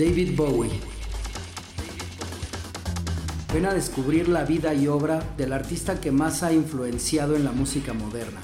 David 0.00 0.34
Bowie. 0.34 0.70
Ven 3.52 3.66
a 3.66 3.74
descubrir 3.74 4.30
la 4.30 4.46
vida 4.46 4.72
y 4.72 4.86
obra 4.88 5.22
del 5.36 5.52
artista 5.52 6.00
que 6.00 6.10
más 6.10 6.42
ha 6.42 6.54
influenciado 6.54 7.36
en 7.36 7.44
la 7.44 7.52
música 7.52 7.92
moderna. 7.92 8.40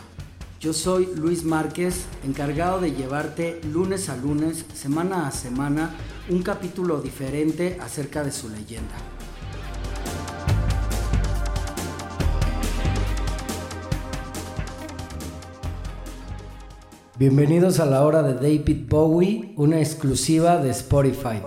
Yo 0.61 0.75
soy 0.75 1.09
Luis 1.17 1.45
Márquez, 1.45 2.05
encargado 2.27 2.79
de 2.79 2.93
llevarte 2.93 3.59
lunes 3.73 4.11
a 4.11 4.19
lunes, 4.19 4.67
semana 4.75 5.27
a 5.27 5.31
semana, 5.31 5.95
un 6.29 6.43
capítulo 6.43 7.01
diferente 7.01 7.79
acerca 7.81 8.23
de 8.23 8.33
su 8.33 8.51
leyenda. 8.51 9.16
Bienvenidos 17.19 17.81
a 17.81 17.87
la 17.87 18.05
hora 18.05 18.23
de 18.23 18.35
David 18.35 18.89
Bowie, 18.91 19.55
una 19.57 19.79
exclusiva 19.79 20.59
de 20.59 20.69
Spotify. 20.69 21.41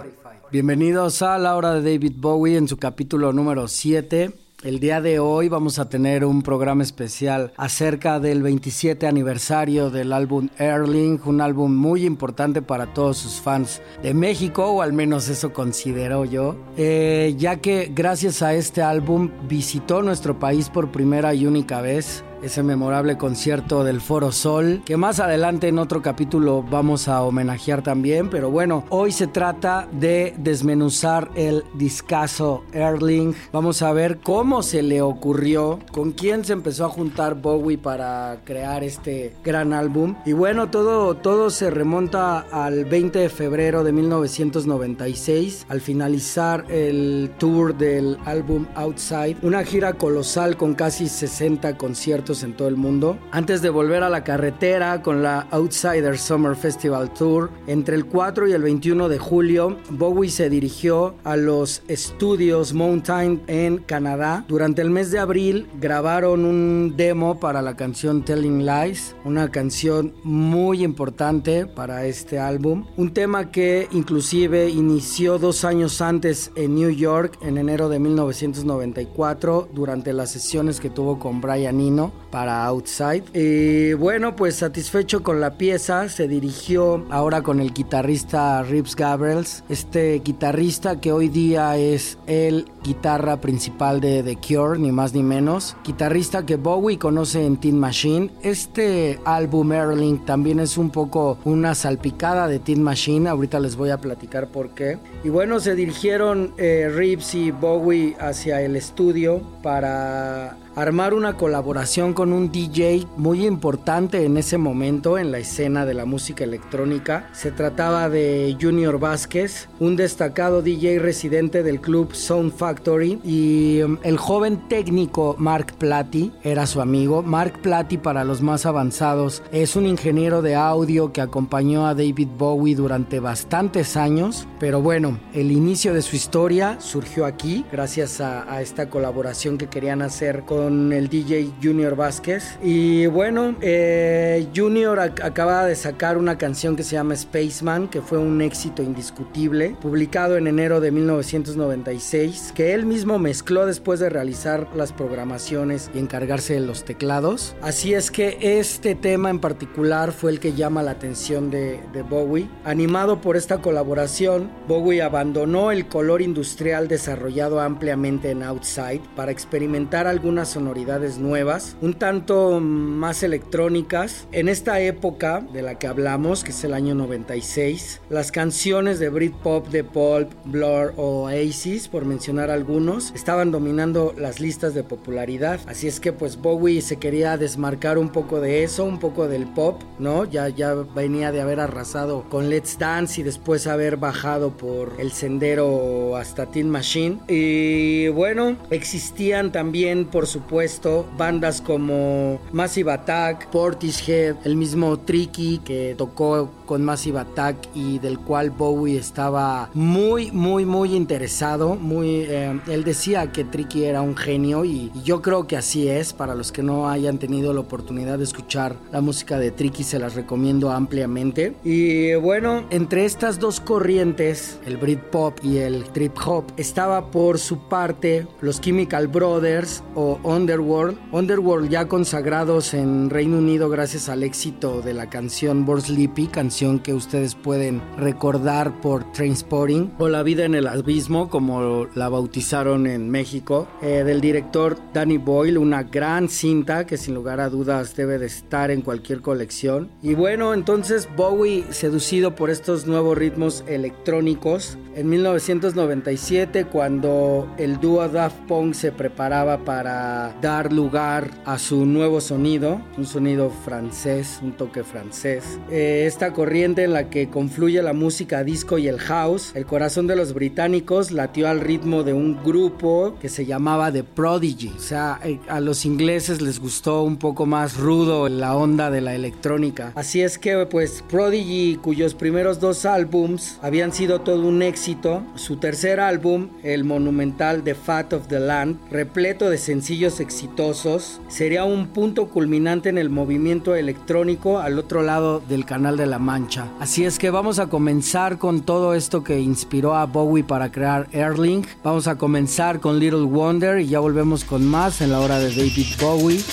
Bienvenidos 0.51 1.21
a 1.21 1.37
la 1.37 1.55
hora 1.55 1.75
de 1.75 1.91
David 1.91 2.13
Bowie 2.17 2.57
en 2.57 2.67
su 2.67 2.77
capítulo 2.77 3.33
número 3.33 3.67
7. 3.67 4.33
El 4.63 4.79
día 4.79 4.99
de 4.99 5.19
hoy 5.19 5.47
vamos 5.47 5.77
a 5.77 5.87
tener 5.87 6.25
un 6.25 6.41
programa 6.41 6.81
especial 6.81 7.53
acerca 7.55 8.19
del 8.19 8.41
27 8.41 9.05
aniversario 9.05 9.91
del 9.91 10.11
álbum 10.11 10.49
Erling, 10.57 11.19
un 11.25 11.39
álbum 11.39 11.75
muy 11.75 12.03
importante 12.03 12.63
para 12.63 12.91
todos 12.91 13.19
sus 13.19 13.33
fans 13.33 13.79
de 14.01 14.15
México, 14.15 14.65
o 14.65 14.81
al 14.81 14.91
menos 14.91 15.29
eso 15.29 15.53
considero 15.53 16.25
yo, 16.25 16.57
eh, 16.77 17.35
ya 17.37 17.57
que 17.57 17.91
gracias 17.93 18.41
a 18.41 18.55
este 18.55 18.81
álbum 18.81 19.29
visitó 19.47 20.01
nuestro 20.01 20.39
país 20.39 20.67
por 20.67 20.91
primera 20.91 21.35
y 21.35 21.45
única 21.45 21.79
vez 21.79 22.23
ese 22.41 22.63
memorable 22.63 23.17
concierto 23.17 23.83
del 23.83 24.01
Foro 24.01 24.31
Sol, 24.31 24.81
que 24.85 24.97
más 24.97 25.19
adelante 25.19 25.67
en 25.67 25.79
otro 25.79 26.01
capítulo 26.01 26.63
vamos 26.63 27.07
a 27.07 27.21
homenajear 27.23 27.81
también, 27.81 28.29
pero 28.29 28.49
bueno, 28.49 28.85
hoy 28.89 29.11
se 29.11 29.27
trata 29.27 29.87
de 29.91 30.33
desmenuzar 30.37 31.31
el 31.35 31.63
discazo 31.73 32.63
Erling. 32.73 33.33
Vamos 33.51 33.81
a 33.81 33.91
ver 33.93 34.19
cómo 34.19 34.63
se 34.63 34.81
le 34.81 35.01
ocurrió, 35.01 35.79
con 35.91 36.11
quién 36.11 36.45
se 36.45 36.53
empezó 36.53 36.85
a 36.85 36.89
juntar 36.89 37.35
Bowie 37.35 37.77
para 37.77 38.41
crear 38.45 38.83
este 38.83 39.33
gran 39.43 39.73
álbum. 39.73 40.15
Y 40.25 40.33
bueno, 40.33 40.69
todo, 40.69 41.15
todo 41.15 41.49
se 41.49 41.69
remonta 41.69 42.39
al 42.51 42.85
20 42.85 43.19
de 43.19 43.29
febrero 43.29 43.83
de 43.83 43.91
1996, 43.91 45.65
al 45.69 45.81
finalizar 45.81 46.65
el 46.69 47.31
tour 47.37 47.77
del 47.77 48.17
álbum 48.25 48.65
Outside, 48.75 49.37
una 49.41 49.63
gira 49.63 49.93
colosal 49.93 50.57
con 50.57 50.73
casi 50.73 51.07
60 51.07 51.77
conciertos 51.77 52.28
en 52.29 52.53
todo 52.53 52.67
el 52.67 52.75
mundo. 52.75 53.17
Antes 53.31 53.63
de 53.63 53.71
volver 53.71 54.03
a 54.03 54.09
la 54.09 54.23
carretera 54.23 55.01
con 55.01 55.23
la 55.23 55.47
Outsider 55.49 56.15
Summer 56.17 56.55
Festival 56.55 57.11
Tour, 57.11 57.49
entre 57.65 57.95
el 57.95 58.05
4 58.05 58.47
y 58.47 58.51
el 58.51 58.61
21 58.61 59.09
de 59.09 59.17
julio, 59.17 59.77
Bowie 59.89 60.29
se 60.29 60.49
dirigió 60.49 61.15
a 61.23 61.35
los 61.35 61.81
estudios 61.87 62.73
Mountain 62.73 63.41
en 63.47 63.79
Canadá. 63.79 64.45
Durante 64.47 64.83
el 64.83 64.91
mes 64.91 65.09
de 65.09 65.17
abril 65.17 65.67
grabaron 65.81 66.45
un 66.45 66.93
demo 66.95 67.39
para 67.39 67.63
la 67.63 67.75
canción 67.75 68.23
Telling 68.23 68.63
Lies, 68.63 69.15
una 69.25 69.49
canción 69.49 70.13
muy 70.23 70.83
importante 70.83 71.65
para 71.65 72.05
este 72.05 72.37
álbum. 72.37 72.85
Un 72.95 73.11
tema 73.11 73.49
que 73.49 73.87
inclusive 73.91 74.69
inició 74.69 75.39
dos 75.39 75.65
años 75.65 75.99
antes 76.01 76.51
en 76.55 76.75
New 76.75 76.91
York, 76.91 77.39
en 77.41 77.57
enero 77.57 77.89
de 77.89 77.97
1994, 77.97 79.69
durante 79.73 80.13
las 80.13 80.29
sesiones 80.29 80.79
que 80.79 80.91
tuvo 80.91 81.17
con 81.17 81.41
Brian 81.41 81.79
Eno 81.79 82.11
para 82.31 82.65
Outside. 82.65 83.23
Y 83.33 83.93
bueno, 83.93 84.35
pues 84.35 84.55
satisfecho 84.55 85.23
con 85.23 85.39
la 85.41 85.57
pieza, 85.57 86.09
se 86.09 86.27
dirigió 86.27 87.05
ahora 87.09 87.41
con 87.41 87.59
el 87.59 87.73
guitarrista 87.73 88.63
Rips 88.63 88.95
Gabriels, 88.95 89.63
este 89.69 90.19
guitarrista 90.19 90.99
que 90.99 91.11
hoy 91.11 91.29
día 91.29 91.77
es 91.77 92.17
el 92.27 92.65
guitarra 92.83 93.41
principal 93.41 93.99
de 93.99 94.23
The 94.23 94.37
Cure, 94.37 94.79
ni 94.79 94.91
más 94.91 95.13
ni 95.13 95.23
menos. 95.23 95.75
Guitarrista 95.83 96.45
que 96.45 96.55
Bowie 96.55 96.97
conoce 96.97 97.45
en 97.45 97.57
Teen 97.57 97.79
Machine. 97.79 98.31
Este 98.41 99.19
álbum 99.25 99.71
Erling 99.71 100.25
también 100.25 100.59
es 100.59 100.77
un 100.77 100.89
poco 100.89 101.37
una 101.45 101.75
salpicada 101.75 102.47
de 102.47 102.59
Teen 102.59 102.81
Machine, 102.81 103.29
ahorita 103.29 103.59
les 103.59 103.75
voy 103.75 103.89
a 103.89 103.97
platicar 103.97 104.47
por 104.47 104.69
qué. 104.71 104.97
Y 105.23 105.29
bueno, 105.29 105.59
se 105.59 105.75
dirigieron 105.75 106.53
eh, 106.57 106.89
y 107.33 107.51
Bowie 107.51 108.15
hacia 108.19 108.61
el 108.61 108.75
estudio 108.75 109.41
para 109.61 110.57
armar 110.75 111.13
una 111.13 111.35
colaboración 111.35 112.13
con 112.13 112.33
un 112.33 112.51
DJ 112.51 113.05
muy 113.17 113.45
importante 113.45 114.25
en 114.25 114.37
ese 114.37 114.57
momento 114.57 115.17
en 115.17 115.31
la 115.31 115.39
escena 115.39 115.85
de 115.85 115.93
la 115.93 116.05
música 116.05 116.43
electrónica. 116.43 117.29
Se 117.33 117.51
trataba 117.51 118.09
de 118.09 118.55
Junior 118.59 118.99
Vázquez, 118.99 119.67
un 119.79 119.95
destacado 119.95 120.61
DJ 120.61 120.99
residente 120.99 121.63
del 121.63 121.81
club 121.81 122.13
Sound 122.13 122.53
Factory 122.53 123.19
y 123.23 123.81
um, 123.81 123.97
el 124.03 124.17
joven 124.17 124.67
técnico 124.67 125.35
Mark 125.37 125.73
Platy 125.77 126.31
era 126.43 126.65
su 126.65 126.81
amigo. 126.81 127.23
Mark 127.23 127.59
Platy 127.61 127.97
para 127.97 128.23
los 128.23 128.41
más 128.41 128.65
avanzados 128.65 129.43
es 129.51 129.75
un 129.75 129.85
ingeniero 129.85 130.41
de 130.41 130.55
audio 130.55 131.11
que 131.11 131.21
acompañó 131.21 131.87
a 131.87 131.95
David 131.95 132.29
Bowie 132.37 132.75
durante 132.75 133.19
bastantes 133.19 133.97
años, 133.97 134.47
pero 134.59 134.81
bueno, 134.81 135.19
el 135.33 135.51
inicio 135.51 135.93
de 135.93 136.01
su 136.01 136.15
historia 136.15 136.79
surgió 136.79 137.25
aquí 137.25 137.65
gracias 137.71 138.21
a, 138.21 138.51
a 138.51 138.61
esta 138.61 138.89
colaboración 138.89 139.57
que 139.57 139.67
querían 139.67 140.01
hacer 140.01 140.43
con 140.45 140.58
el 140.67 141.07
DJ 141.09 141.51
Junior 141.61 141.95
Vázquez. 141.95 142.57
Y 142.61 143.05
bueno, 143.07 143.55
eh, 143.61 144.47
Junior 144.55 144.99
acaba 144.99 145.65
de 145.65 145.75
sacar 145.75 146.17
una 146.17 146.37
canción 146.37 146.75
que 146.75 146.83
se 146.83 146.95
llama 146.95 147.15
Spaceman, 147.15 147.87
que 147.87 148.01
fue 148.01 148.17
un 148.17 148.41
éxito 148.41 148.83
indiscutible, 148.83 149.75
publicado 149.81 150.37
en 150.37 150.47
enero 150.47 150.81
de 150.81 150.91
1996, 150.91 152.51
que 152.55 152.73
él 152.73 152.85
mismo 152.85 153.19
mezcló 153.19 153.65
después 153.65 153.99
de 153.99 154.09
realizar 154.09 154.67
las 154.75 154.91
programaciones 154.91 155.89
y 155.93 155.99
encargarse 155.99 156.55
de 156.55 156.61
los 156.61 156.83
teclados. 156.83 157.55
Así 157.61 157.93
es 157.93 158.11
que 158.11 158.37
este 158.41 158.95
tema 158.95 159.29
en 159.29 159.39
particular 159.39 160.11
fue 160.11 160.31
el 160.31 160.39
que 160.39 160.53
llama 160.53 160.83
la 160.83 160.91
atención 160.91 161.49
de, 161.49 161.79
de 161.93 162.01
Bowie. 162.01 162.49
Animado 162.63 163.21
por 163.21 163.37
esta 163.37 163.59
colaboración, 163.59 164.49
Bowie 164.67 165.01
abandonó 165.01 165.71
el 165.71 165.87
color 165.87 166.21
industrial 166.21 166.87
desarrollado 166.87 167.61
ampliamente 167.61 168.31
en 168.31 168.43
Outside 168.43 169.01
para 169.15 169.31
experimentar 169.31 170.07
algunas 170.07 170.48
sonoridades 170.49 171.17
nuevas, 171.17 171.77
un 171.81 171.93
tanto 171.93 172.59
más 172.59 173.23
electrónicas. 173.23 174.27
En 174.31 174.49
esta 174.49 174.79
época 174.81 175.41
de 175.53 175.61
la 175.61 175.79
que 175.79 175.87
hablamos, 175.87 176.43
que 176.43 176.51
es 176.51 176.63
el 176.63 176.73
año 176.73 176.95
96, 176.95 178.01
las 178.09 178.31
canciones 178.31 178.99
de 178.99 179.09
Britpop 179.09 179.67
de 179.69 179.83
Pulp, 179.83 180.31
Blur 180.45 180.93
o 180.97 181.23
Oasis, 181.23 181.87
por 181.87 182.05
mencionar 182.05 182.49
algunos, 182.49 183.11
estaban 183.15 183.51
dominando 183.51 184.13
las 184.17 184.39
listas 184.39 184.73
de 184.73 184.83
popularidad. 184.83 185.59
Así 185.67 185.87
es 185.87 185.99
que 185.99 186.13
pues 186.13 186.37
Bowie 186.37 186.81
se 186.81 186.97
quería 186.97 187.37
desmarcar 187.37 187.97
un 187.97 188.09
poco 188.09 188.39
de 188.39 188.63
eso, 188.63 188.85
un 188.85 188.99
poco 188.99 189.27
del 189.27 189.45
pop, 189.47 189.81
¿no? 189.99 190.25
Ya, 190.25 190.49
ya 190.49 190.73
venía 190.73 191.31
de 191.31 191.41
haber 191.41 191.59
arrasado 191.59 192.25
con 192.29 192.49
Let's 192.49 192.77
Dance 192.77 193.21
y 193.21 193.23
después 193.23 193.67
haber 193.67 193.97
bajado 193.97 194.57
por 194.57 194.93
el 194.99 195.11
sendero 195.11 196.15
hasta 196.15 196.45
Teen 196.47 196.69
Machine. 196.69 197.19
Y 197.27 198.07
bueno, 198.09 198.57
existían 198.69 199.51
también, 199.51 200.05
por 200.05 200.27
supuesto, 200.39 200.49
puesto 200.49 201.05
bandas 201.17 201.61
como 201.61 202.39
Massive 202.51 202.91
Attack, 202.91 203.49
Portishead, 203.49 204.35
el 204.43 204.55
mismo 204.55 204.97
Tricky 204.99 205.59
que 205.59 205.95
tocó 205.97 206.49
con 206.65 206.83
Massive 206.83 207.19
Attack 207.19 207.57
y 207.73 207.99
del 207.99 208.19
cual 208.19 208.51
Bowie 208.51 208.97
estaba 208.97 209.69
muy, 209.73 210.31
muy, 210.31 210.65
muy 210.65 210.95
interesado. 210.95 211.75
Muy, 211.75 212.25
eh, 212.27 212.59
él 212.67 212.83
decía 212.83 213.31
que 213.31 213.43
Tricky 213.43 213.85
era 213.85 214.01
un 214.01 214.15
genio 214.15 214.65
y, 214.65 214.91
y, 214.93 215.01
yo 215.03 215.21
creo 215.21 215.47
que 215.47 215.57
así 215.57 215.87
es. 215.87 216.13
Para 216.13 216.35
los 216.35 216.51
que 216.51 216.61
no 216.61 216.89
hayan 216.89 217.17
tenido 217.17 217.53
la 217.53 217.61
oportunidad 217.61 218.17
de 218.17 218.23
escuchar 218.23 218.75
la 218.91 219.01
música 219.01 219.39
de 219.39 219.51
Tricky, 219.51 219.83
se 219.83 219.99
las 219.99 220.15
recomiendo 220.15 220.71
ampliamente. 220.71 221.55
Y 221.63 222.13
bueno, 222.15 222.65
entre 222.69 223.05
estas 223.05 223.39
dos 223.39 223.59
corrientes, 223.59 224.59
el 224.65 224.77
Britpop 224.77 225.43
y 225.43 225.57
el 225.57 225.85
Trip 225.85 226.15
Hop, 226.25 226.45
estaba 226.57 227.11
por 227.11 227.39
su 227.39 227.67
parte 227.67 228.27
los 228.41 228.61
Chemical 228.61 229.07
Brothers 229.07 229.83
o 229.95 230.19
Underworld. 230.29 230.97
Underworld 231.11 231.69
ya 231.69 231.87
consagrados 231.87 232.73
en 232.75 233.09
Reino 233.09 233.39
Unido 233.39 233.67
gracias 233.67 234.09
al 234.09 234.21
éxito 234.21 234.81
de 234.81 234.93
la 234.93 235.09
canción 235.09 235.65
Born 235.65 235.81
Sleepy, 235.81 236.27
canción 236.27 236.79
que 236.79 236.93
ustedes 236.93 237.33
pueden 237.33 237.81
recordar 237.97 238.79
por 238.79 239.11
Trainspotting, 239.11 239.93
o 239.97 240.07
La 240.07 240.21
vida 240.21 240.45
en 240.45 240.53
el 240.53 240.67
abismo, 240.67 241.29
como 241.29 241.87
la 241.95 242.09
bautizaron 242.09 242.85
en 242.85 243.09
México, 243.09 243.67
eh, 243.81 244.03
del 244.05 244.21
director 244.21 244.77
Danny 244.93 245.17
Boyle, 245.17 245.57
una 245.57 245.83
gran 245.83 246.29
cinta 246.29 246.85
que 246.85 246.97
sin 246.97 247.15
lugar 247.15 247.39
a 247.39 247.49
dudas 247.49 247.95
debe 247.95 248.19
de 248.19 248.27
estar 248.27 248.69
en 248.69 248.81
cualquier 248.81 249.21
colección. 249.21 249.89
Y 250.03 250.13
bueno, 250.13 250.53
entonces 250.53 251.09
Bowie, 251.15 251.65
seducido 251.71 252.35
por 252.35 252.51
estos 252.51 252.85
nuevos 252.85 253.17
ritmos 253.17 253.63
electrónicos, 253.67 254.77
en 254.99 255.07
1997 255.07 256.65
cuando 256.65 257.49
el 257.57 257.79
dúo 257.79 258.05
Daft 258.09 258.35
Punk 258.47 258.73
se 258.73 258.91
preparaba 258.91 259.63
para 259.63 260.35
dar 260.41 260.73
lugar 260.73 261.31
a 261.45 261.57
su 261.57 261.85
nuevo 261.85 262.19
sonido, 262.19 262.81
un 262.97 263.05
sonido 263.05 263.49
francés, 263.49 264.39
un 264.43 264.51
toque 264.51 264.83
francés. 264.83 265.57
Eh, 265.71 266.03
esta 266.05 266.33
corriente 266.33 266.83
en 266.83 266.91
la 266.91 267.09
que 267.09 267.29
confluye 267.29 267.81
la 267.81 267.93
música 267.93 268.43
disco 268.43 268.77
y 268.77 268.89
el 268.89 268.99
house, 268.99 269.53
el 269.55 269.65
corazón 269.65 270.05
de 270.05 270.17
los 270.17 270.33
británicos 270.33 271.11
latió 271.11 271.47
al 271.47 271.61
ritmo 271.61 272.03
de 272.03 272.11
un 272.11 272.43
grupo 272.43 273.15
que 273.21 273.29
se 273.29 273.45
llamaba 273.45 273.93
The 273.93 274.03
Prodigy. 274.03 274.73
O 274.75 274.81
sea, 274.81 275.21
eh, 275.23 275.39
a 275.47 275.61
los 275.61 275.85
ingleses 275.85 276.41
les 276.41 276.59
gustó 276.59 277.03
un 277.03 277.15
poco 277.15 277.45
más 277.45 277.77
rudo 277.77 278.27
la 278.27 278.53
onda 278.53 278.91
de 278.91 278.99
la 278.99 279.15
electrónica. 279.15 279.93
Así 279.95 280.21
es 280.21 280.37
que 280.37 280.65
pues 280.65 281.05
Prodigy, 281.09 281.77
cuyos 281.81 282.15
primeros 282.15 282.59
dos 282.59 282.85
álbums 282.85 283.59
habían 283.61 283.93
sido 283.93 284.19
todo 284.19 284.45
un 284.45 284.61
éxito, 284.61 284.88
su 285.35 285.57
tercer 285.57 285.99
álbum, 285.99 286.49
el 286.63 286.83
monumental 286.83 287.63
The 287.63 287.75
Fat 287.75 288.13
of 288.13 288.27
the 288.27 288.39
Land, 288.39 288.79
repleto 288.89 289.49
de 289.49 289.59
sencillos 289.59 290.19
exitosos, 290.19 291.21
sería 291.27 291.63
un 291.63 291.87
punto 291.87 292.29
culminante 292.29 292.89
en 292.89 292.97
el 292.97 293.11
movimiento 293.11 293.75
electrónico 293.75 294.57
al 294.57 294.79
otro 294.79 295.03
lado 295.03 295.43
del 295.47 295.65
Canal 295.65 295.95
de 295.95 296.07
la 296.07 296.17
Mancha. 296.17 296.67
Así 296.79 297.05
es 297.05 297.19
que 297.19 297.29
vamos 297.29 297.59
a 297.59 297.67
comenzar 297.67 298.39
con 298.39 298.61
todo 298.61 298.95
esto 298.95 299.23
que 299.23 299.39
inspiró 299.39 299.95
a 299.95 300.05
Bowie 300.05 300.43
para 300.43 300.71
crear 300.71 301.07
Airlink. 301.13 301.67
Vamos 301.83 302.07
a 302.07 302.17
comenzar 302.17 302.79
con 302.79 302.97
Little 302.99 303.25
Wonder 303.25 303.79
y 303.79 303.87
ya 303.87 303.99
volvemos 303.99 304.43
con 304.43 304.65
más 304.65 305.01
en 305.01 305.11
la 305.11 305.19
hora 305.19 305.37
de 305.37 305.49
David 305.49 305.87
Bowie. 306.01 306.43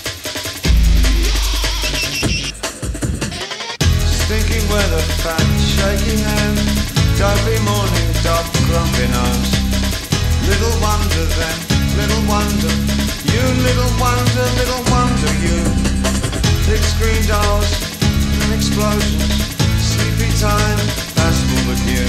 Grumpy 8.67 9.07
nose. 9.15 9.53
Little 10.47 10.77
wonder 10.83 11.25
then, 11.39 11.59
little 11.99 12.23
wonder, 12.27 12.73
you 13.31 13.43
little 13.67 13.93
wonder, 13.99 14.47
little 14.61 14.83
wonder 14.91 15.33
you. 15.43 15.59
Big 16.67 16.83
screen 16.83 17.23
dolls 17.27 17.71
and 18.43 18.51
explosions, 18.55 19.31
sleepy 19.79 20.31
time, 20.39 20.81
fastball 21.15 21.63
with 21.71 21.83
you. 21.87 22.07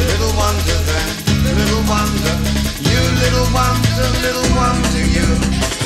Little 0.00 0.32
wonder 0.36 0.78
then, 0.88 1.08
little 1.56 1.84
wonder, 1.88 2.36
you 2.84 3.00
little 3.20 3.48
wonder, 3.52 4.06
little 4.24 4.48
wonder 4.56 5.04
you. 5.16 5.79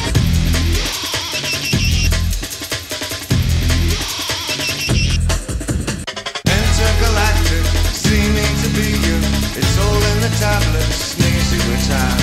Tablets, 10.45 11.15
sneezy 11.15 11.61
return. 11.71 12.21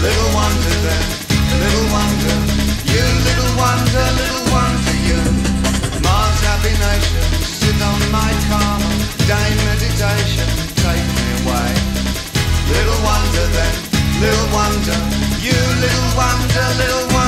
Little 0.00 0.30
wonder 0.32 0.76
then, 0.86 1.04
little 1.60 1.88
wonder, 1.92 2.36
you 2.88 3.04
little 3.26 3.52
wonder, 3.62 4.06
little 4.20 4.44
wonder 4.54 4.96
you. 5.08 5.20
Mars 6.04 6.40
happy 6.48 6.72
nation, 6.72 7.24
sit 7.44 7.78
on 7.90 8.00
my 8.10 8.30
karma, 8.48 8.90
day 9.28 9.50
meditation, 9.68 10.48
take 10.84 11.08
me 11.18 11.26
away. 11.42 11.70
Little 12.72 13.00
wonder 13.04 13.46
then, 13.56 13.74
little 14.22 14.48
wonder, 14.58 14.98
you 15.44 15.58
little 15.84 16.10
wonder, 16.16 16.66
little 16.80 17.06
wonder 17.12 17.27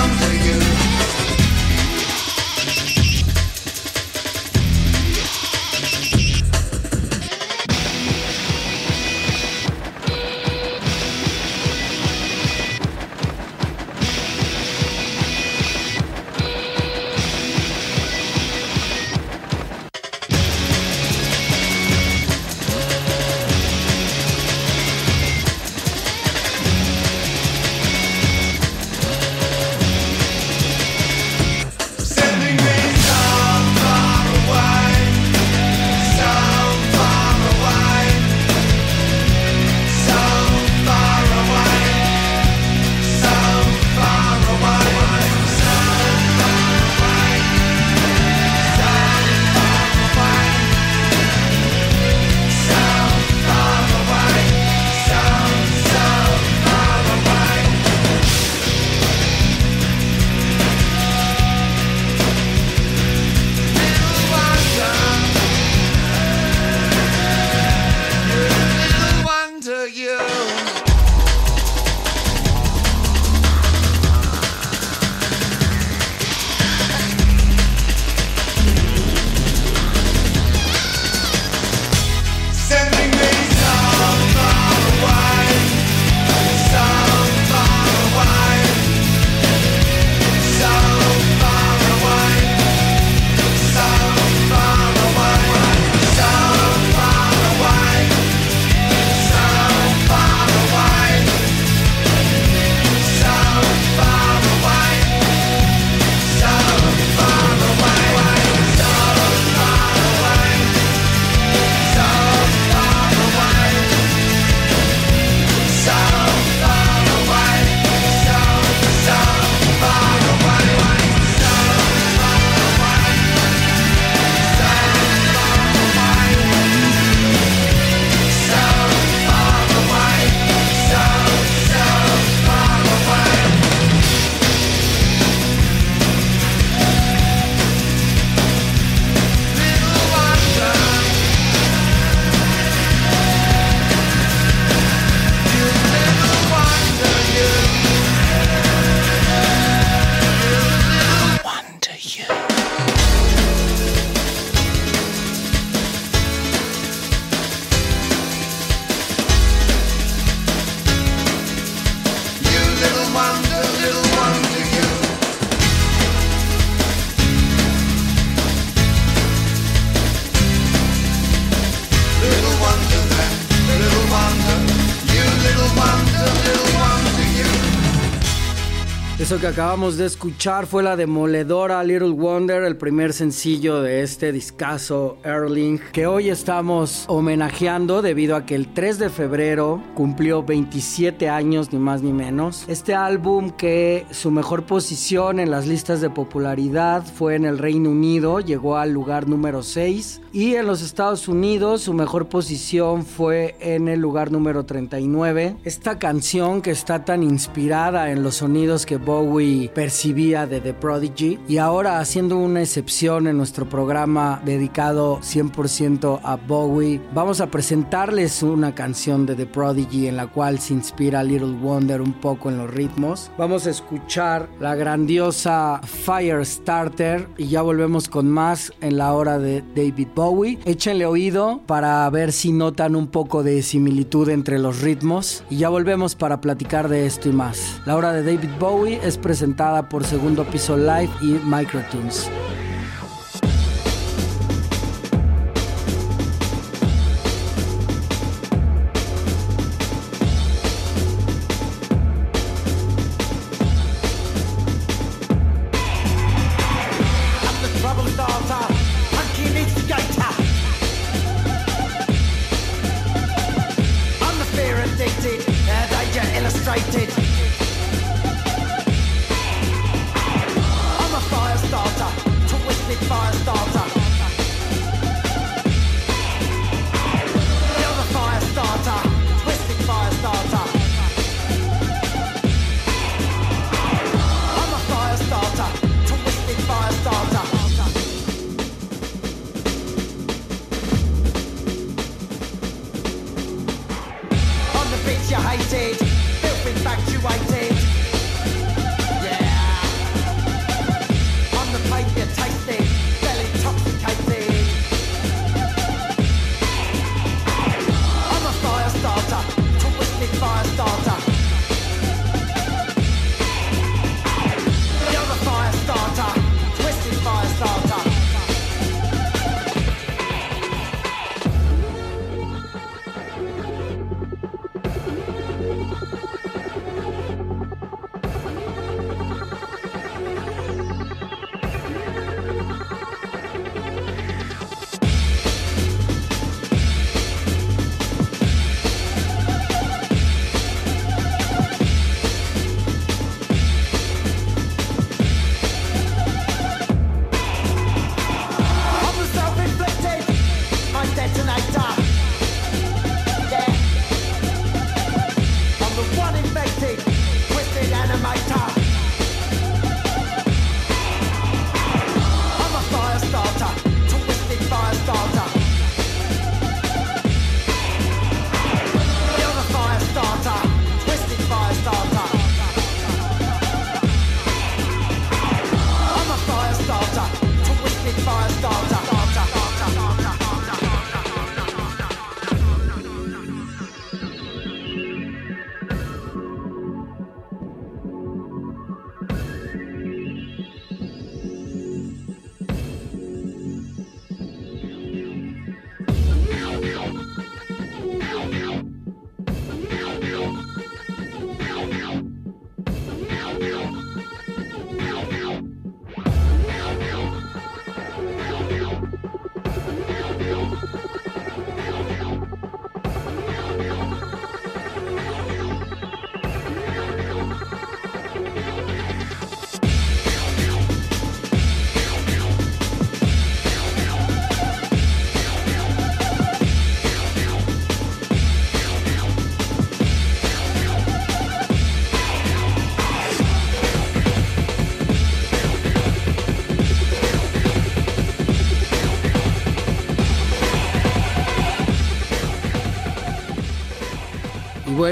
que 179.40 179.46
acabamos 179.46 179.96
de 179.96 180.04
escuchar 180.04 180.66
fue 180.66 180.82
la 180.82 180.96
demoledora 180.96 181.82
Little 181.82 182.10
Wonder, 182.10 182.62
el 182.62 182.76
primer 182.76 183.14
sencillo 183.14 183.80
de 183.80 184.02
este 184.02 184.32
discazo 184.32 185.16
Erling, 185.24 185.80
que 185.92 186.06
hoy 186.06 186.28
estamos 186.28 187.06
homenajeando 187.08 188.02
debido 188.02 188.36
a 188.36 188.44
que 188.44 188.54
el 188.54 188.74
3 188.74 188.98
de 188.98 189.08
febrero 189.08 189.82
cumplió 189.94 190.42
27 190.42 191.30
años, 191.30 191.72
ni 191.72 191.78
más 191.78 192.02
ni 192.02 192.12
menos. 192.12 192.66
Este 192.68 192.94
álbum 192.94 193.50
que 193.50 194.04
su 194.10 194.30
mejor 194.30 194.64
posición 194.64 195.40
en 195.40 195.50
las 195.50 195.66
listas 195.66 196.02
de 196.02 196.10
popularidad 196.10 197.02
fue 197.02 197.34
en 197.34 197.46
el 197.46 197.56
Reino 197.56 197.88
Unido, 197.88 198.40
llegó 198.40 198.76
al 198.76 198.92
lugar 198.92 199.26
número 199.26 199.62
6 199.62 200.20
y 200.32 200.54
en 200.54 200.66
los 200.66 200.82
Estados 200.82 201.28
Unidos 201.28 201.82
su 201.82 201.92
mejor 201.92 202.28
posición 202.28 203.04
fue 203.04 203.56
en 203.60 203.88
el 203.88 204.00
lugar 204.00 204.30
número 204.30 204.64
39. 204.64 205.56
Esta 205.64 205.98
canción 205.98 206.62
que 206.62 206.70
está 206.70 207.04
tan 207.04 207.22
inspirada 207.22 208.10
en 208.10 208.22
los 208.22 208.36
sonidos 208.36 208.86
que 208.86 208.96
Bowie 208.96 209.70
percibía 209.74 210.46
de 210.46 210.60
The 210.60 210.74
Prodigy 210.74 211.38
y 211.48 211.58
ahora 211.58 211.98
haciendo 211.98 212.38
una 212.38 212.62
excepción 212.62 213.26
en 213.26 213.36
nuestro 213.36 213.68
programa 213.68 214.40
dedicado 214.44 215.18
100% 215.20 216.20
a 216.22 216.36
Bowie, 216.36 217.00
vamos 217.12 217.40
a 217.40 217.50
presentarles 217.50 218.42
una 218.42 218.74
canción 218.74 219.26
de 219.26 219.34
The 219.34 219.46
Prodigy 219.46 220.06
en 220.06 220.16
la 220.16 220.28
cual 220.28 220.60
se 220.60 220.74
inspira 220.74 221.24
Little 221.24 221.56
Wonder 221.60 222.00
un 222.00 222.12
poco 222.12 222.50
en 222.50 222.58
los 222.58 222.70
ritmos. 222.70 223.30
Vamos 223.36 223.66
a 223.66 223.70
escuchar 223.70 224.48
la 224.60 224.76
grandiosa 224.76 225.80
Firestarter 225.82 227.28
y 227.36 227.48
ya 227.48 227.62
volvemos 227.62 228.08
con 228.08 228.28
más 228.28 228.72
en 228.80 228.96
la 228.96 229.12
hora 229.12 229.38
de 229.38 229.62
David 229.74 230.08
Bowie. 230.14 230.19
Échenle 230.66 231.06
oído 231.06 231.62
para 231.66 232.08
ver 232.10 232.32
si 232.32 232.52
notan 232.52 232.94
un 232.94 233.06
poco 233.06 233.42
de 233.42 233.62
similitud 233.62 234.28
entre 234.28 234.58
los 234.58 234.82
ritmos 234.82 235.44
y 235.48 235.56
ya 235.56 235.70
volvemos 235.70 236.14
para 236.14 236.42
platicar 236.42 236.88
de 236.90 237.06
esto 237.06 237.30
y 237.30 237.32
más. 237.32 237.80
La 237.86 237.96
hora 237.96 238.12
de 238.12 238.22
David 238.22 238.50
Bowie 238.58 239.00
es 239.02 239.16
presentada 239.16 239.88
por 239.88 240.04
Segundo 240.04 240.44
Piso 240.44 240.76
Live 240.76 241.10
y 241.22 241.40
Microtunes. 241.46 242.28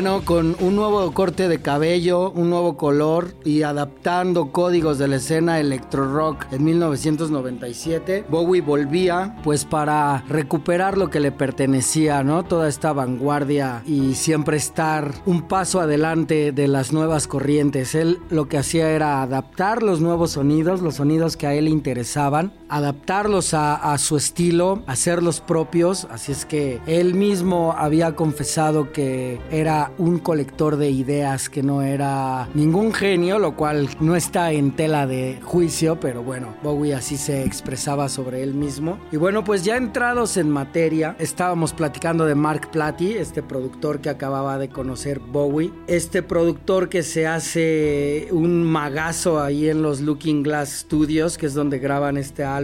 Bueno, 0.00 0.24
con 0.24 0.54
un 0.60 0.76
nuevo 0.76 1.10
corte 1.12 1.48
de 1.48 1.60
cabello, 1.60 2.30
un 2.30 2.50
nuevo 2.50 2.76
color 2.76 3.34
y 3.44 3.62
adaptando 3.62 4.52
códigos 4.52 4.96
de 4.98 5.08
la 5.08 5.16
escena 5.16 5.58
electro 5.58 6.14
rock 6.14 6.46
en 6.52 6.62
1997, 6.62 8.24
Bowie 8.30 8.60
volvía 8.60 9.34
pues 9.42 9.64
para 9.64 10.22
recuperar 10.28 10.96
lo 10.96 11.10
que 11.10 11.18
le 11.18 11.32
pertenecía, 11.32 12.22
¿no? 12.22 12.44
Toda 12.44 12.68
esta 12.68 12.92
vanguardia 12.92 13.82
y 13.86 14.14
siempre 14.14 14.56
estar 14.56 15.12
un 15.26 15.48
paso 15.48 15.80
adelante 15.80 16.52
de 16.52 16.68
las 16.68 16.92
nuevas 16.92 17.26
corrientes. 17.26 17.96
Él 17.96 18.20
lo 18.30 18.46
que 18.46 18.58
hacía 18.58 18.90
era 18.90 19.20
adaptar 19.20 19.82
los 19.82 20.00
nuevos 20.00 20.30
sonidos, 20.30 20.80
los 20.80 20.94
sonidos 20.94 21.36
que 21.36 21.48
a 21.48 21.54
él 21.54 21.66
interesaban, 21.66 22.52
adaptarlos 22.68 23.54
a, 23.54 23.96
su 23.98 24.16
estilo, 24.16 24.82
hacerlos 24.86 25.40
propios, 25.40 26.06
así 26.10 26.32
es 26.32 26.44
que 26.44 26.80
él 26.86 27.14
mismo 27.14 27.74
había 27.76 28.14
confesado 28.14 28.92
que 28.92 29.40
era 29.50 29.68
era 29.68 29.92
un 29.98 30.18
colector 30.18 30.78
de 30.78 30.88
ideas, 30.88 31.50
que 31.50 31.62
no 31.62 31.82
era 31.82 32.48
ningún 32.54 32.94
genio, 32.94 33.38
lo 33.38 33.54
cual 33.54 33.86
no 34.00 34.16
está 34.16 34.50
en 34.52 34.70
tela 34.70 35.06
de 35.06 35.38
juicio, 35.42 36.00
pero 36.00 36.22
bueno, 36.22 36.54
Bowie 36.62 36.94
así 36.94 37.18
se 37.18 37.44
expresaba 37.44 38.08
sobre 38.08 38.42
él 38.42 38.54
mismo. 38.54 38.98
Y 39.12 39.18
bueno, 39.18 39.44
pues 39.44 39.62
ya 39.62 39.76
entrados 39.76 40.38
en 40.38 40.48
materia, 40.48 41.16
estábamos 41.18 41.74
platicando 41.74 42.24
de 42.24 42.34
Mark 42.34 42.70
Platy, 42.70 43.12
este 43.12 43.42
productor 43.42 44.00
que 44.00 44.08
acababa 44.08 44.56
de 44.56 44.70
conocer 44.70 45.18
Bowie, 45.18 45.70
este 45.86 46.22
productor 46.22 46.88
que 46.88 47.02
se 47.02 47.26
hace 47.26 48.28
un 48.30 48.64
magazo 48.64 49.38
ahí 49.38 49.68
en 49.68 49.82
los 49.82 50.00
Looking 50.00 50.42
Glass 50.42 50.70
Studios, 50.70 51.36
que 51.36 51.44
es 51.44 51.52
donde 51.52 51.78
graban 51.78 52.16
este 52.16 52.42
álbum, 52.42 52.57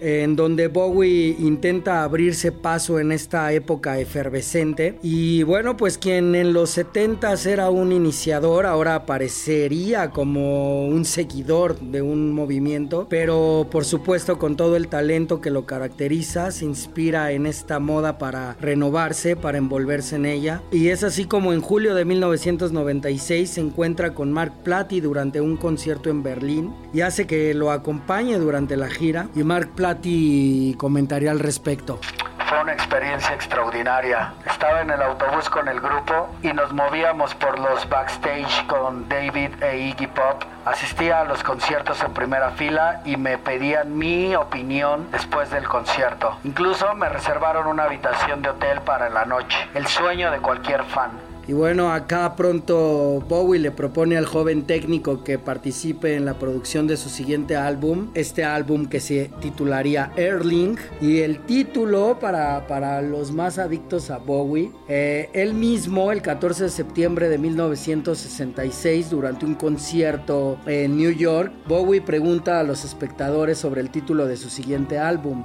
en 0.00 0.36
donde 0.36 0.68
Bowie 0.68 1.36
intenta 1.38 2.02
abrirse 2.02 2.52
paso 2.52 2.98
en 2.98 3.12
esta 3.12 3.52
época 3.52 3.98
efervescente. 3.98 4.98
Y 5.02 5.42
bueno, 5.42 5.76
pues 5.76 5.98
quien 5.98 6.34
en 6.34 6.52
los 6.52 6.76
70s 6.76 7.46
era 7.46 7.70
un 7.70 7.92
iniciador, 7.92 8.66
ahora 8.66 8.94
aparecería 8.94 10.10
como 10.10 10.86
un 10.86 11.04
seguidor 11.04 11.78
de 11.80 12.02
un 12.02 12.32
movimiento, 12.32 13.06
pero 13.08 13.66
por 13.70 13.84
supuesto 13.84 14.38
con 14.38 14.56
todo 14.56 14.76
el 14.76 14.88
talento 14.88 15.40
que 15.40 15.50
lo 15.50 15.66
caracteriza, 15.66 16.50
se 16.50 16.64
inspira 16.64 17.32
en 17.32 17.46
esta 17.46 17.78
moda 17.78 18.18
para 18.18 18.56
renovarse, 18.60 19.36
para 19.36 19.58
envolverse 19.58 20.16
en 20.16 20.26
ella. 20.26 20.62
Y 20.70 20.88
es 20.88 21.04
así 21.04 21.24
como 21.24 21.52
en 21.52 21.60
julio 21.60 21.94
de 21.94 22.04
1996 22.04 23.50
se 23.50 23.60
encuentra 23.60 24.14
con 24.14 24.32
Mark 24.32 24.52
Platy 24.62 25.00
durante 25.00 25.40
un 25.40 25.56
concierto 25.56 26.10
en 26.10 26.22
Berlín 26.22 26.72
y 26.92 27.00
hace 27.02 27.26
que 27.26 27.54
lo 27.54 27.70
acompañe 27.70 28.38
durante 28.38 28.76
la 28.76 28.88
gira. 28.88 29.28
Mark 29.44 29.70
Platy 29.74 30.74
comentaría 30.78 31.30
al 31.30 31.40
respecto. 31.40 32.00
Fue 32.48 32.60
una 32.62 32.72
experiencia 32.72 33.32
extraordinaria. 33.32 34.32
Estaba 34.44 34.80
en 34.80 34.90
el 34.90 35.00
autobús 35.00 35.48
con 35.48 35.68
el 35.68 35.80
grupo 35.80 36.28
y 36.42 36.48
nos 36.52 36.72
movíamos 36.72 37.32
por 37.36 37.58
los 37.58 37.88
backstage 37.88 38.66
con 38.66 39.08
David 39.08 39.62
e 39.62 39.78
Iggy 39.78 40.08
Pop. 40.08 40.42
Asistía 40.64 41.20
a 41.20 41.24
los 41.24 41.44
conciertos 41.44 42.02
en 42.02 42.12
primera 42.12 42.50
fila 42.50 43.02
y 43.04 43.16
me 43.16 43.38
pedían 43.38 43.96
mi 43.96 44.34
opinión 44.34 45.08
después 45.12 45.50
del 45.50 45.68
concierto. 45.68 46.38
Incluso 46.42 46.92
me 46.94 47.08
reservaron 47.08 47.68
una 47.68 47.84
habitación 47.84 48.42
de 48.42 48.50
hotel 48.50 48.80
para 48.80 49.08
la 49.10 49.24
noche. 49.24 49.56
El 49.74 49.86
sueño 49.86 50.32
de 50.32 50.40
cualquier 50.40 50.82
fan. 50.84 51.29
Y 51.50 51.52
bueno, 51.52 51.92
acá 51.92 52.36
pronto 52.36 53.24
Bowie 53.28 53.58
le 53.58 53.72
propone 53.72 54.16
al 54.16 54.24
joven 54.24 54.68
técnico 54.68 55.24
que 55.24 55.36
participe 55.36 56.14
en 56.14 56.24
la 56.24 56.38
producción 56.38 56.86
de 56.86 56.96
su 56.96 57.08
siguiente 57.08 57.56
álbum, 57.56 58.12
este 58.14 58.44
álbum 58.44 58.86
que 58.86 59.00
se 59.00 59.32
titularía 59.40 60.12
Erling. 60.14 60.76
Y 61.00 61.22
el 61.22 61.40
título 61.46 62.18
para, 62.20 62.68
para 62.68 63.02
los 63.02 63.32
más 63.32 63.58
adictos 63.58 64.10
a 64.12 64.18
Bowie, 64.18 64.70
eh, 64.86 65.28
él 65.32 65.54
mismo 65.54 66.12
el 66.12 66.22
14 66.22 66.62
de 66.62 66.70
septiembre 66.70 67.28
de 67.28 67.38
1966, 67.38 69.10
durante 69.10 69.44
un 69.44 69.56
concierto 69.56 70.56
en 70.66 70.96
New 70.96 71.10
York, 71.10 71.52
Bowie 71.66 72.00
pregunta 72.00 72.60
a 72.60 72.62
los 72.62 72.84
espectadores 72.84 73.58
sobre 73.58 73.80
el 73.80 73.90
título 73.90 74.28
de 74.28 74.36
su 74.36 74.50
siguiente 74.50 75.00
álbum 75.00 75.42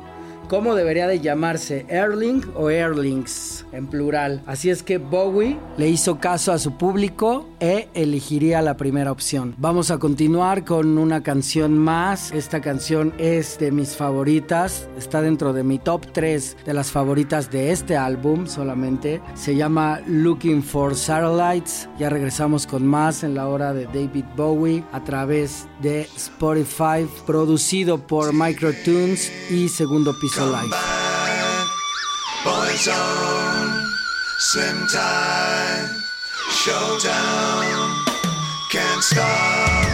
cómo 0.47 0.75
debería 0.75 1.07
de 1.07 1.19
llamarse, 1.19 1.85
Erling 1.89 2.43
o 2.55 2.69
Erlings 2.69 3.65
en 3.71 3.87
plural. 3.87 4.41
Así 4.45 4.69
es 4.69 4.83
que 4.83 4.97
Bowie 4.97 5.57
le 5.77 5.89
hizo 5.89 6.19
caso 6.19 6.51
a 6.51 6.59
su 6.59 6.77
público 6.77 7.49
e 7.59 7.89
elegiría 7.93 8.61
la 8.61 8.77
primera 8.77 9.11
opción. 9.11 9.55
Vamos 9.57 9.91
a 9.91 9.97
continuar 9.97 10.63
con 10.63 10.97
una 10.97 11.23
canción 11.23 11.77
más. 11.77 12.31
Esta 12.31 12.61
canción 12.61 13.13
es 13.17 13.57
de 13.59 13.71
mis 13.71 13.95
favoritas, 13.95 14.87
está 14.97 15.21
dentro 15.21 15.53
de 15.53 15.63
mi 15.63 15.79
top 15.79 16.05
3 16.11 16.57
de 16.65 16.73
las 16.73 16.91
favoritas 16.91 17.51
de 17.51 17.71
este 17.71 17.97
álbum 17.97 18.47
solamente. 18.47 19.21
Se 19.33 19.55
llama 19.55 20.01
Looking 20.07 20.63
for 20.63 20.95
Satellites. 20.95 21.89
Ya 21.97 22.09
regresamos 22.09 22.67
con 22.67 22.85
más 22.85 23.23
en 23.23 23.35
la 23.35 23.47
hora 23.47 23.73
de 23.73 23.85
David 23.85 24.25
Bowie 24.35 24.83
a 24.91 25.03
través 25.03 25.67
de 25.81 26.01
Spotify, 26.15 27.07
producido 27.25 27.97
por 27.97 28.33
Microtunes 28.33 29.31
y 29.49 29.69
segundo 29.69 30.13
piso 30.19 30.34
Come 30.35 30.51
life. 30.51 30.69
Back, 30.69 31.67
boys 32.43 32.89
on, 32.89 33.89
slim 34.37 34.85
time, 34.87 36.03
showdown, 36.51 38.05
can't 38.69 39.01
stop. 39.01 39.84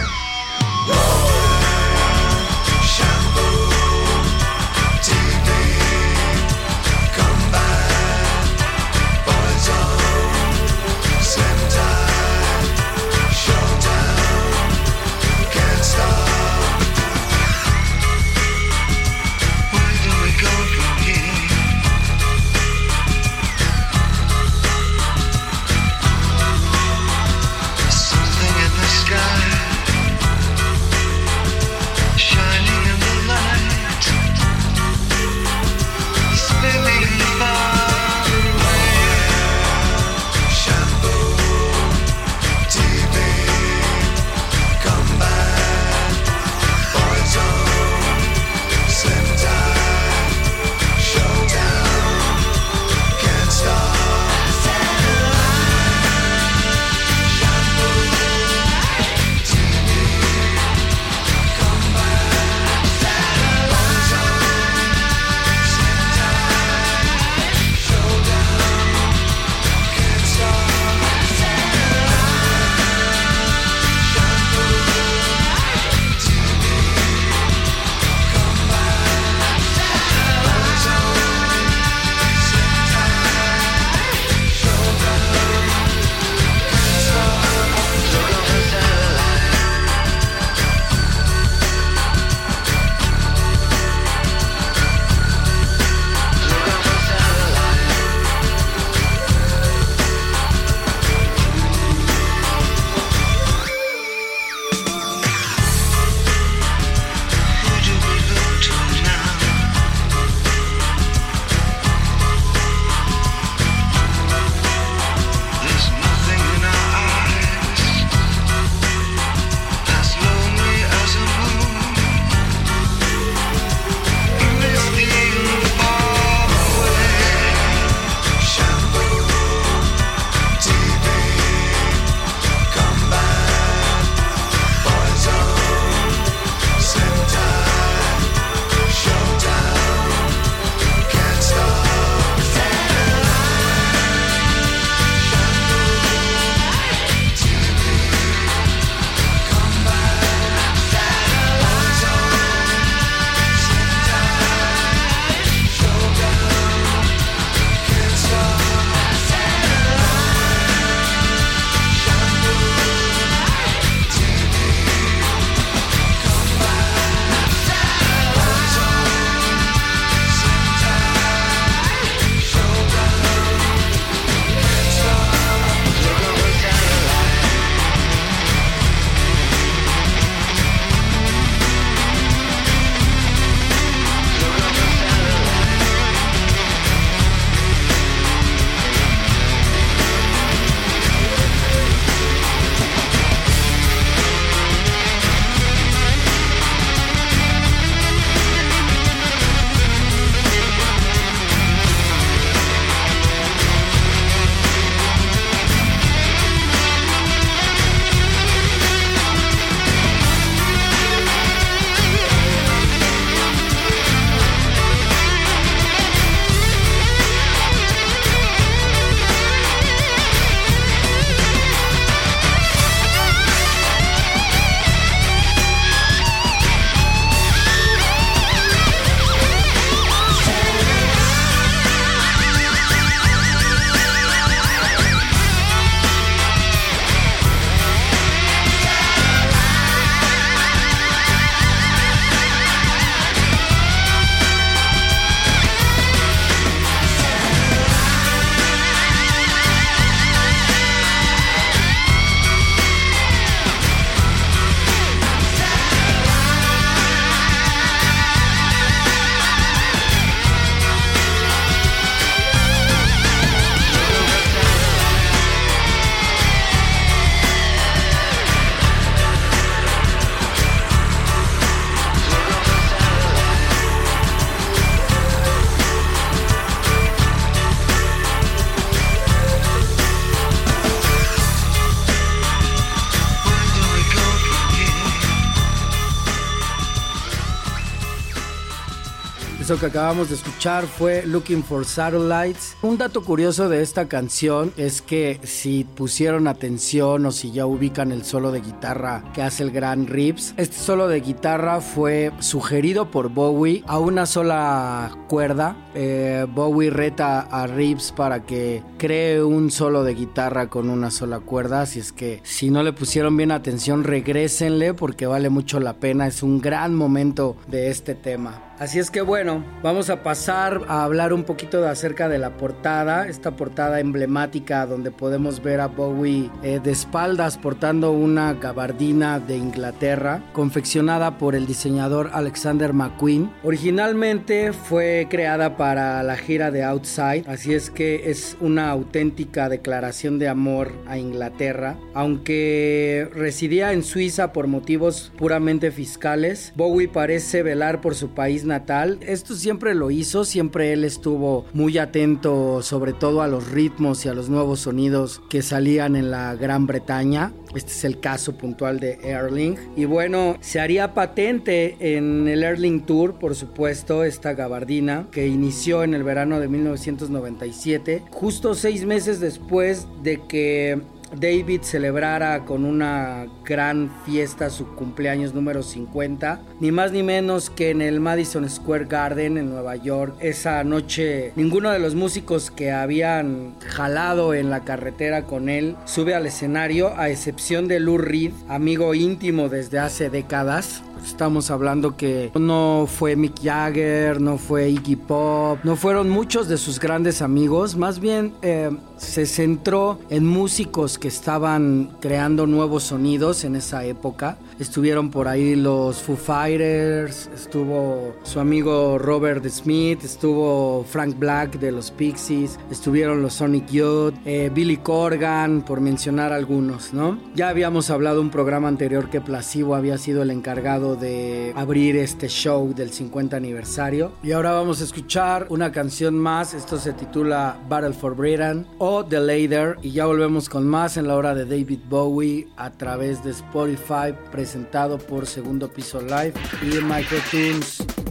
Que 289.82 289.86
acabamos 289.88 290.28
de 290.28 290.36
escuchar 290.36 290.84
fue 290.84 291.26
Looking 291.26 291.64
for 291.64 291.84
Satellites. 291.84 292.76
Un 292.82 292.98
dato 292.98 293.24
curioso 293.24 293.68
de 293.68 293.82
esta 293.82 294.06
canción 294.06 294.72
es 294.76 295.02
que 295.02 295.40
si 295.42 295.82
pusieron 295.82 296.46
atención 296.46 297.26
o 297.26 297.32
si 297.32 297.50
ya 297.50 297.66
ubican 297.66 298.12
el 298.12 298.24
solo 298.24 298.52
de 298.52 298.60
guitarra 298.60 299.24
que 299.34 299.42
hace 299.42 299.64
el 299.64 299.72
gran 299.72 300.06
Rips, 300.06 300.54
este 300.56 300.76
solo 300.76 301.08
de 301.08 301.20
guitarra 301.20 301.80
fue 301.80 302.30
sugerido 302.38 303.10
por 303.10 303.30
Bowie 303.30 303.82
a 303.88 303.98
una 303.98 304.26
sola 304.26 305.18
cuerda. 305.26 305.74
Eh, 305.96 306.46
Bowie 306.48 306.90
reta 306.90 307.40
a 307.40 307.66
Rips 307.66 308.12
para 308.12 308.44
que 308.44 308.84
cree 308.98 309.42
un 309.42 309.72
solo 309.72 310.04
de 310.04 310.14
guitarra 310.14 310.68
con 310.68 310.90
una 310.90 311.10
sola 311.10 311.40
cuerda. 311.40 311.80
Así 311.80 311.98
es 311.98 312.12
que 312.12 312.40
si 312.44 312.70
no 312.70 312.84
le 312.84 312.92
pusieron 312.92 313.36
bien 313.36 313.50
atención, 313.50 314.04
regrésenle 314.04 314.94
porque 314.94 315.26
vale 315.26 315.50
mucho 315.50 315.80
la 315.80 315.94
pena. 315.94 316.28
Es 316.28 316.44
un 316.44 316.60
gran 316.60 316.94
momento 316.94 317.56
de 317.66 317.90
este 317.90 318.14
tema. 318.14 318.71
Así 318.82 318.98
es 318.98 319.12
que 319.12 319.20
bueno, 319.20 319.64
vamos 319.80 320.10
a 320.10 320.24
pasar 320.24 320.80
a 320.88 321.04
hablar 321.04 321.32
un 321.32 321.44
poquito 321.44 321.86
acerca 321.86 322.28
de 322.28 322.38
la 322.38 322.56
portada, 322.56 323.28
esta 323.28 323.52
portada 323.52 324.00
emblemática 324.00 324.86
donde 324.86 325.12
podemos 325.12 325.62
ver 325.62 325.78
a 325.78 325.86
Bowie 325.86 326.50
eh, 326.64 326.80
de 326.82 326.90
espaldas 326.90 327.58
portando 327.58 328.10
una 328.10 328.54
gabardina 328.54 329.38
de 329.38 329.56
Inglaterra, 329.56 330.42
confeccionada 330.52 331.38
por 331.38 331.54
el 331.54 331.64
diseñador 331.64 332.30
Alexander 332.32 332.92
McQueen. 332.92 333.52
Originalmente 333.62 334.72
fue 334.72 335.28
creada 335.30 335.76
para 335.76 336.20
la 336.24 336.36
gira 336.36 336.72
de 336.72 336.82
Outside, 336.82 337.44
así 337.46 337.74
es 337.74 337.88
que 337.88 338.32
es 338.32 338.56
una 338.58 338.90
auténtica 338.90 339.68
declaración 339.68 340.40
de 340.40 340.48
amor 340.48 340.90
a 341.06 341.18
Inglaterra, 341.18 342.00
aunque 342.14 343.30
residía 343.32 343.92
en 343.92 344.02
Suiza 344.02 344.52
por 344.52 344.66
motivos 344.66 345.32
puramente 345.38 345.92
fiscales. 345.92 346.72
Bowie 346.74 347.06
parece 347.06 347.62
velar 347.62 348.00
por 348.00 348.16
su 348.16 348.30
país 348.30 348.64
natal. 348.72 349.18
Esto 349.20 349.54
siempre 349.54 349.94
lo 349.94 350.10
hizo, 350.10 350.46
siempre 350.46 350.94
él 350.94 351.04
estuvo 351.04 351.66
muy 351.74 351.98
atento 351.98 352.80
sobre 352.82 353.12
todo 353.12 353.42
a 353.42 353.48
los 353.48 353.70
ritmos 353.70 354.24
y 354.24 354.30
a 354.30 354.34
los 354.34 354.48
nuevos 354.48 354.80
sonidos 354.80 355.42
que 355.50 355.60
salían 355.60 356.16
en 356.16 356.30
la 356.30 356.54
Gran 356.54 356.86
Bretaña. 356.86 357.52
Este 357.74 357.92
es 357.92 358.04
el 358.04 358.18
caso 358.18 358.56
puntual 358.56 358.98
de 358.98 359.18
Erling. 359.22 359.76
Y 359.94 360.06
bueno, 360.06 360.56
se 360.60 360.80
haría 360.80 361.12
patente 361.12 361.96
en 362.00 362.48
el 362.48 362.62
Erling 362.62 363.02
Tour, 363.02 363.34
por 363.38 363.54
supuesto, 363.54 364.24
esta 364.24 364.54
gabardina 364.54 365.26
que 365.30 365.46
inició 365.46 366.02
en 366.02 366.14
el 366.14 366.22
verano 366.22 366.58
de 366.58 366.68
1997, 366.68 368.22
justo 368.30 368.74
seis 368.74 369.04
meses 369.04 369.40
después 369.40 370.06
de 370.22 370.40
que 370.48 371.00
David 371.38 371.80
celebrara 371.82 372.64
con 372.64 372.84
una 372.84 373.46
gran 373.64 374.10
fiesta 374.24 374.70
su 374.70 374.86
cumpleaños 374.94 375.54
número 375.54 375.82
50, 375.82 376.60
ni 376.80 376.92
más 376.92 377.12
ni 377.12 377.22
menos 377.22 377.70
que 377.70 377.90
en 377.90 378.02
el 378.02 378.20
Madison 378.20 378.68
Square 378.68 379.06
Garden 379.06 379.58
en 379.58 379.70
Nueva 379.70 379.96
York. 379.96 380.34
Esa 380.40 380.82
noche 380.84 381.52
ninguno 381.56 381.90
de 381.90 381.98
los 381.98 382.14
músicos 382.14 382.70
que 382.70 382.90
habían 382.90 383.74
jalado 383.80 384.54
en 384.54 384.70
la 384.70 384.84
carretera 384.84 385.44
con 385.44 385.68
él 385.68 385.96
sube 386.04 386.34
al 386.34 386.46
escenario, 386.46 387.16
a 387.16 387.30
excepción 387.30 387.88
de 387.88 388.00
Lou 388.00 388.18
Reed, 388.18 388.52
amigo 388.68 389.14
íntimo 389.14 389.68
desde 389.68 389.98
hace 389.98 390.30
décadas. 390.30 391.02
Estamos 391.24 391.70
hablando 391.70 392.16
que 392.16 392.50
no 392.58 393.06
fue 393.06 393.36
Mick 393.36 393.62
Jagger, 393.62 394.40
no 394.40 394.58
fue 394.58 394.90
Iggy 394.90 395.14
Pop, 395.14 395.78
no 395.84 395.94
fueron 395.94 396.28
muchos 396.28 396.66
de 396.66 396.76
sus 396.76 396.98
grandes 396.98 397.42
amigos, 397.42 397.96
más 397.96 398.18
bien 398.18 398.52
eh, 398.62 398.90
se 399.18 399.46
centró 399.46 400.18
en 400.30 400.46
músicos 400.46 401.18
que 401.18 401.28
estaban 401.28 402.16
creando 402.20 402.66
nuevos 402.66 403.04
sonidos 403.04 403.51
en 403.64 403.76
esa 403.76 404.04
época. 404.04 404.56
Estuvieron 404.78 405.30
por 405.30 405.48
ahí 405.48 405.76
los 405.76 406.22
Foo 406.22 406.36
Fighters, 406.36 407.48
estuvo 407.54 408.36
su 408.42 408.60
amigo 408.60 409.18
Robert 409.18 409.64
Smith, 409.68 410.24
estuvo 410.24 411.04
Frank 411.04 411.38
Black 411.38 411.78
de 411.78 411.92
los 411.92 412.10
Pixies, 412.10 412.78
estuvieron 412.90 413.42
los 413.42 413.54
Sonic 413.54 413.88
Youth, 413.90 414.34
eh, 414.44 414.70
Billy 414.74 414.96
Corgan, 414.96 415.82
por 415.82 416.00
mencionar 416.00 416.52
algunos, 416.52 417.12
¿no? 417.12 417.38
Ya 417.54 417.68
habíamos 417.68 418.10
hablado 418.10 418.40
un 418.40 418.50
programa 418.50 418.88
anterior 418.88 419.30
que 419.30 419.40
Placebo 419.40 419.94
había 419.94 420.18
sido 420.18 420.42
el 420.42 420.50
encargado 420.50 421.16
de 421.16 421.72
abrir 421.76 422.16
este 422.16 422.48
show 422.48 422.94
del 422.94 423.10
50 423.10 423.56
aniversario. 423.56 424.32
Y 424.42 424.52
ahora 424.52 424.72
vamos 424.72 425.00
a 425.00 425.04
escuchar 425.04 425.66
una 425.70 425.92
canción 425.92 426.38
más, 426.38 426.74
esto 426.74 426.98
se 426.98 427.12
titula 427.12 427.76
Battle 427.88 428.12
for 428.12 428.34
Britain 428.34 428.86
o 428.98 429.24
The 429.24 429.40
Later, 429.40 429.96
y 430.02 430.12
ya 430.12 430.26
volvemos 430.26 430.68
con 430.68 430.86
más 430.86 431.16
en 431.16 431.28
la 431.28 431.36
hora 431.36 431.54
de 431.54 431.64
David 431.64 432.00
Bowie 432.08 432.68
a 432.76 432.90
través 432.90 433.42
de 433.44 433.50
Spotify 433.50 434.34
presentado 434.62 435.18
por 435.18 435.44
Segundo 435.48 435.88
Piso 435.88 436.20
Live 436.20 436.54
y 436.82 437.02
Microtunes. 437.02 438.21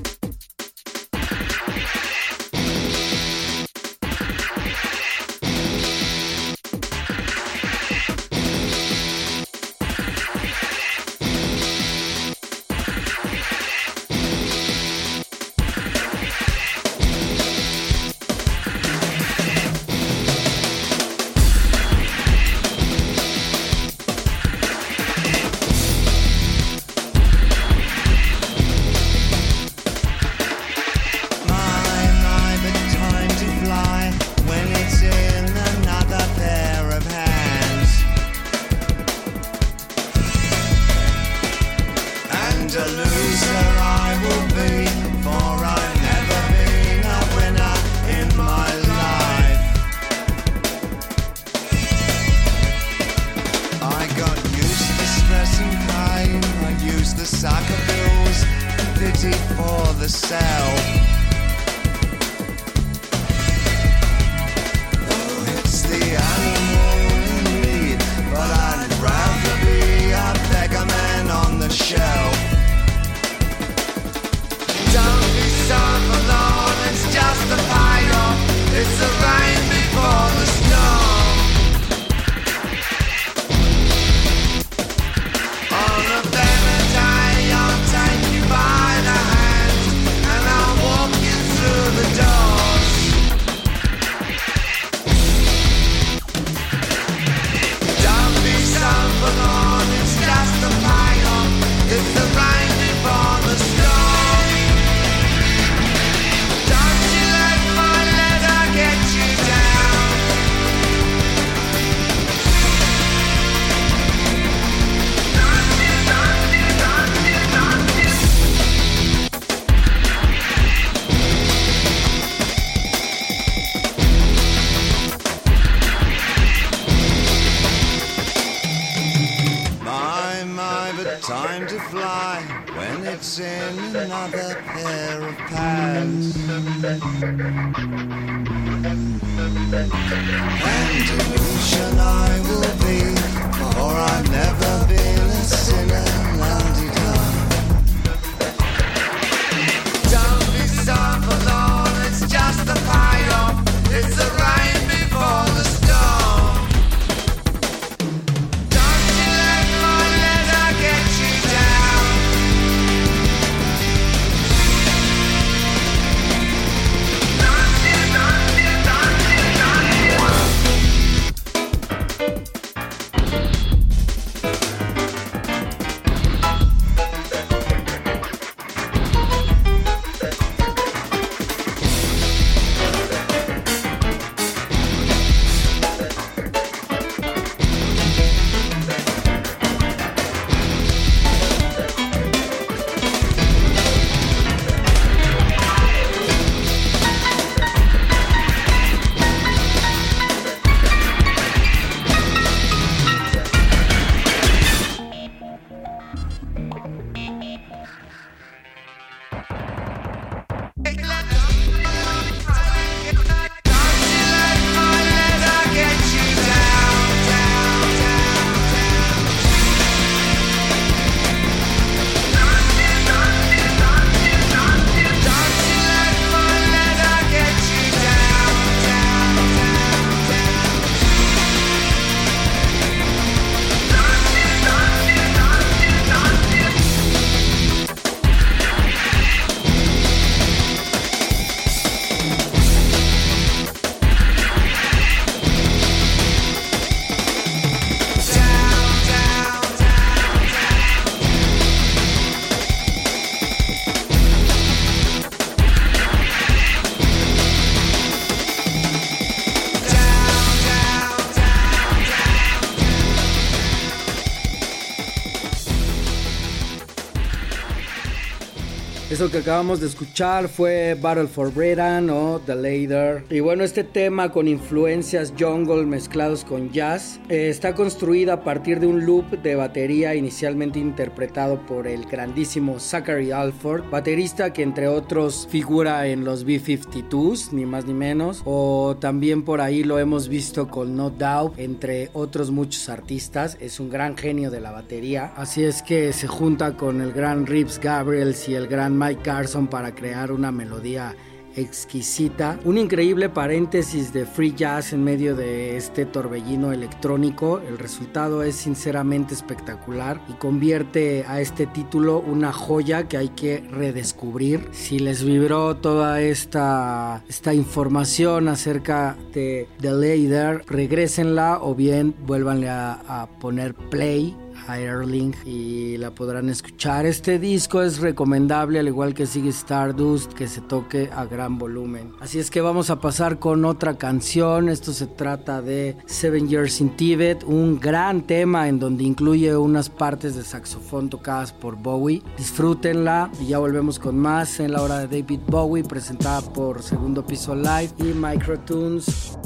Eso 269.11 269.29
que 269.29 269.39
acabamos 269.39 269.81
de 269.81 269.87
escuchar 269.87 270.47
fue 270.47 270.97
Battle 271.01 271.27
for 271.27 271.53
Britain 271.53 272.09
o 272.09 272.39
The 272.45 272.55
Later. 272.55 273.25
Y 273.29 273.41
bueno, 273.41 273.65
este 273.65 273.83
tema 273.83 274.31
con 274.31 274.47
influencias 274.47 275.33
jungle 275.37 275.85
mezclados 275.85 276.45
con 276.45 276.71
jazz 276.71 277.19
eh, 277.27 277.49
está 277.49 277.75
construida 277.75 278.35
a 278.35 278.43
partir 278.45 278.79
de 278.79 278.87
un 278.87 279.05
loop 279.05 279.29
de 279.41 279.55
batería 279.55 280.15
inicialmente 280.15 280.79
interpretado 280.79 281.59
por 281.65 281.87
el 281.87 282.05
grandísimo 282.05 282.79
Zachary 282.79 283.33
Alford, 283.33 283.89
baterista 283.89 284.53
que 284.53 284.63
entre 284.63 284.87
otros 284.87 285.45
figura 285.51 286.07
en 286.07 286.23
los 286.23 286.45
B-52s, 286.45 287.51
ni 287.51 287.65
más 287.65 287.83
ni 287.83 287.93
menos, 287.93 288.41
o 288.45 288.95
también 288.97 289.43
por 289.43 289.59
ahí 289.59 289.83
lo 289.83 289.99
hemos 289.99 290.29
visto 290.29 290.69
con 290.69 290.95
No 290.95 291.09
Doubt, 291.09 291.59
entre 291.59 292.11
otros 292.13 292.49
muchos 292.49 292.87
artistas. 292.87 293.57
Es 293.59 293.81
un 293.81 293.89
gran 293.89 294.15
genio 294.15 294.49
de 294.49 294.61
la 294.61 294.71
batería, 294.71 295.33
así 295.35 295.65
es 295.65 295.81
que 295.81 296.13
se 296.13 296.27
junta 296.27 296.77
con 296.77 297.01
el 297.01 297.11
gran 297.11 297.45
Rips 297.45 297.77
Gabriels 297.77 298.47
y 298.47 298.55
el 298.55 298.67
gran 298.67 299.00
Mike 299.01 299.23
Carson 299.23 299.65
para 299.65 299.95
crear 299.95 300.31
una 300.31 300.51
melodía 300.51 301.15
exquisita. 301.55 302.59
Un 302.65 302.77
increíble 302.77 303.29
paréntesis 303.29 304.13
de 304.13 304.27
free 304.27 304.53
jazz 304.55 304.93
en 304.93 305.03
medio 305.03 305.35
de 305.35 305.75
este 305.75 306.05
torbellino 306.05 306.71
electrónico. 306.71 307.59
El 307.67 307.79
resultado 307.79 308.43
es 308.43 308.55
sinceramente 308.55 309.33
espectacular 309.33 310.21
y 310.29 310.33
convierte 310.33 311.25
a 311.27 311.41
este 311.41 311.65
título 311.65 312.19
una 312.19 312.53
joya 312.53 313.07
que 313.07 313.17
hay 313.17 313.29
que 313.29 313.67
redescubrir. 313.71 314.69
Si 314.71 314.99
les 314.99 315.23
vibró 315.23 315.77
toda 315.77 316.21
esta, 316.21 317.23
esta 317.27 317.55
información 317.55 318.49
acerca 318.49 319.17
de 319.33 319.67
The 319.79 319.91
Lader, 319.93 320.63
regrésenla 320.67 321.57
o 321.59 321.73
bien 321.73 322.13
vuélvanle 322.27 322.69
a 322.69 323.27
poner 323.39 323.73
play 323.73 324.35
Erling 324.79 325.33
y 325.45 325.97
la 325.97 326.11
podrán 326.11 326.49
escuchar. 326.49 327.05
Este 327.05 327.39
disco 327.39 327.81
es 327.81 327.99
recomendable, 327.99 328.79
al 328.79 328.87
igual 328.87 329.13
que 329.13 329.25
sigue 329.25 329.49
Stardust, 329.49 330.33
que 330.33 330.47
se 330.47 330.61
toque 330.61 331.09
a 331.13 331.25
gran 331.25 331.57
volumen. 331.57 332.11
Así 332.19 332.39
es 332.39 332.51
que 332.51 332.61
vamos 332.61 332.89
a 332.89 332.99
pasar 332.99 333.39
con 333.39 333.65
otra 333.65 333.97
canción. 333.97 334.69
Esto 334.69 334.93
se 334.93 335.07
trata 335.07 335.61
de 335.61 335.97
Seven 336.05 336.47
Years 336.47 336.81
in 336.81 336.95
Tibet, 336.95 337.43
un 337.43 337.79
gran 337.79 338.21
tema 338.21 338.67
en 338.67 338.79
donde 338.79 339.03
incluye 339.03 339.55
unas 339.55 339.89
partes 339.89 340.35
de 340.35 340.43
saxofón 340.43 341.09
tocadas 341.09 341.51
por 341.51 341.75
Bowie. 341.75 342.21
Disfrútenla 342.37 343.31
y 343.41 343.47
ya 343.47 343.59
volvemos 343.59 343.99
con 343.99 344.17
más 344.17 344.59
en 344.59 344.71
la 344.73 344.81
hora 344.81 344.99
de 344.99 345.21
David 345.21 345.39
Bowie, 345.47 345.83
presentada 345.83 346.41
por 346.41 346.81
Segundo 346.81 347.25
Piso 347.25 347.55
Live 347.55 347.91
y 347.99 348.13
Microtunes. 348.13 349.37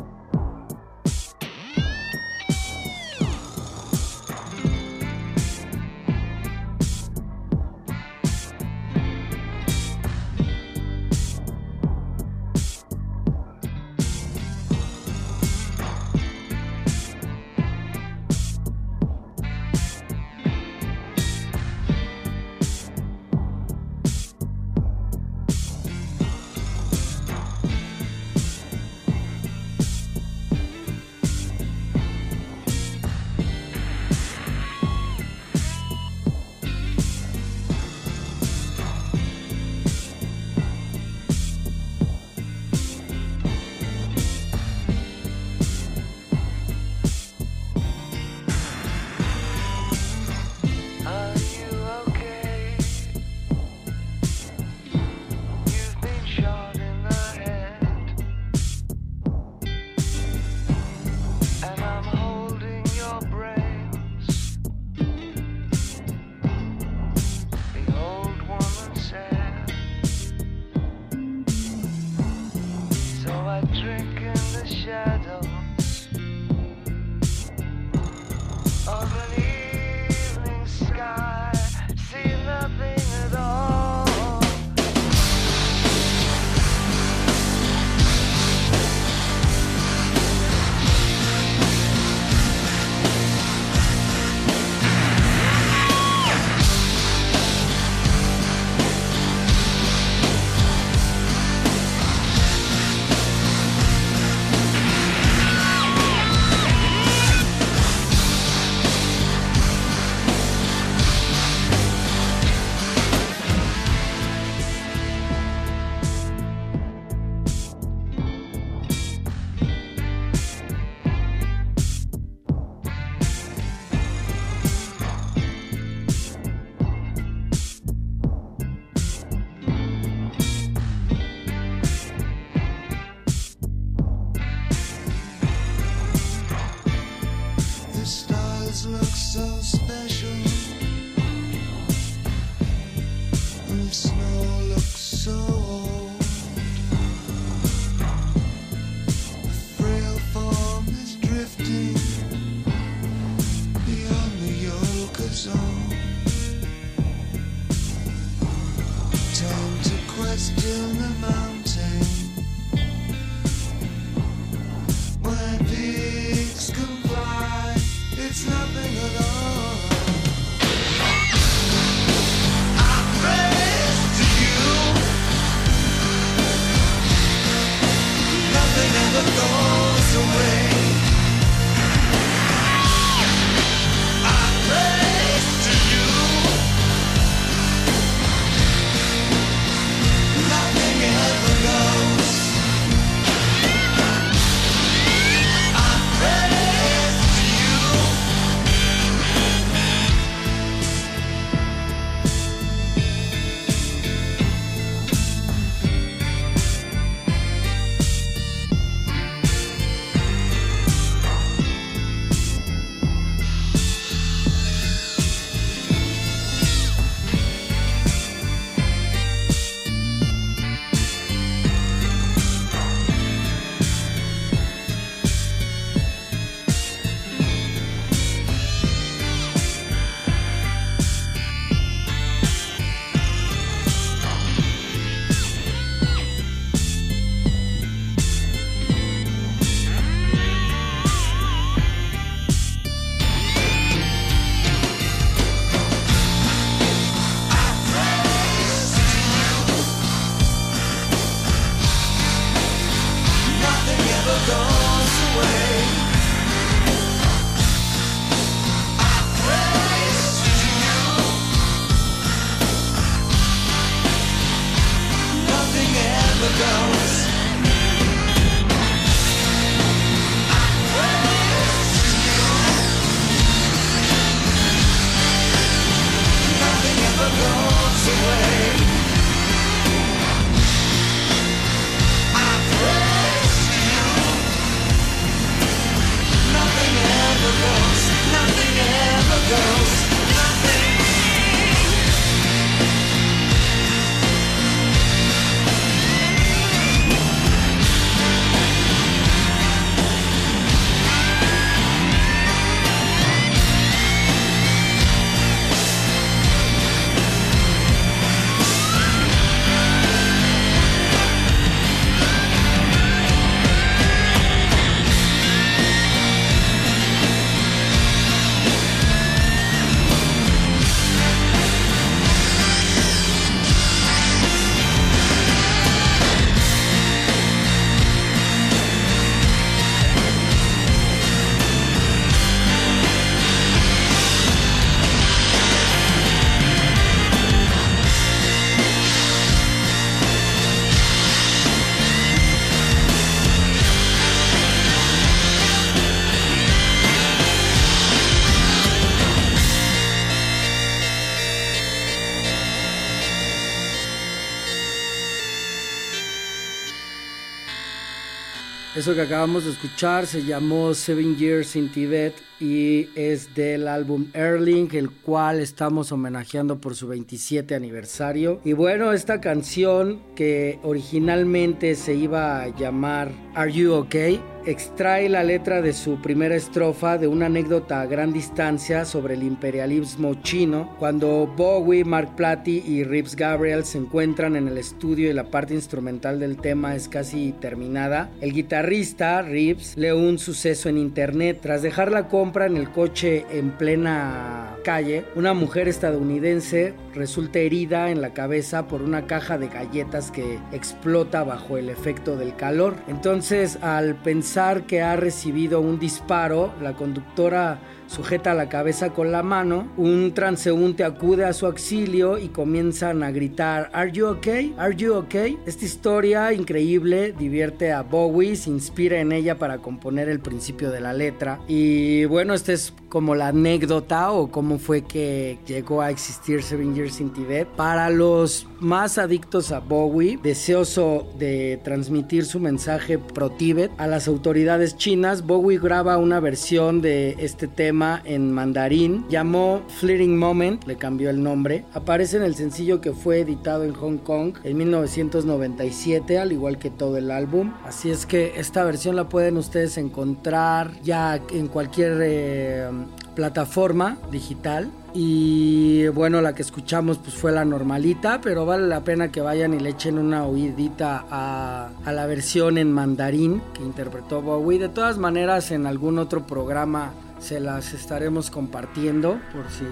Eso 359.06 359.13
que 359.13 359.21
acabamos 359.21 359.65
de 359.65 359.69
escuchar 359.69 360.25
se 360.25 360.43
llamó 360.43 360.91
Seven 360.95 361.37
Years 361.37 361.75
in 361.75 361.89
Tibet 361.89 362.33
y 362.60 363.10
es 363.15 363.53
del 363.56 363.87
álbum 363.87 364.27
Erling, 364.33 364.89
el 364.93 365.10
cual 365.10 365.60
estamos 365.60 366.12
homenajeando 366.12 366.79
por 366.79 366.95
su 366.95 367.08
27 367.08 367.75
aniversario. 367.75 368.62
Y 368.63 368.73
bueno, 368.73 369.13
esta 369.13 369.41
canción 369.41 370.21
que 370.35 370.79
originalmente 370.83 371.95
se 371.95 372.15
iba 372.15 372.62
a 372.62 372.67
llamar 372.67 373.31
Are 373.56 373.71
You 373.71 373.93
Okay? 373.93 374.41
extrae 374.65 375.29
la 375.29 375.43
letra 375.43 375.81
de 375.81 375.93
su 375.93 376.21
primera 376.21 376.56
estrofa 376.56 377.17
de 377.17 377.27
una 377.27 377.45
anécdota 377.45 378.01
a 378.01 378.06
gran 378.08 378.33
distancia 378.33 379.06
sobre 379.06 379.35
el 379.35 379.43
imperialismo 379.43 380.35
chino, 380.41 380.95
cuando 380.97 381.47
Bowie, 381.56 382.03
Mark 382.03 382.35
Platy 382.35 382.83
y 382.85 383.03
Rips 383.03 383.35
Gabriel 383.35 383.85
se 383.85 383.99
encuentran 383.99 384.56
en 384.56 384.67
el 384.67 384.77
estudio 384.77 385.29
y 385.29 385.33
la 385.33 385.51
parte 385.51 385.73
instrumental 385.73 386.39
del 386.39 386.58
tema 386.58 386.95
es 386.95 387.08
casi 387.08 387.53
terminada. 387.53 388.31
El 388.41 388.53
guitarrista 388.53 389.41
Rips 389.41 389.97
lee 389.97 390.12
un 390.12 390.39
suceso 390.39 390.89
en 390.89 390.97
internet 390.97 391.60
tras 391.62 391.81
dejar 391.81 392.12
la 392.12 392.27
compra 392.27 392.44
en 392.54 392.77
el 392.77 392.91
coche 392.91 393.46
en 393.50 393.71
plena 393.71 394.77
calle. 394.83 395.25
Una 395.35 395.54
mujer 395.54 395.87
estadounidense 395.87 396.93
resulta 397.15 397.60
herida 397.60 398.12
en 398.12 398.21
la 398.21 398.33
cabeza 398.33 398.87
por 398.87 399.02
una 399.02 399.25
caja 399.25 399.58
de 399.58 399.67
galletas 399.67 400.29
que 400.29 400.60
explota 400.71 401.43
bajo 401.43 401.77
el 401.77 401.89
efecto 401.89 402.37
del 402.37 402.56
calor. 402.56 402.96
Entonces, 403.08 403.79
al 403.81 404.15
pensar 404.15 404.83
que 404.83 405.02
ha 405.02 405.15
recibido 405.15 405.81
un 405.81 406.00
disparo, 406.00 406.71
la 406.81 406.93
conductora 406.93 407.79
sujeta 408.08 408.54
la 408.54 408.69
cabeza 408.69 409.12
con 409.12 409.31
la 409.31 409.41
mano, 409.41 409.91
un 409.98 410.33
transeúnte 410.33 411.04
acude 411.04 411.46
a 411.46 411.54
su 411.54 411.65
auxilio 411.65 412.37
y 412.37 412.50
comienzan 412.50 413.23
a 413.23 413.31
gritar 413.31 413.89
Are 413.93 414.12
you 414.12 414.27
okay? 414.27 414.75
Are 414.77 414.96
you 414.96 415.15
okay? 415.15 415.58
Esta 415.65 415.85
historia 415.85 416.54
increíble 416.54 417.33
divierte 417.37 417.91
a 417.91 418.04
Bowie, 418.04 418.56
se 418.56 418.69
inspira 418.69 419.19
en 419.19 419.31
ella 419.31 419.58
para 419.58 419.79
componer 419.79 420.29
el 420.29 420.39
principio 420.39 420.91
de 420.91 421.02
la 421.02 421.13
letra 421.13 421.60
y 421.67 422.25
bueno, 422.36 422.54
esta 422.54 422.73
es 422.73 422.92
como 423.15 423.33
la 423.33 423.47
anécdota 423.47 424.33
o 424.33 424.51
cómo 424.51 424.77
fue 424.77 425.03
que 425.03 425.57
llegó 425.65 426.01
a 426.01 426.09
existir 426.09 426.61
Seven 426.61 426.93
Years 426.93 427.21
in 427.21 427.31
Tibet. 427.31 427.65
Para 427.65 428.09
los 428.09 428.67
más 428.81 429.17
adictos 429.17 429.71
a 429.71 429.79
Bowie, 429.79 430.37
deseoso 430.43 431.25
de 431.39 431.79
transmitir 431.81 432.43
su 432.43 432.59
mensaje 432.59 433.17
pro 433.17 433.51
Tibet 433.51 433.89
a 433.97 434.07
las 434.07 434.27
autoridades 434.27 434.97
chinas, 434.97 435.47
Bowie 435.47 435.79
graba 435.79 436.17
una 436.17 436.41
versión 436.41 437.01
de 437.01 437.37
este 437.39 437.69
tema 437.69 438.21
en 438.25 438.51
mandarín, 438.51 439.23
llamó 439.29 439.81
Fleeting 440.01 440.37
Moment, 440.37 440.83
le 440.83 440.97
cambió 440.97 441.29
el 441.29 441.41
nombre. 441.41 441.85
Aparece 441.93 442.35
en 442.35 442.43
el 442.43 442.55
sencillo 442.55 442.99
que 442.99 443.13
fue 443.13 443.39
editado 443.39 443.85
en 443.85 443.93
Hong 443.93 444.17
Kong 444.17 444.55
en 444.65 444.75
1997, 444.75 446.37
al 446.37 446.51
igual 446.51 446.79
que 446.79 446.89
todo 446.89 447.15
el 447.15 447.31
álbum. 447.31 447.71
Así 447.85 448.09
es 448.09 448.25
que 448.25 448.59
esta 448.59 448.83
versión 448.83 449.15
la 449.15 449.29
pueden 449.29 449.55
ustedes 449.55 449.97
encontrar 449.97 450.91
ya 451.01 451.39
en 451.53 451.69
cualquier... 451.69 452.19
Eh, 452.21 453.04
plataforma 453.36 454.17
digital. 454.31 454.90
Y 455.13 456.08
bueno, 456.08 456.42
la 456.42 456.56
que 456.56 456.62
escuchamos 456.62 457.19
pues 457.19 457.36
fue 457.36 457.52
la 457.52 457.63
normalita, 457.63 458.42
pero 458.42 458.65
vale 458.65 458.88
la 458.88 459.02
pena 459.02 459.31
que 459.31 459.42
vayan 459.42 459.73
y 459.73 459.79
le 459.79 459.92
echen 459.92 460.17
una 460.17 460.46
oídita 460.46 461.25
a, 461.29 461.90
a 462.04 462.12
la 462.12 462.25
versión 462.25 462.77
en 462.77 462.92
mandarín 462.92 463.62
que 463.73 463.83
interpretó 463.83 464.42
Bowie. 464.42 464.79
De 464.79 464.90
todas 464.90 465.17
maneras, 465.17 465.71
en 465.71 465.86
algún 465.86 466.19
otro 466.19 466.46
programa 466.46 467.13
se 467.40 467.60
las 467.60 467.94
estaremos 467.94 468.50
compartiendo 468.50 469.40
por 469.54 469.69
si 469.69 469.86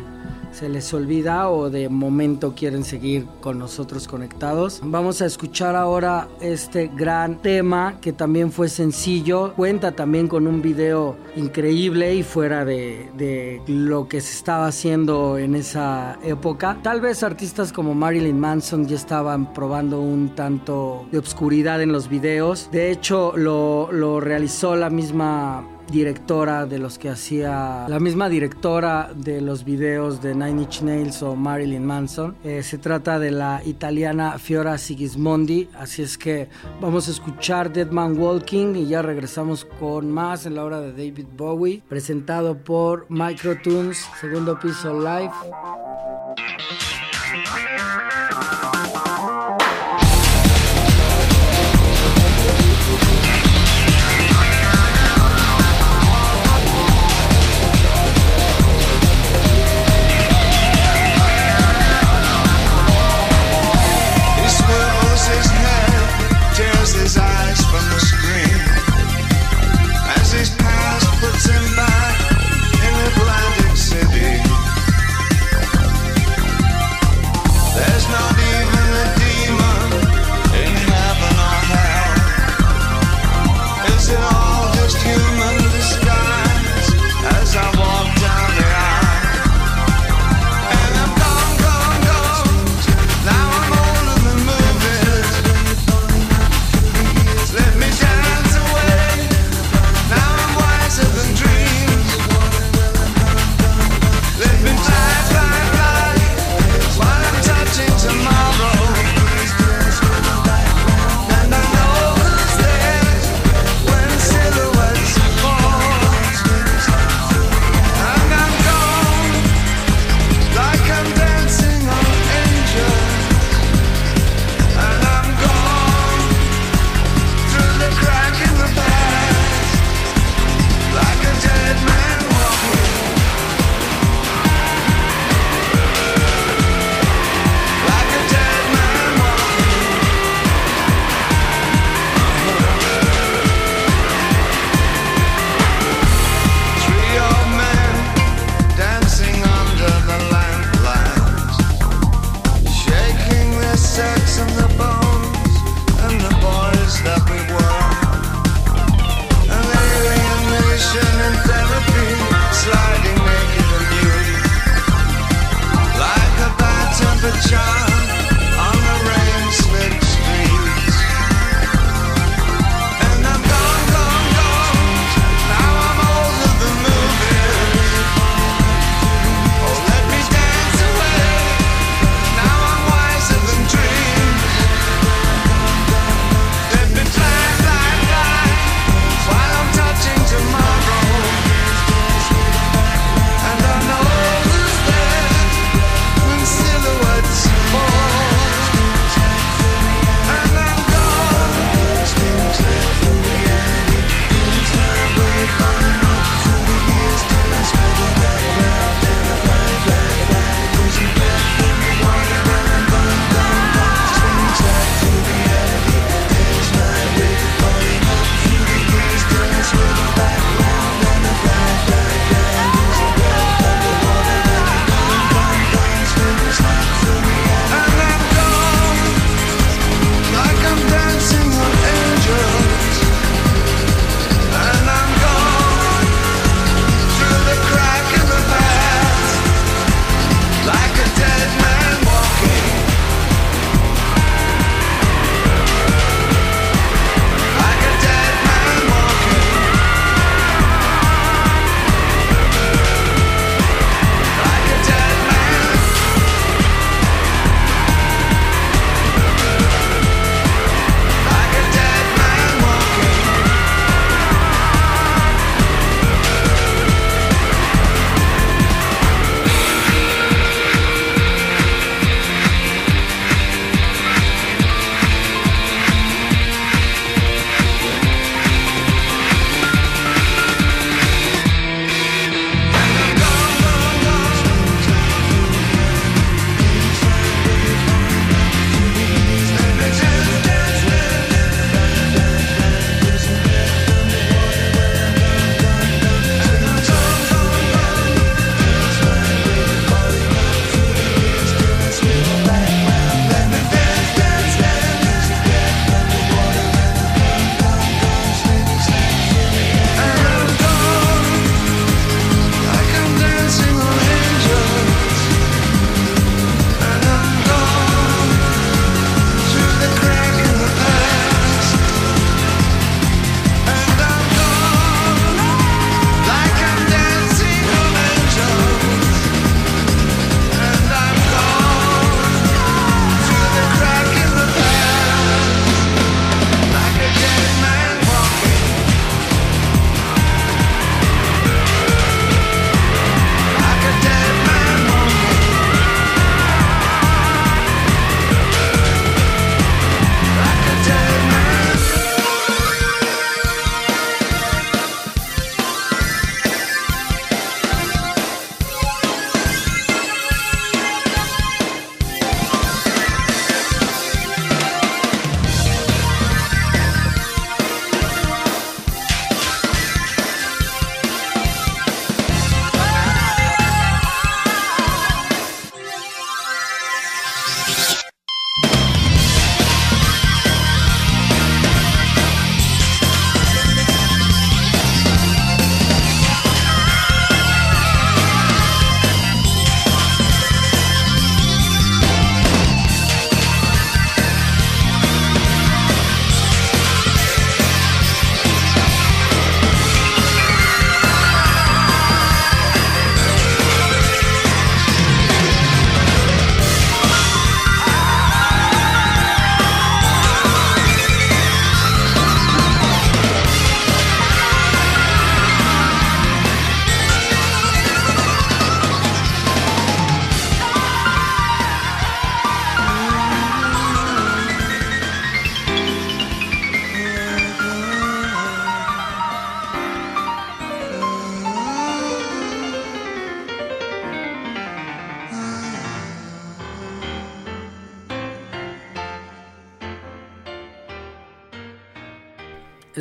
se 0.52 0.70
les 0.70 0.94
olvida 0.94 1.50
o 1.50 1.70
de 1.70 1.90
momento 1.90 2.54
quieren 2.56 2.84
seguir 2.84 3.26
con 3.42 3.58
nosotros 3.58 4.08
conectados. 4.08 4.82
Vamos 4.84 5.22
a 5.22 5.26
escuchar 5.26 5.76
ahora 5.76 6.28
este 6.42 6.92
gran 6.96 7.42
tema 7.42 7.98
que 8.00 8.14
también 8.14 8.52
fue 8.52 8.70
sencillo, 8.70 9.54
cuenta 9.56 9.94
también 9.94 10.28
con 10.28 10.48
un 10.48 10.62
video 10.62 11.18
increíble 11.36 12.14
y 12.16 12.24
fuera 12.24 12.66
de, 12.66 13.10
de 13.18 13.62
lo 13.68 14.08
que 14.08 14.22
se 14.22 14.34
estaba 14.34 14.68
haciendo 14.68 15.38
en 15.38 15.56
esa 15.56 16.20
época. 16.24 16.78
Tal 16.84 17.02
vez 17.02 17.24
artistas 17.24 17.74
como 17.74 17.96
Marilyn 17.96 18.40
Manson 18.40 18.88
ya 18.88 18.96
estaban 18.96 19.54
probando 19.54 20.02
un 20.02 20.36
tanto 20.36 21.08
de 21.12 21.18
obscuridad 21.18 21.82
en 21.82 21.92
los 21.92 22.10
videos. 22.10 22.70
De 22.72 22.92
hecho, 22.92 23.34
lo, 23.36 23.92
lo 23.92 24.20
realizó 24.20 24.76
la 24.76 24.90
misma 24.90 25.66
directora 25.92 26.66
de 26.66 26.80
los 26.80 26.98
que 26.98 27.10
hacía 27.10 27.86
la 27.88 28.00
misma 28.00 28.30
directora 28.30 29.12
de 29.16 29.42
los 29.42 29.64
videos 29.64 30.22
de 30.22 30.34
Nine 30.34 30.64
Inch 30.64 30.82
Nails 30.82 31.24
o 31.24 31.36
Marilyn 31.36 31.86
Manson. 31.86 32.36
Eh, 32.44 32.64
se 32.64 32.78
trata 32.78 33.20
de 33.20 33.32
la 33.32 33.62
italiana 33.66 34.38
Fiora 34.40 34.78
Sigismondi, 34.78 35.70
así 35.78 36.02
es 36.02 36.18
que 36.18 36.50
vamos 36.82 37.08
a 37.08 37.12
escuchar 37.12 37.72
Dead 37.72 37.90
Man 37.90 38.18
Walking 38.18 38.76
y 38.76 38.88
ya 38.88 39.02
regresamos 39.02 39.66
con 39.66 40.12
más 40.12 40.46
en 40.46 40.56
la 40.56 40.64
hora 40.64 40.82
de 40.82 40.92
David 40.92 41.28
Bowie, 41.38 41.82
presentado 41.88 42.58
por 42.58 43.06
Microtunes, 43.10 44.08
segundo 44.20 44.60
piso 44.60 44.94
live. 45.00 45.32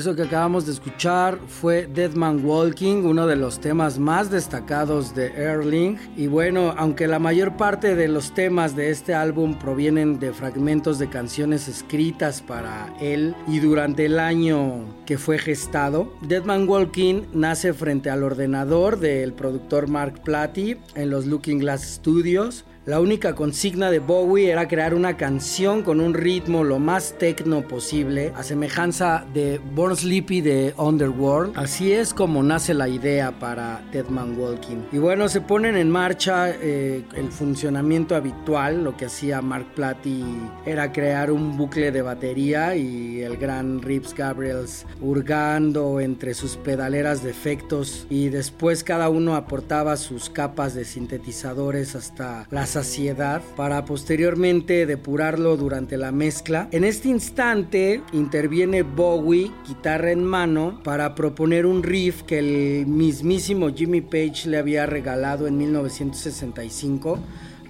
Eso 0.02 0.16
que 0.16 0.22
acabamos 0.22 0.66
de 0.66 0.72
escuchar 0.72 1.38
fue 1.46 1.86
Dead 1.86 2.12
Man 2.14 2.44
Walking, 2.44 3.04
uno 3.04 3.28
de 3.28 3.36
los 3.36 3.60
temas 3.60 4.00
más 4.00 4.32
destacados 4.32 5.14
de 5.14 5.28
Erling. 5.28 5.96
Y 6.16 6.26
bueno, 6.26 6.74
aunque 6.76 7.06
la 7.06 7.20
mayor 7.20 7.56
parte 7.56 7.94
de 7.94 8.08
los 8.08 8.34
temas 8.34 8.74
de 8.74 8.90
este 8.90 9.14
álbum 9.14 9.56
provienen 9.60 10.18
de 10.18 10.32
fragmentos 10.32 10.98
de 10.98 11.08
canciones 11.08 11.68
escritas 11.68 12.42
para 12.42 12.92
él 13.00 13.36
y 13.46 13.60
durante 13.60 14.06
el 14.06 14.18
año 14.18 14.86
que 15.06 15.18
fue 15.18 15.38
gestado, 15.38 16.12
Dead 16.22 16.42
Man 16.42 16.68
Walking 16.68 17.22
nace 17.32 17.72
frente 17.72 18.10
al 18.10 18.24
ordenador 18.24 18.98
del 18.98 19.32
productor 19.32 19.86
Mark 19.86 20.24
Platy 20.24 20.78
en 20.96 21.10
los 21.10 21.26
Looking 21.26 21.60
Glass 21.60 21.82
Studios 21.82 22.64
la 22.84 22.98
única 22.98 23.36
consigna 23.36 23.92
de 23.92 24.00
Bowie 24.00 24.50
era 24.50 24.66
crear 24.66 24.92
una 24.92 25.16
canción 25.16 25.82
con 25.82 26.00
un 26.00 26.14
ritmo 26.14 26.64
lo 26.64 26.80
más 26.80 27.16
techno 27.16 27.62
posible, 27.62 28.32
a 28.34 28.42
semejanza 28.42 29.24
de 29.32 29.60
Born 29.72 29.96
Sleepy 29.96 30.40
de 30.40 30.74
Underworld. 30.76 31.56
Así 31.56 31.92
es 31.92 32.12
como 32.12 32.42
nace 32.42 32.74
la 32.74 32.88
idea 32.88 33.38
para 33.38 33.84
Dead 33.92 34.08
Man 34.08 34.36
Walking. 34.36 34.78
Y 34.90 34.98
bueno, 34.98 35.28
se 35.28 35.40
ponen 35.40 35.76
en 35.76 35.90
marcha 35.90 36.50
eh, 36.50 37.04
el 37.14 37.30
funcionamiento 37.30 38.16
habitual. 38.16 38.82
Lo 38.82 38.96
que 38.96 39.04
hacía 39.04 39.40
Mark 39.42 39.66
Platy 39.76 40.24
era 40.66 40.90
crear 40.90 41.30
un 41.30 41.56
bucle 41.56 41.92
de 41.92 42.02
batería 42.02 42.74
y 42.74 43.22
el 43.22 43.36
gran 43.36 43.80
Rips 43.80 44.12
Gabriels 44.12 44.86
hurgando 45.00 46.00
entre 46.00 46.34
sus 46.34 46.56
pedaleras 46.56 47.22
de 47.22 47.30
efectos 47.30 48.08
y 48.10 48.28
después 48.28 48.82
cada 48.82 49.08
uno 49.08 49.36
aportaba 49.36 49.96
sus 49.96 50.30
capas 50.30 50.74
de 50.74 50.84
sintetizadores 50.84 51.94
hasta 51.94 52.48
las 52.50 52.71
saciedad 52.72 53.42
para 53.54 53.84
posteriormente 53.84 54.86
depurarlo 54.86 55.58
durante 55.58 55.98
la 55.98 56.10
mezcla. 56.10 56.68
En 56.72 56.84
este 56.84 57.08
instante 57.08 58.00
interviene 58.12 58.82
Bowie, 58.82 59.50
guitarra 59.68 60.10
en 60.10 60.24
mano, 60.24 60.80
para 60.82 61.14
proponer 61.14 61.66
un 61.66 61.82
riff 61.82 62.22
que 62.22 62.38
el 62.38 62.86
mismísimo 62.86 63.68
Jimmy 63.68 64.00
Page 64.00 64.48
le 64.48 64.56
había 64.56 64.86
regalado 64.86 65.46
en 65.46 65.58
1965 65.58 67.18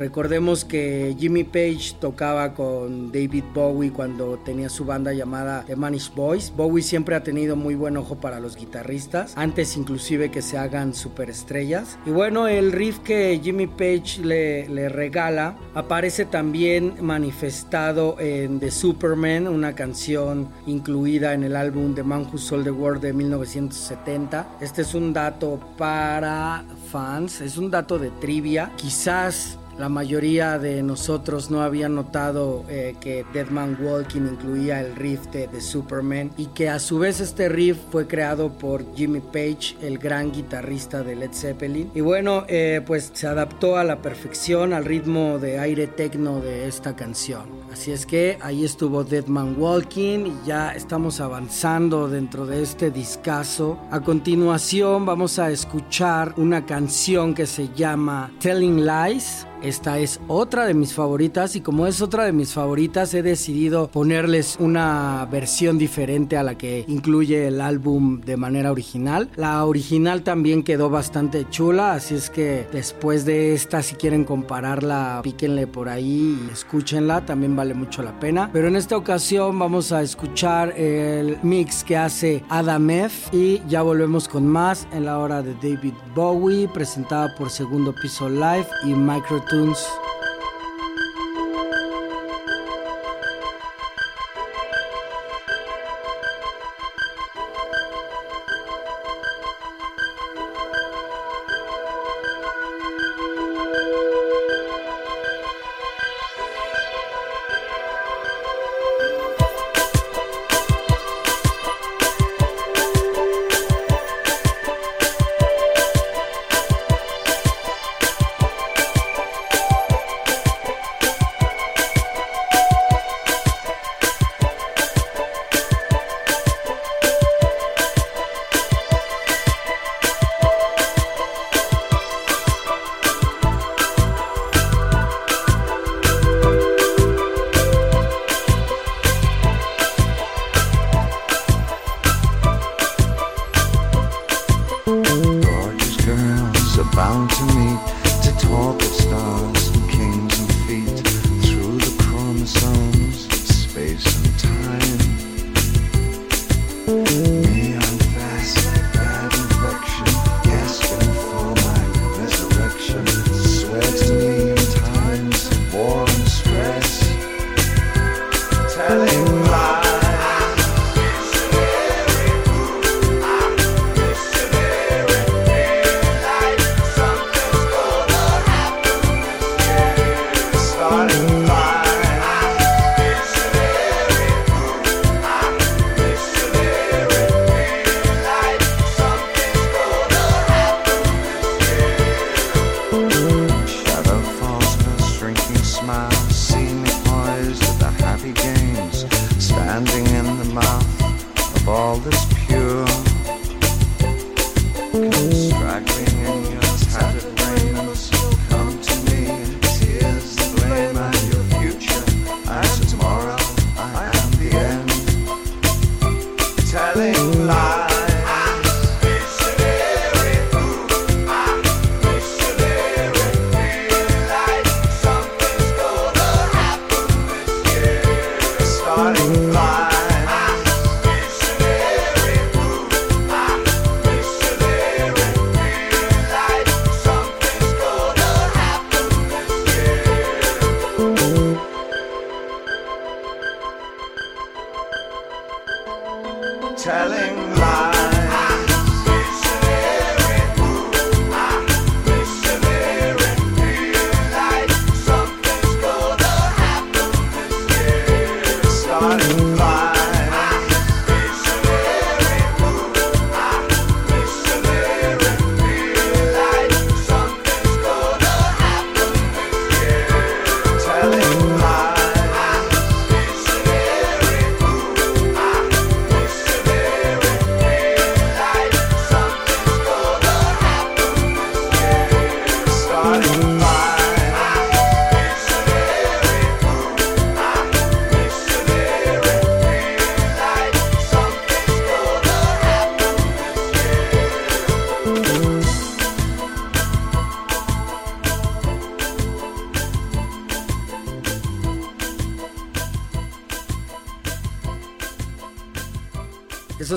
Recordemos 0.03 0.65
que 0.65 1.15
Jimmy 1.17 1.45
Page 1.45 1.95
tocaba 2.01 2.55
con 2.55 3.13
David 3.13 3.45
Bowie 3.55 3.93
cuando 3.93 4.37
tenía 4.37 4.69
su 4.69 4.85
banda 4.85 5.13
llamada 5.13 5.63
The 5.65 5.77
Manish 5.77 6.13
Boys. 6.13 6.53
Bowie 6.57 6.83
siempre 6.83 7.15
ha 7.15 7.23
tenido 7.23 7.55
muy 7.55 7.77
buen 7.77 7.97
ojo 7.97 8.17
para 8.17 8.41
los 8.41 8.57
guitarristas, 8.57 9.33
antes 9.37 9.77
inclusive 9.77 10.33
que 10.33 10.43
se 10.43 10.59
hagan 10.59 10.93
superestrellas. 10.93 12.01
Y 12.05 12.11
bueno, 12.11 12.49
el 12.49 12.73
riff 12.73 12.99
que 12.99 13.41
Jimmy 13.41 13.69
Page 13.69 14.23
le, 14.25 14.69
le 14.69 14.89
regala 14.89 15.57
aparece 15.73 16.25
también 16.25 16.95
manifestado 17.01 18.17
en 18.19 18.59
The 18.59 18.73
Superman, 18.73 19.47
una 19.47 19.77
canción 19.77 20.49
incluida 20.67 21.33
en 21.33 21.45
el 21.45 21.55
álbum 21.55 21.95
The 21.95 22.03
Man 22.03 22.27
Who 22.29 22.39
Sold 22.39 22.65
the 22.65 22.73
World 22.73 23.03
de 23.03 23.13
1970. 23.13 24.57
Este 24.61 24.83
es 24.83 24.97
un 24.97 25.13
dato 25.13 25.61
para 25.79 26.65
fans, 26.91 27.41
es 27.41 27.57
un 27.57 27.71
dato 27.71 28.01
de 28.01 28.11
trivia. 28.11 28.73
Quizás 28.75 29.61
la 29.83 29.89
mayoría 29.89 30.61
de 30.61 30.81
nosotros 30.81 31.51
no 31.51 31.61
habían 31.61 31.97
notado 31.97 32.65
eh, 32.69 32.95
que 33.01 33.27
Dead 33.33 33.49
Man 33.49 33.77
Walking 33.83 34.29
incluía 34.31 34.81
el 34.81 34.95
riff 34.95 35.27
de, 35.33 35.61
Superman 35.61 36.31
y 36.37 36.47
que 36.47 36.69
a 36.69 36.79
su 36.79 37.01
vez 37.01 37.19
este 37.19 37.49
riff 37.49 37.79
fue 37.91 38.07
creado 38.07 38.53
por 38.53 38.95
Jimmy 38.95 39.19
Page, 39.19 39.75
el 39.83 39.99
gran 39.99 40.31
guitarrista 40.31 41.03
de 41.03 41.17
Led 41.17 41.33
Zeppelin. 41.33 41.91
Y 41.97 42.01
bueno, 42.01 42.45
eh, 42.47 42.81
pues 42.87 43.11
se 43.13 43.27
adaptó 43.27 43.77
a 43.77 43.83
la 43.83 44.01
perfección 44.01 44.73
al 44.73 44.85
ritmo 44.85 45.41
de 45.41 45.59
aire 45.59 45.89
techno 45.89 46.41
de 46.41 46.69
esta 46.69 46.95
canción. 46.95 47.43
Así 47.73 47.91
es 47.91 48.07
que 48.07 48.39
ahí 48.41 48.65
estuvo 48.65 49.03
Dead 49.03 49.27
Man 49.27 49.57
Walking 49.59 50.27
y 50.27 50.47
ya 50.47 50.75
estamos 50.77 51.21
avanzando 51.21 52.07
dentro 52.07 52.47
de 52.47 52.63
este 52.63 52.93
discazo. 52.93 53.81
A 53.91 53.99
continuación 53.99 55.05
vamos 55.07 55.41
a 55.41 55.51
escuchar 55.51 56.35
una 56.37 56.65
canción 56.67 57.35
que 57.35 57.47
se 57.47 57.69
llama 57.75 58.31
Telling 58.39 58.87
Lies 58.87 59.47
esta 59.63 59.99
es 59.99 60.21
otra 60.29 60.67
de 60.67 60.75
mis 60.75 60.93
favoritas 60.93 61.57
y 61.57 61.61
como 61.61 61.87
es 61.87 62.03
otra 62.03 62.25
de 62.25 62.33
mis 62.33 62.53
favoritas 62.53 63.15
he 63.15 63.23
decidido 63.23 63.89
ponerles 63.89 64.57
una 64.59 65.27
versión 65.31 65.79
diferente 65.79 66.37
a 66.37 66.43
la 66.43 66.57
que 66.57 66.85
incluye 66.89 67.47
el 67.47 67.61
álbum 67.61 68.21
de 68.21 68.37
manera 68.37 68.73
original. 68.73 69.31
La 69.37 69.65
original 69.65 70.23
también 70.23 70.63
quedó 70.63 70.91
bastante 70.91 71.47
chula, 71.49 71.93
así 71.93 72.15
es 72.15 72.31
que 72.31 72.67
después 72.73 73.25
de 73.25 73.55
esta 73.55 73.83
si 73.83 73.95
quieren 73.95 74.25
compararla 74.25 75.21
píquenle 75.23 75.67
por 75.67 75.89
ahí 75.89 76.39
y 76.47 76.53
escúchenla, 76.53 77.25
también 77.25 77.57
vale 77.57 77.75
mucho 77.75 78.03
la 78.03 78.19
pena. 78.19 78.51
Pero 78.53 78.69
en 78.69 78.77
esta 78.77 78.97
ocasión 78.97 79.59
vamos 79.59 79.93
a 79.93 80.03
escuchar 80.03 80.71
el 80.79 81.39
mix 81.43 81.85
que 81.85 81.97
hace 81.97 82.43
Adam 82.49 82.91
F 82.91 83.37
y 83.37 83.63
ya 83.69 83.83
volvemos 83.83 84.29
con 84.29 84.47
más 84.47 84.87
en 84.93 85.05
la 85.05 85.19
hora 85.19 85.43
de 85.43 85.55
David 85.55 85.95
Bowie 86.15 86.69
presentada 86.69 87.35
por 87.37 87.51
Segundo 87.51 87.95
Piso 87.95 88.29
Live 88.29 88.67
y 88.85 88.95
Micro 88.95 89.43
iTunes. 89.53 90.12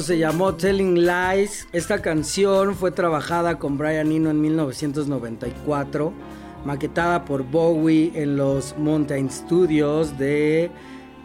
Se 0.06 0.20
llamó 0.20 0.54
Telling 0.54 1.04
Lies. 1.04 1.68
Esta 1.74 2.00
canción 2.00 2.76
fue 2.76 2.92
trabajada 2.92 3.58
con 3.58 3.76
Brian 3.80 4.12
Eno 4.12 4.30
en 4.30 4.40
1994, 4.40 6.14
maquetada 6.64 7.26
por 7.26 7.42
Bowie 7.42 8.12
en 8.14 8.38
los 8.38 8.78
Mountain 8.78 9.32
Studios 9.32 10.16
de 10.20 10.70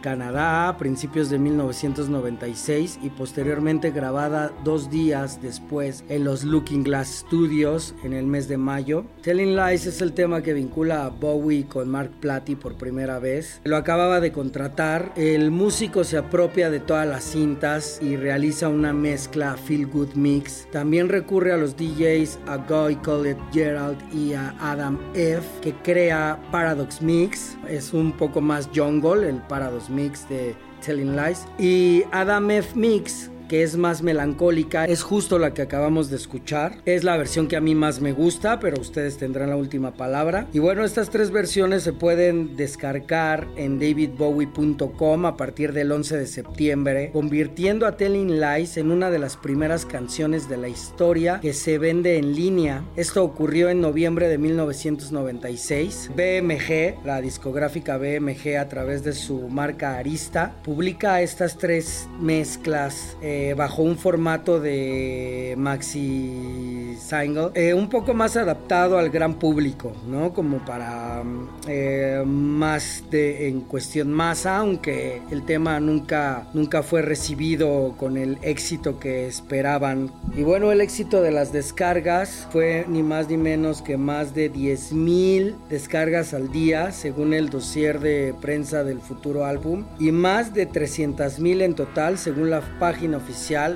Canadá 0.01 0.67
a 0.67 0.77
principios 0.77 1.29
de 1.29 1.39
1996 1.39 2.99
y 3.01 3.09
posteriormente 3.09 3.91
grabada 3.91 4.51
dos 4.63 4.89
días 4.89 5.41
después 5.41 6.03
en 6.09 6.23
los 6.23 6.43
Looking 6.43 6.83
Glass 6.83 7.23
Studios 7.27 7.95
en 8.03 8.13
el 8.13 8.25
mes 8.25 8.47
de 8.47 8.57
mayo. 8.57 9.05
Telling 9.21 9.55
Lies 9.55 9.85
es 9.85 10.01
el 10.01 10.13
tema 10.13 10.41
que 10.41 10.53
vincula 10.53 11.05
a 11.05 11.09
Bowie 11.09 11.67
con 11.67 11.89
Mark 11.89 12.11
Platy 12.19 12.55
por 12.55 12.75
primera 12.75 13.19
vez. 13.19 13.61
Lo 13.63 13.77
acababa 13.77 14.19
de 14.19 14.31
contratar. 14.31 15.13
El 15.15 15.51
músico 15.51 16.03
se 16.03 16.17
apropia 16.17 16.69
de 16.69 16.79
todas 16.79 17.07
las 17.07 17.23
cintas 17.23 17.99
y 18.01 18.15
realiza 18.15 18.69
una 18.69 18.93
mezcla 18.93 19.55
feel 19.55 19.85
good 19.85 20.15
mix. 20.15 20.67
También 20.71 21.09
recurre 21.09 21.53
a 21.53 21.57
los 21.57 21.75
DJs 21.77 22.39
a 22.47 22.57
Guy 22.57 22.95
Colette 22.97 23.41
Gerald 23.53 23.97
y 24.13 24.33
a 24.33 24.55
Adam 24.59 24.99
F 25.13 25.47
que 25.61 25.73
crea 25.73 26.39
Paradox 26.51 27.01
Mix. 27.01 27.57
Es 27.67 27.93
un 27.93 28.13
poco 28.13 28.41
más 28.41 28.69
jungle 28.73 29.29
el 29.29 29.41
Paradox 29.41 29.89
mix 29.91 30.27
de 30.29 30.55
Telling 30.85 31.15
Lies. 31.15 31.45
Y 31.59 32.03
Adam 32.11 32.49
F. 32.51 32.75
Mix 32.75 33.30
que 33.51 33.63
es 33.63 33.75
más 33.75 34.01
melancólica, 34.01 34.85
es 34.85 35.03
justo 35.03 35.37
la 35.37 35.53
que 35.53 35.61
acabamos 35.61 36.09
de 36.09 36.15
escuchar. 36.15 36.77
Es 36.85 37.03
la 37.03 37.17
versión 37.17 37.49
que 37.49 37.57
a 37.57 37.59
mí 37.59 37.75
más 37.75 37.99
me 37.99 38.13
gusta, 38.13 38.61
pero 38.61 38.79
ustedes 38.79 39.17
tendrán 39.17 39.49
la 39.49 39.57
última 39.57 39.93
palabra. 39.95 40.47
Y 40.53 40.59
bueno, 40.59 40.85
estas 40.85 41.09
tres 41.09 41.31
versiones 41.31 41.83
se 41.83 41.91
pueden 41.91 42.55
descargar 42.55 43.49
en 43.57 43.77
davidbowie.com 43.77 45.25
a 45.25 45.35
partir 45.35 45.73
del 45.73 45.91
11 45.91 46.15
de 46.15 46.27
septiembre, 46.27 47.09
convirtiendo 47.11 47.85
a 47.85 47.97
Telling 47.97 48.39
Lies 48.39 48.77
en 48.77 48.89
una 48.89 49.11
de 49.11 49.19
las 49.19 49.35
primeras 49.35 49.85
canciones 49.85 50.47
de 50.47 50.55
la 50.55 50.69
historia 50.69 51.41
que 51.41 51.51
se 51.51 51.77
vende 51.77 52.19
en 52.19 52.33
línea. 52.33 52.85
Esto 52.95 53.21
ocurrió 53.21 53.67
en 53.67 53.81
noviembre 53.81 54.29
de 54.29 54.37
1996. 54.37 56.11
BMG, 56.15 57.05
la 57.05 57.19
discográfica 57.19 57.97
BMG 57.97 58.55
a 58.57 58.69
través 58.69 59.03
de 59.03 59.11
su 59.11 59.49
marca 59.49 59.97
Arista, 59.97 60.55
publica 60.63 61.21
estas 61.21 61.57
tres 61.57 62.07
mezclas. 62.17 63.17
Eh, 63.21 63.40
eh, 63.41 63.55
bajo 63.55 63.81
un 63.81 63.97
formato 63.97 64.59
de 64.59 65.55
maxi 65.57 66.95
single, 66.99 67.49
eh, 67.55 67.73
un 67.73 67.89
poco 67.89 68.13
más 68.13 68.37
adaptado 68.37 68.99
al 68.99 69.09
gran 69.09 69.39
público, 69.39 69.93
¿no? 70.07 70.31
Como 70.31 70.63
para 70.63 71.23
eh, 71.67 72.21
más 72.23 73.03
de 73.09 73.47
en 73.47 73.61
cuestión 73.61 74.13
masa, 74.13 74.57
aunque 74.57 75.23
el 75.31 75.43
tema 75.43 75.79
nunca, 75.79 76.47
nunca 76.53 76.83
fue 76.83 77.01
recibido 77.01 77.95
con 77.97 78.15
el 78.15 78.37
éxito 78.43 78.99
que 78.99 79.25
esperaban. 79.25 80.11
Y 80.37 80.43
bueno, 80.43 80.71
el 80.71 80.79
éxito 80.79 81.23
de 81.23 81.31
las 81.31 81.51
descargas 81.51 82.47
fue 82.51 82.85
ni 82.87 83.01
más 83.01 83.27
ni 83.27 83.37
menos 83.37 83.81
que 83.81 83.97
más 83.97 84.35
de 84.35 84.53
10.000 84.53 85.55
descargas 85.67 86.35
al 86.35 86.51
día, 86.51 86.91
según 86.91 87.33
el 87.33 87.49
dossier 87.49 87.99
de 87.99 88.35
prensa 88.39 88.83
del 88.83 89.01
futuro 89.01 89.45
álbum, 89.45 89.85
y 89.99 90.11
más 90.11 90.53
de 90.53 90.69
300.000 90.69 91.61
en 91.63 91.73
total, 91.73 92.19
según 92.19 92.51
la 92.51 92.61
página 92.79 93.17
oficial 93.17 93.30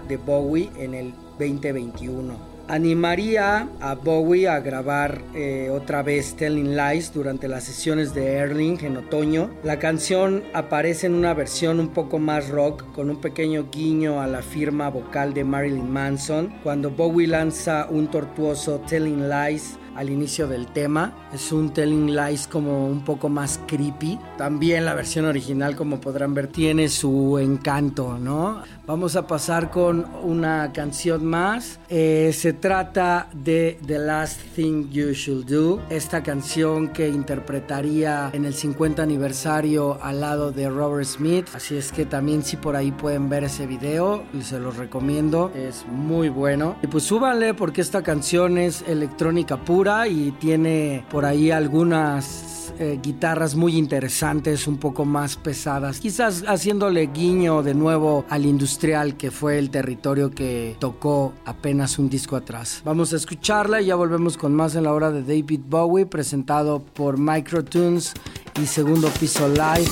de 0.08 0.18
Bowie 0.18 0.70
en 0.78 0.94
el 0.94 1.14
2021 1.40 2.56
animaría 2.68 3.70
a 3.80 3.96
Bowie 3.96 4.48
a 4.48 4.60
grabar 4.60 5.22
eh, 5.34 5.70
otra 5.72 6.02
vez 6.02 6.36
Telling 6.36 6.76
Lies 6.76 7.14
durante 7.14 7.48
las 7.48 7.64
sesiones 7.64 8.14
de 8.14 8.34
Erling 8.34 8.80
en 8.84 8.98
otoño. 8.98 9.52
La 9.64 9.80
canción 9.80 10.44
aparece 10.54 11.08
en 11.08 11.14
una 11.14 11.34
versión 11.34 11.80
un 11.80 11.90
poco 11.90 12.20
más 12.20 12.50
rock 12.50 12.92
con 12.94 13.10
un 13.10 13.22
pequeño 13.22 13.68
guiño 13.72 14.22
a 14.22 14.28
la 14.28 14.42
firma 14.42 14.90
vocal 14.90 15.34
de 15.34 15.44
Marilyn 15.44 15.92
Manson 15.92 16.54
cuando 16.64 16.90
Bowie 16.90 17.28
lanza 17.28 17.88
un 17.90 18.08
tortuoso 18.10 18.82
Telling 18.88 19.30
Lies 19.30 19.78
al 19.96 20.10
inicio 20.10 20.48
del 20.48 20.68
tema. 20.68 21.14
Es 21.34 21.52
un 21.52 21.74
Telling 21.74 22.16
Lies 22.16 22.48
como 22.48 22.88
un 22.88 23.04
poco 23.04 23.30
más 23.30 23.60
creepy. 23.68 24.20
También 24.38 24.86
la 24.86 24.94
versión 24.94 25.26
original, 25.26 25.76
como 25.76 26.00
podrán 26.00 26.34
ver, 26.34 26.48
tiene 26.48 26.90
su 26.90 27.40
encanto, 27.40 28.18
¿no? 28.20 28.62
Vamos 28.86 29.16
a 29.16 29.26
pasar 29.26 29.72
con 29.72 30.06
una 30.24 30.72
canción 30.74 31.26
más. 31.26 31.80
Eh, 31.90 32.32
se 32.34 32.54
trata 32.54 33.30
de 33.34 33.80
The 33.86 34.00
Last 34.00 34.42
Thing 34.56 34.90
You 34.92 35.12
Should 35.14 35.46
Do. 35.46 35.82
Esta 35.90 36.22
canción 36.22 36.90
que 36.90 37.08
interpretaría 37.08 38.30
en 38.34 38.46
el 38.46 38.54
50 38.54 39.02
aniversario 39.02 39.98
al 40.04 40.22
lado 40.22 40.52
de 40.52 40.70
Robert 40.70 41.08
Smith. 41.08 41.48
Así 41.54 41.78
es 41.78 41.92
que 41.92 42.06
también 42.06 42.44
si 42.44 42.58
por 42.58 42.76
ahí 42.76 42.92
pueden 42.92 43.30
ver 43.30 43.46
ese 43.46 43.66
video, 43.66 44.24
se 44.42 44.60
los 44.60 44.78
recomiendo. 44.78 45.52
Es 45.56 45.86
muy 45.88 46.30
bueno. 46.30 46.76
Y 46.84 46.88
pues 46.88 47.04
súbanle 47.06 47.54
porque 47.54 47.82
esta 47.82 48.04
canción 48.04 48.58
es 48.58 48.84
electrónica 48.88 49.58
pura 49.58 49.85
y 49.86 50.32
tiene 50.40 51.06
por 51.12 51.26
ahí 51.26 51.52
algunas 51.52 52.74
eh, 52.80 53.00
guitarras 53.02 53.54
muy 53.54 53.78
interesantes, 53.78 54.68
un 54.68 54.78
poco 54.78 55.06
más 55.06 55.36
pesadas, 55.36 56.00
quizás 56.00 56.44
haciéndole 56.48 57.06
guiño 57.14 57.62
de 57.62 57.76
nuevo 57.76 58.26
al 58.30 58.48
industrial 58.48 59.16
que 59.16 59.30
fue 59.30 59.60
el 59.60 59.70
territorio 59.70 60.32
que 60.32 60.76
tocó 60.80 61.34
apenas 61.46 62.00
un 62.00 62.10
disco 62.10 62.36
atrás. 62.36 62.82
Vamos 62.84 63.14
a 63.14 63.18
escucharla 63.18 63.80
y 63.80 63.86
ya 63.86 63.96
volvemos 63.96 64.38
con 64.38 64.56
más 64.56 64.76
en 64.76 64.86
la 64.86 64.94
hora 64.94 65.12
de 65.12 65.22
David 65.22 65.62
Bowie, 65.70 66.08
presentado 66.08 66.84
por 66.84 67.20
Microtunes 67.20 68.14
y 68.60 68.66
Segundo 68.66 69.10
Piso 69.20 69.48
Live. 69.48 69.92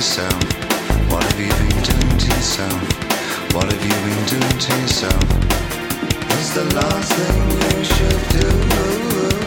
yourself? 0.00 0.32
What 1.10 1.22
have 1.24 1.38
you 1.38 1.50
been 1.50 1.82
doing 1.82 2.16
to 2.16 2.26
yourself? 2.28 3.52
What 3.52 3.70
have 3.70 3.84
you 3.84 3.90
been 3.90 4.24
doing 4.24 4.58
to 4.58 4.80
yourself? 4.80 5.24
It's 6.38 6.54
the 6.54 6.64
last 6.74 7.12
thing 7.12 7.78
you 7.78 7.84
should 7.84 9.34
do. 9.34 9.39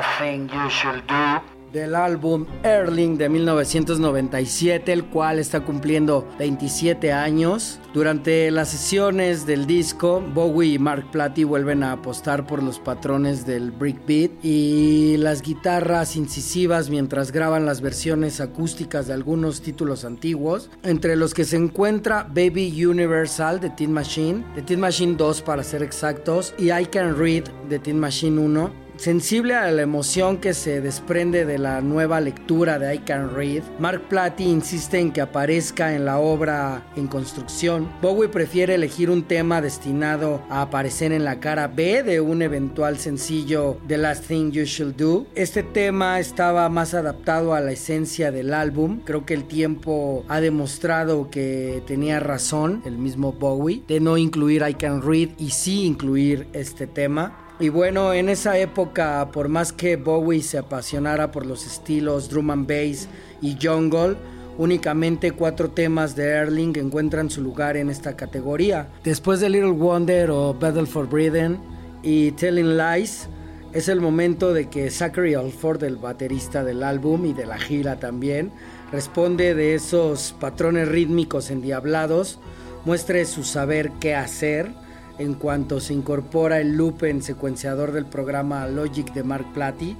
You 0.00 0.68
Should 0.70 1.06
Do 1.06 1.60
del 1.72 1.94
álbum 1.94 2.46
Erling 2.62 3.16
de 3.16 3.28
1997, 3.28 4.92
el 4.92 5.04
cual 5.04 5.38
está 5.38 5.60
cumpliendo 5.60 6.26
27 6.38 7.12
años. 7.12 7.78
Durante 7.94 8.50
las 8.50 8.70
sesiones 8.70 9.46
del 9.46 9.66
disco, 9.66 10.20
Bowie 10.34 10.74
y 10.74 10.78
Mark 10.78 11.10
Platy 11.10 11.44
vuelven 11.44 11.82
a 11.82 11.92
apostar 11.92 12.46
por 12.46 12.62
los 12.62 12.78
patrones 12.78 13.46
del 13.46 13.70
breakbeat 13.70 14.44
y 14.44 15.16
las 15.18 15.42
guitarras 15.42 16.16
incisivas 16.16 16.90
mientras 16.90 17.32
graban 17.32 17.66
las 17.66 17.80
versiones 17.80 18.40
acústicas 18.40 19.06
de 19.06 19.14
algunos 19.14 19.60
títulos 19.60 20.04
antiguos, 20.04 20.70
entre 20.82 21.16
los 21.16 21.34
que 21.34 21.44
se 21.44 21.56
encuentra 21.56 22.24
Baby 22.24 22.84
Universal 22.84 23.60
de 23.60 23.70
Tin 23.70 23.92
Machine, 23.92 24.44
de 24.54 24.62
Tin 24.62 24.80
Machine 24.80 25.14
2 25.16 25.42
para 25.42 25.62
ser 25.62 25.82
exactos, 25.82 26.54
y 26.58 26.72
I 26.72 26.86
Can 26.86 27.16
Read 27.16 27.44
de 27.68 27.78
Tin 27.78 27.98
Machine 27.98 28.40
1 28.40 28.89
Sensible 29.00 29.54
a 29.54 29.70
la 29.70 29.80
emoción 29.80 30.36
que 30.36 30.52
se 30.52 30.82
desprende 30.82 31.46
de 31.46 31.56
la 31.56 31.80
nueva 31.80 32.20
lectura 32.20 32.78
de 32.78 32.96
I 32.96 32.98
Can 32.98 33.34
Read, 33.34 33.62
Mark 33.78 34.02
Platy 34.10 34.44
insiste 34.44 34.98
en 34.98 35.10
que 35.10 35.22
aparezca 35.22 35.94
en 35.94 36.04
la 36.04 36.18
obra 36.18 36.86
en 36.96 37.06
construcción. 37.06 37.90
Bowie 38.02 38.28
prefiere 38.28 38.74
elegir 38.74 39.08
un 39.08 39.22
tema 39.22 39.62
destinado 39.62 40.42
a 40.50 40.60
aparecer 40.60 41.12
en 41.12 41.24
la 41.24 41.40
cara 41.40 41.66
B 41.66 42.02
de 42.02 42.20
un 42.20 42.42
eventual 42.42 42.98
sencillo 42.98 43.78
The 43.88 43.96
Last 43.96 44.26
Thing 44.26 44.50
You 44.50 44.64
Should 44.64 44.96
Do. 44.96 45.26
Este 45.34 45.62
tema 45.62 46.20
estaba 46.20 46.68
más 46.68 46.92
adaptado 46.92 47.54
a 47.54 47.60
la 47.62 47.72
esencia 47.72 48.30
del 48.30 48.52
álbum. 48.52 49.00
Creo 49.06 49.24
que 49.24 49.32
el 49.32 49.44
tiempo 49.44 50.26
ha 50.28 50.42
demostrado 50.42 51.30
que 51.30 51.82
tenía 51.86 52.20
razón, 52.20 52.82
el 52.84 52.98
mismo 52.98 53.32
Bowie, 53.32 53.82
de 53.88 53.98
no 53.98 54.18
incluir 54.18 54.62
I 54.68 54.74
Can 54.74 55.00
Read 55.00 55.30
y 55.38 55.52
sí 55.52 55.86
incluir 55.86 56.48
este 56.52 56.86
tema. 56.86 57.46
Y 57.60 57.68
bueno, 57.68 58.12
en 58.14 58.28
esa 58.28 58.58
época, 58.58 59.28
por 59.32 59.48
más 59.48 59.72
que 59.72 59.96
Bowie 59.96 60.42
se 60.42 60.58
apasionara 60.58 61.30
por 61.30 61.46
los 61.46 61.66
estilos 61.66 62.30
drum 62.30 62.50
and 62.50 62.66
bass 62.66 63.06
y 63.40 63.56
jungle, 63.62 64.16
Únicamente 64.60 65.32
cuatro 65.32 65.70
temas 65.70 66.14
de 66.16 66.24
Erling 66.24 66.76
encuentran 66.76 67.30
su 67.30 67.40
lugar 67.40 67.78
en 67.78 67.88
esta 67.88 68.14
categoría. 68.14 68.88
Después 69.02 69.40
de 69.40 69.48
Little 69.48 69.70
Wonder 69.70 70.30
o 70.30 70.52
Battle 70.52 70.84
for 70.84 71.08
Britain 71.08 71.58
y 72.02 72.32
Telling 72.32 72.76
Lies, 72.76 73.26
es 73.72 73.88
el 73.88 74.02
momento 74.02 74.52
de 74.52 74.68
que 74.68 74.90
Zachary 74.90 75.32
Alford, 75.32 75.82
el 75.84 75.96
baterista 75.96 76.62
del 76.62 76.82
álbum 76.82 77.24
y 77.24 77.32
de 77.32 77.46
la 77.46 77.56
gira 77.56 77.98
también, 77.98 78.52
responde 78.92 79.54
de 79.54 79.74
esos 79.74 80.34
patrones 80.38 80.88
rítmicos 80.88 81.50
endiablados, 81.50 82.38
muestre 82.84 83.24
su 83.24 83.44
saber 83.44 83.92
qué 83.98 84.14
hacer 84.14 84.74
en 85.20 85.34
cuanto 85.34 85.80
se 85.80 85.92
incorpora 85.92 86.60
el 86.60 86.76
loop 86.76 87.04
en 87.04 87.22
secuenciador 87.22 87.92
del 87.92 88.06
programa 88.06 88.66
Logic 88.66 89.12
de 89.12 89.22
Mark 89.22 89.52
Platy. 89.52 89.94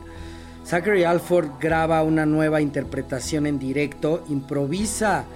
Zachary 0.64 1.04
Alford 1.04 1.50
graba 1.60 2.02
una 2.02 2.24
nueva 2.24 2.62
interpretación 2.62 3.46
en 3.46 3.58
directo, 3.58 4.24
improvisa 4.30 5.26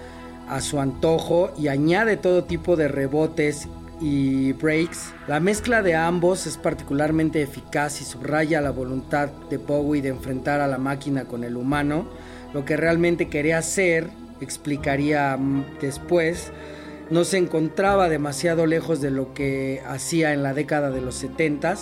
a 0.49 0.61
su 0.62 0.80
antojo 0.80 1.53
y 1.59 1.68
añade 1.68 2.16
todo 2.16 2.45
tipo 2.45 2.76
de 2.76 2.89
rebotes 2.89 3.68
y 4.01 4.53
breaks. 4.53 5.12
La 5.28 5.39
mezcla 5.39 5.82
de 5.82 5.95
ambos 5.95 6.47
es 6.47 6.57
particularmente 6.57 7.43
eficaz 7.43 8.01
y 8.01 8.05
subraya 8.05 8.62
la 8.62 8.70
voluntad 8.70 9.28
de 9.51 9.59
Bowie 9.59 10.01
de 10.01 10.09
enfrentar 10.09 10.62
a 10.62 10.66
la 10.66 10.78
máquina 10.78 11.26
con 11.26 11.45
el 11.45 11.57
humano. 11.57 12.07
Lo 12.55 12.64
que 12.64 12.78
realmente 12.78 13.28
quería 13.28 13.59
hacer, 13.59 14.09
explicaría 14.41 15.39
después, 15.80 16.53
no 17.11 17.25
se 17.25 17.39
encontraba 17.39 18.09
demasiado 18.09 18.67
lejos 18.67 19.01
de 19.01 19.11
lo 19.11 19.35
que 19.35 19.83
hacía 19.87 20.33
en 20.33 20.43
la 20.43 20.55
década 20.55 20.91
de 20.91 21.01
los 21.01 21.15
70 21.17 21.77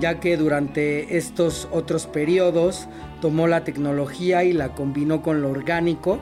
ya 0.00 0.20
que 0.20 0.36
durante 0.36 1.16
estos 1.16 1.68
otros 1.70 2.06
periodos 2.06 2.88
tomó 3.20 3.46
la 3.46 3.64
tecnología 3.64 4.44
y 4.44 4.52
la 4.52 4.74
combinó 4.74 5.22
con 5.22 5.42
lo 5.42 5.50
orgánico. 5.50 6.18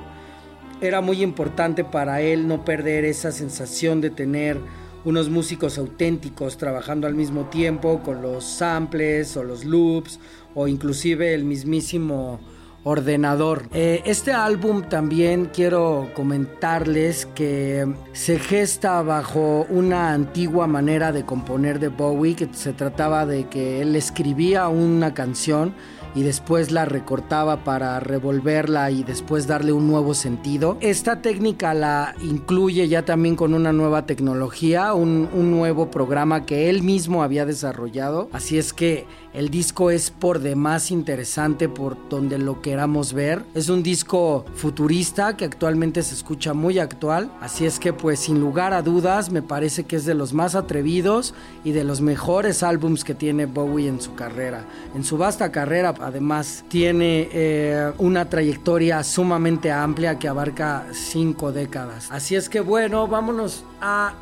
Era 0.81 1.01
muy 1.01 1.23
importante 1.23 1.85
para 1.85 2.21
él 2.21 2.49
no 2.49 2.65
perder 2.65 3.05
esa 3.05 3.33
sensación 3.33 4.01
de 4.01 4.11
tener 4.11 4.59
unos 5.05 5.31
músicos 5.31 5.79
auténticos 5.79 6.59
trabajando 6.59 7.07
al 7.07 7.15
mismo 7.15 7.47
tiempo 7.47 8.03
con 8.03 8.23
los 8.23 8.45
samples 8.45 9.37
o 9.37 9.45
los 9.45 9.65
loops 9.65 10.21
o 10.55 10.69
inclusive 10.69 11.35
el 11.35 11.45
mismísimo 11.45 12.41
ordenador. 12.85 13.69
Eh, 13.73 14.03
este 14.05 14.33
álbum 14.33 14.83
también 14.83 15.51
quiero 15.53 16.11
comentarles 16.15 17.27
que 17.27 17.87
se 18.13 18.39
gesta 18.39 19.03
bajo 19.03 19.67
una 19.69 20.13
antigua 20.13 20.67
manera 20.67 21.13
de 21.13 21.25
componer 21.25 21.79
de 21.79 21.89
Bowie, 21.89 22.37
que 22.37 22.49
se 22.53 22.73
trataba 22.73 23.27
de 23.27 23.49
que 23.49 23.83
él 23.83 23.97
escribía 23.97 24.69
una 24.69 25.15
canción 25.15 25.75
y 26.15 26.23
después 26.23 26.73
la 26.73 26.85
recortaba 26.85 27.63
para 27.65 28.01
revolverla 28.01 28.91
y 28.91 29.05
después 29.05 29.47
darle 29.47 29.73
un 29.73 29.87
nuevo 29.87 30.15
sentido. 30.15 30.77
Esta 30.81 31.23
técnica 31.23 31.75
la 31.75 32.15
incluye 32.23 32.89
ya 32.89 33.05
también 33.05 33.37
con 33.37 33.55
una 33.55 33.73
nueva 33.73 34.07
tecnología, 34.07 34.93
un, 34.95 35.29
un 35.33 35.51
nuevo 35.51 35.91
programa 35.91 36.47
que 36.47 36.69
él 36.69 36.83
mismo 36.83 37.23
había 37.23 37.47
desarrollado. 37.47 38.29
Así 38.33 38.59
es 38.59 38.73
que 38.73 39.07
el 39.33 39.49
disco 39.49 39.91
es 39.91 40.11
por 40.11 40.41
demás 40.41 40.91
interesante 40.91 41.69
por 41.69 41.97
donde 42.09 42.39
lo 42.39 42.61
queramos 42.61 43.13
ver. 43.13 43.45
Es 43.55 43.69
un 43.69 43.83
disco 43.83 44.45
futurista 44.55 45.37
que 45.37 45.45
actualmente 45.45 46.03
se 46.03 46.15
escucha 46.15 46.53
muy 46.53 46.81
actual. 46.81 47.31
Así 47.41 47.65
es 47.65 47.79
que 47.79 47.93
pues 47.93 48.19
sin 48.19 48.41
lugar 48.41 48.75
a 48.75 48.83
dudas 48.83 49.31
me 49.31 49.41
parece 49.41 49.85
que 49.85 49.97
es 49.97 50.05
de 50.05 50.15
los 50.15 50.33
más 50.33 50.57
atrevidos 50.57 51.33
y 51.63 51.71
de 51.71 51.85
los 51.85 52.01
mejores 52.01 52.65
álbums 52.65 53.05
que 53.05 53.15
tiene 53.15 53.47
Bowie 53.47 53.89
en 53.89 54.01
su 54.01 54.15
carrera. 54.15 54.65
En 54.95 55.05
su 55.05 55.17
vasta 55.17 55.53
carrera 55.53 55.95
además 56.01 56.65
tiene 56.69 57.29
eh, 57.33 57.93
una 57.99 58.29
trayectoria 58.29 59.05
sumamente 59.05 59.71
amplia 59.71 60.19
que 60.19 60.27
abarca 60.27 60.87
cinco 60.93 61.53
décadas. 61.53 62.11
Así 62.11 62.35
es 62.35 62.49
que 62.49 62.61
bueno, 62.61 63.07
vámonos 63.07 63.65
a 63.81 64.15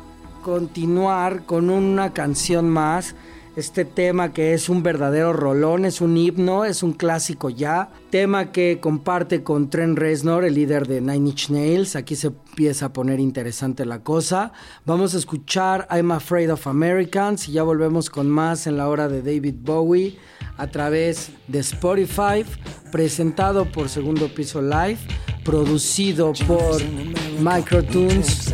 continuar 0.43 1.45
con 1.45 1.69
una 1.69 2.13
canción 2.13 2.69
más 2.69 3.15
este 3.55 3.85
tema 3.85 4.31
que 4.31 4.53
es 4.53 4.69
un 4.69 4.83
verdadero 4.83 5.33
rolón, 5.33 5.85
es 5.85 6.01
un 6.01 6.15
himno, 6.17 6.65
es 6.65 6.83
un 6.83 6.93
clásico 6.93 7.49
ya. 7.49 7.89
Tema 8.09 8.51
que 8.51 8.79
comparte 8.79 9.43
con 9.43 9.69
Trent 9.69 9.97
Reznor, 9.97 10.45
el 10.45 10.55
líder 10.55 10.87
de 10.87 11.01
Nine 11.01 11.29
Inch 11.29 11.49
Nails. 11.49 11.95
Aquí 11.95 12.15
se 12.15 12.27
empieza 12.27 12.85
a 12.85 12.93
poner 12.93 13.19
interesante 13.19 13.85
la 13.85 13.99
cosa. 13.99 14.53
Vamos 14.85 15.13
a 15.13 15.17
escuchar 15.17 15.87
I'm 15.91 16.11
Afraid 16.11 16.51
of 16.51 16.67
Americans 16.67 17.49
y 17.49 17.53
ya 17.53 17.63
volvemos 17.63 18.09
con 18.09 18.29
más 18.29 18.67
en 18.67 18.77
la 18.77 18.87
hora 18.87 19.07
de 19.07 19.21
David 19.21 19.55
Bowie 19.59 20.17
a 20.57 20.67
través 20.67 21.31
de 21.47 21.59
Spotify, 21.59 22.45
presentado 22.91 23.65
por 23.65 23.89
Segundo 23.89 24.27
Piso 24.33 24.61
Live, 24.61 24.99
producido 25.43 26.33
por 26.47 26.81
Microtunes. 27.39 28.53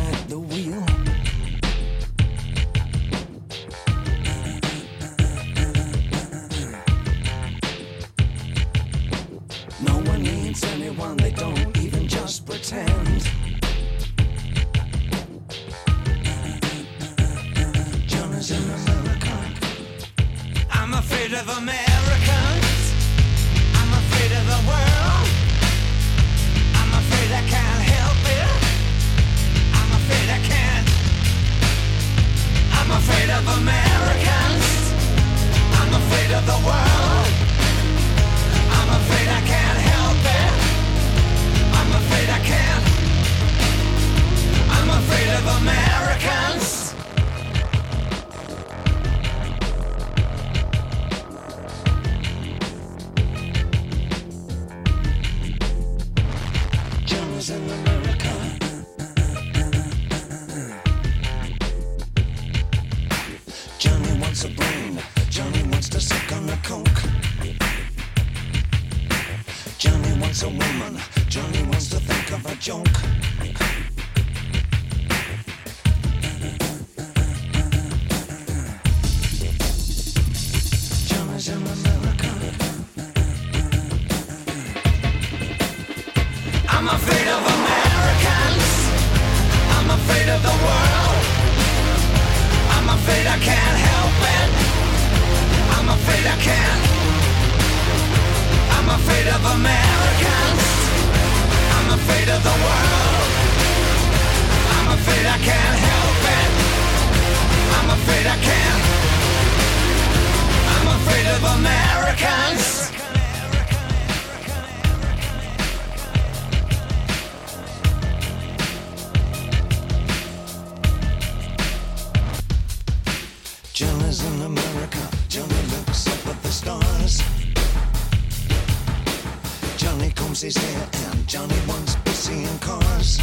combs 130.26 130.40
his 130.40 130.56
hair 130.56 130.88
and 131.10 131.26
Johnny 131.28 131.58
wants 131.68 131.94
busy 131.96 132.42
in 132.42 132.58
cars. 132.58 133.18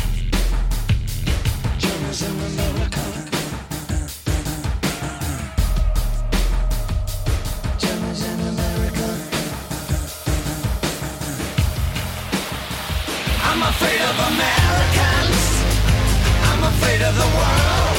Johnny's 1.77 2.21
in 2.21 2.35
America. 2.51 3.03
Johnny's 7.81 8.23
in 8.31 8.39
America. 8.53 9.07
I'm 13.49 13.61
afraid 13.71 14.01
of 14.09 14.15
Americans. 14.31 15.41
I'm 16.49 16.63
afraid 16.71 17.01
of 17.09 17.13
the 17.21 17.29
world. 17.37 17.97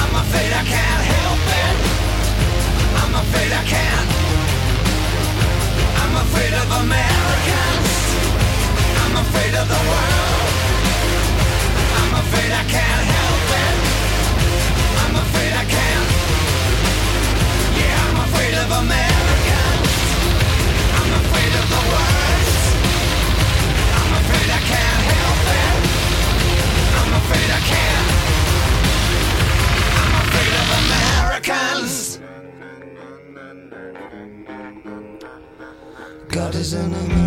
I'm 0.00 0.14
afraid 0.24 0.52
I 0.60 0.64
can't 0.74 1.04
help 1.14 1.42
it. 1.64 1.76
I'm 3.02 3.14
afraid 3.24 3.52
I 3.52 3.64
can't 3.64 4.15
afraid 6.36 6.52
of 6.52 6.70
Americans. 6.84 7.90
I'm 9.00 9.16
afraid 9.24 9.54
of 9.56 9.66
the 9.72 9.82
world. 9.88 10.48
I'm 11.96 12.12
afraid 12.24 12.50
I 12.52 12.64
can't 12.76 13.04
help 13.16 13.48
it. 13.64 13.76
I'm 15.00 15.16
afraid 15.24 15.52
I 15.56 15.64
can't. 15.64 16.08
Yeah, 17.80 17.96
I'm 18.08 18.20
afraid 18.28 18.54
of 18.62 18.68
Americans. 18.84 19.88
I'm 21.00 21.12
afraid 21.24 21.52
of 21.56 21.66
the 21.72 21.82
worst. 21.92 22.68
I'm 23.96 24.12
afraid 24.20 24.48
I 24.52 24.62
can't 24.72 25.02
help 25.16 25.42
it. 25.64 25.76
I'm 27.00 27.12
afraid 27.16 27.48
I 27.48 27.62
can't. 27.72 28.08
I'm 30.04 30.14
afraid 30.20 30.52
of 30.60 30.68
Americans. 30.84 32.15
prison 36.66 37.25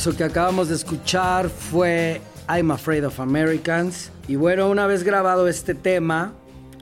Eso 0.00 0.16
que 0.16 0.24
acabamos 0.24 0.70
de 0.70 0.76
escuchar 0.76 1.50
fue 1.50 2.22
I'm 2.48 2.70
Afraid 2.70 3.04
of 3.06 3.20
Americans. 3.20 4.10
Y 4.28 4.36
bueno, 4.36 4.70
una 4.70 4.86
vez 4.86 5.02
grabado 5.04 5.46
este 5.46 5.74
tema, 5.74 6.32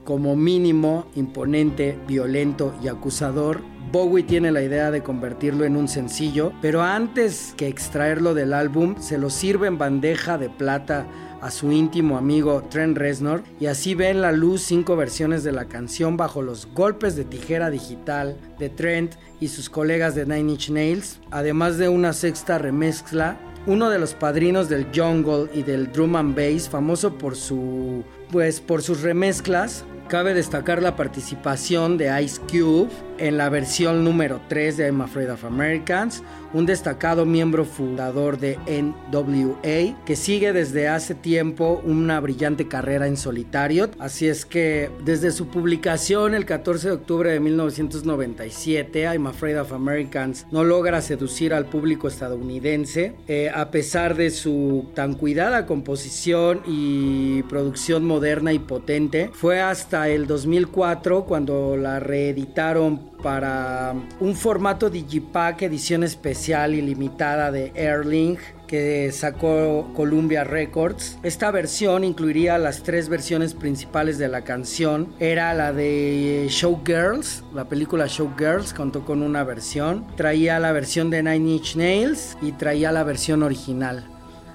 como 0.05 0.37
mínimo, 0.37 1.05
imponente, 1.15 1.99
violento 2.07 2.73
y 2.81 2.87
acusador, 2.87 3.59
Bowie 3.91 4.23
tiene 4.23 4.53
la 4.53 4.61
idea 4.61 4.89
de 4.89 5.03
convertirlo 5.03 5.65
en 5.65 5.75
un 5.75 5.89
sencillo, 5.89 6.53
pero 6.61 6.81
antes 6.81 7.53
que 7.57 7.67
extraerlo 7.67 8.33
del 8.33 8.53
álbum, 8.53 8.95
se 9.01 9.17
lo 9.17 9.29
sirve 9.29 9.67
en 9.67 9.77
bandeja 9.77 10.37
de 10.37 10.49
plata 10.49 11.05
a 11.41 11.51
su 11.51 11.71
íntimo 11.71 12.17
amigo 12.17 12.63
Trent 12.69 12.97
Reznor 12.97 13.43
y 13.59 13.67
así 13.67 13.95
ven 13.95 14.21
la 14.21 14.31
luz 14.31 14.61
cinco 14.61 14.95
versiones 14.95 15.43
de 15.43 15.51
la 15.51 15.65
canción 15.65 16.17
bajo 16.17 16.41
los 16.41 16.67
golpes 16.73 17.15
de 17.15 17.25
tijera 17.25 17.69
digital 17.69 18.37
de 18.57 18.69
Trent 18.69 19.15
y 19.39 19.47
sus 19.47 19.69
colegas 19.69 20.15
de 20.15 20.25
Nine 20.25 20.51
Inch 20.51 20.69
Nails, 20.69 21.19
además 21.31 21.77
de 21.77 21.89
una 21.89 22.13
sexta 22.13 22.57
remezcla 22.57 23.37
uno 23.65 23.89
de 23.89 23.99
los 23.99 24.13
padrinos 24.13 24.69
del 24.69 24.87
jungle 24.95 25.49
y 25.53 25.63
del 25.63 25.91
drum 25.91 26.15
and 26.15 26.35
bass, 26.35 26.69
famoso 26.69 27.17
por 27.17 27.35
su 27.35 28.03
pues 28.31 28.61
por 28.61 28.81
sus 28.81 29.01
remezclas, 29.01 29.83
Cabe 30.09 30.33
destacar 30.33 30.81
la 30.81 30.95
participación 30.95 31.99
de 31.99 32.23
Ice 32.23 32.41
Cube 32.49 32.89
en 33.19 33.37
la 33.37 33.49
versión 33.49 34.03
número 34.03 34.41
3 34.47 34.77
de 34.77 34.85
I'm 34.87 35.01
Afraid 35.01 35.31
of 35.31 35.45
Americans, 35.45 36.23
un 36.53 36.65
destacado 36.65 37.25
miembro 37.25 37.65
fundador 37.65 38.39
de 38.39 38.57
NWA 38.67 40.03
que 40.05 40.15
sigue 40.15 40.53
desde 40.53 40.87
hace 40.87 41.15
tiempo 41.15 41.81
una 41.83 42.19
brillante 42.19 42.67
carrera 42.67 43.07
en 43.07 43.17
solitario. 43.17 43.89
Así 43.99 44.27
es 44.27 44.45
que 44.45 44.89
desde 45.05 45.31
su 45.31 45.47
publicación 45.47 46.33
el 46.33 46.45
14 46.45 46.87
de 46.87 46.93
octubre 46.95 47.31
de 47.31 47.39
1997, 47.39 49.03
I'm 49.03 49.27
Afraid 49.27 49.59
of 49.59 49.73
Americans 49.73 50.45
no 50.51 50.63
logra 50.63 51.01
seducir 51.01 51.53
al 51.53 51.65
público 51.65 52.07
estadounidense 52.07 53.15
eh, 53.27 53.51
a 53.53 53.69
pesar 53.71 54.15
de 54.15 54.31
su 54.31 54.89
tan 54.93 55.13
cuidada 55.13 55.65
composición 55.65 56.61
y 56.65 57.43
producción 57.43 58.05
moderna 58.05 58.53
y 58.53 58.59
potente. 58.59 59.29
Fue 59.33 59.61
hasta 59.61 60.09
el 60.09 60.27
2004 60.27 61.25
cuando 61.25 61.77
la 61.77 61.99
reeditaron 61.99 63.08
para 63.21 63.93
un 64.19 64.35
formato 64.35 64.89
Digipack 64.89 65.63
edición 65.63 66.03
especial 66.03 66.73
y 66.75 66.81
limitada 66.81 67.51
de 67.51 67.71
Airlink 67.75 68.39
que 68.67 69.11
sacó 69.11 69.91
Columbia 69.95 70.43
Records. 70.43 71.17
Esta 71.23 71.49
versión 71.49 72.03
incluiría 72.03 72.59
las 72.59 72.83
tres 72.83 73.09
versiones 73.09 73.55
principales 73.55 74.19
de 74.19 74.27
la 74.27 74.43
canción. 74.43 75.13
Era 75.19 75.55
la 75.55 75.73
de 75.73 76.45
Showgirls, 76.49 77.43
la 77.53 77.65
película 77.65 78.05
Showgirls 78.07 78.73
contó 78.73 79.05
con 79.05 79.23
una 79.23 79.43
versión. 79.43 80.05
Traía 80.15 80.59
la 80.59 80.71
versión 80.71 81.09
de 81.09 81.23
Nine 81.23 81.53
Inch 81.53 81.75
Nails 81.75 82.37
y 82.43 82.51
traía 82.51 82.91
la 82.91 83.03
versión 83.03 83.41
original. 83.41 84.07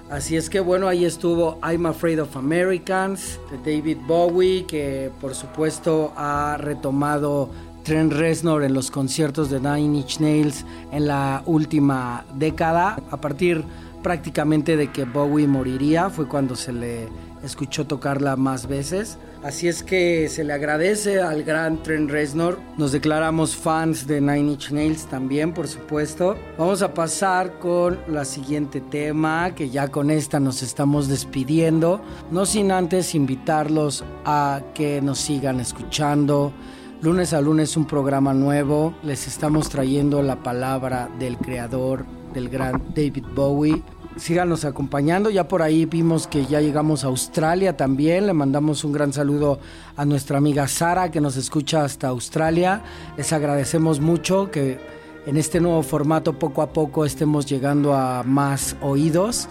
Así 0.09 0.37
es 0.37 0.49
que 0.49 0.59
bueno, 0.59 0.87
ahí 0.87 1.03
estuvo 1.03 1.59
I'm 1.63 1.85
Afraid 1.87 2.21
of 2.21 2.37
Americans 2.37 3.39
de 3.51 3.57
David 3.57 3.97
Bowie, 4.07 4.65
que 4.65 5.11
por 5.19 5.33
supuesto 5.33 6.13
ha 6.15 6.57
retomado 6.59 7.49
Trent 7.85 8.13
Reznor 8.13 8.63
en 8.63 8.73
los 8.73 8.89
conciertos 8.89 9.51
de 9.51 9.59
Nine 9.59 9.99
Inch 9.99 10.19
Nails 10.19 10.65
en 10.91 11.07
la 11.07 11.43
última 11.45 12.25
década. 12.33 12.97
A 13.11 13.21
partir 13.21 13.63
prácticamente 14.01 14.75
de 14.75 14.91
que 14.91 15.05
Bowie 15.05 15.47
moriría 15.47 16.09
fue 16.09 16.27
cuando 16.27 16.55
se 16.55 16.73
le 16.73 17.07
escuchó 17.43 17.85
tocarla 17.85 18.35
más 18.35 18.67
veces. 18.67 19.19
Así 19.43 19.67
es 19.67 19.83
que 19.83 20.27
se 20.29 20.43
le 20.43 20.53
agradece 20.53 21.21
al 21.21 21.43
gran 21.43 21.83
Trent 21.83 22.09
Reznor. 22.09 22.59
Nos 22.75 22.91
declaramos 22.91 23.55
fans 23.55 24.07
de 24.07 24.19
Nine 24.19 24.53
Inch 24.53 24.71
Nails 24.71 25.05
también, 25.05 25.53
por 25.53 25.67
supuesto. 25.67 26.35
Vamos 26.57 26.81
a 26.81 26.91
pasar 26.91 27.59
con 27.59 27.99
la 28.07 28.25
siguiente 28.25 28.81
tema, 28.81 29.53
que 29.53 29.69
ya 29.69 29.89
con 29.89 30.09
esta 30.09 30.39
nos 30.39 30.63
estamos 30.63 31.07
despidiendo. 31.07 32.01
No 32.31 32.47
sin 32.47 32.71
antes 32.71 33.13
invitarlos 33.13 34.03
a 34.25 34.61
que 34.73 35.03
nos 35.03 35.19
sigan 35.19 35.59
escuchando. 35.59 36.51
Lunes 37.01 37.33
a 37.33 37.41
lunes 37.41 37.77
un 37.77 37.85
programa 37.85 38.33
nuevo. 38.33 38.93
Les 39.03 39.27
estamos 39.27 39.69
trayendo 39.69 40.21
la 40.21 40.37
palabra 40.41 41.09
del 41.19 41.37
creador 41.37 42.05
del 42.33 42.49
gran 42.49 42.81
David 42.95 43.25
Bowie 43.35 43.83
síganos 44.17 44.65
acompañando. 44.65 45.29
Ya 45.29 45.47
por 45.47 45.61
ahí 45.61 45.85
vimos 45.85 46.27
que 46.27 46.45
ya 46.45 46.61
llegamos 46.61 47.03
a 47.03 47.07
Australia 47.07 47.77
también. 47.77 48.27
Le 48.27 48.33
mandamos 48.33 48.83
un 48.83 48.91
gran 48.91 49.13
saludo 49.13 49.59
a 49.95 50.05
nuestra 50.05 50.37
amiga 50.37 50.67
Sara 50.67 51.11
que 51.11 51.21
nos 51.21 51.37
escucha 51.37 51.83
hasta 51.83 52.07
Australia. 52.07 52.81
Les 53.17 53.31
agradecemos 53.33 53.99
mucho 53.99 54.51
que 54.51 54.79
en 55.25 55.37
este 55.37 55.59
nuevo 55.59 55.83
formato 55.83 56.37
poco 56.37 56.61
a 56.61 56.71
poco 56.71 57.05
estemos 57.05 57.45
llegando 57.45 57.95
a 57.95 58.23
más 58.23 58.75
oídos 58.81 59.47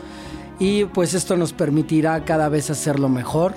y 0.58 0.84
pues 0.84 1.14
esto 1.14 1.36
nos 1.36 1.52
permitirá 1.52 2.24
cada 2.24 2.48
vez 2.48 2.70
hacerlo 2.70 3.08
mejor. 3.08 3.54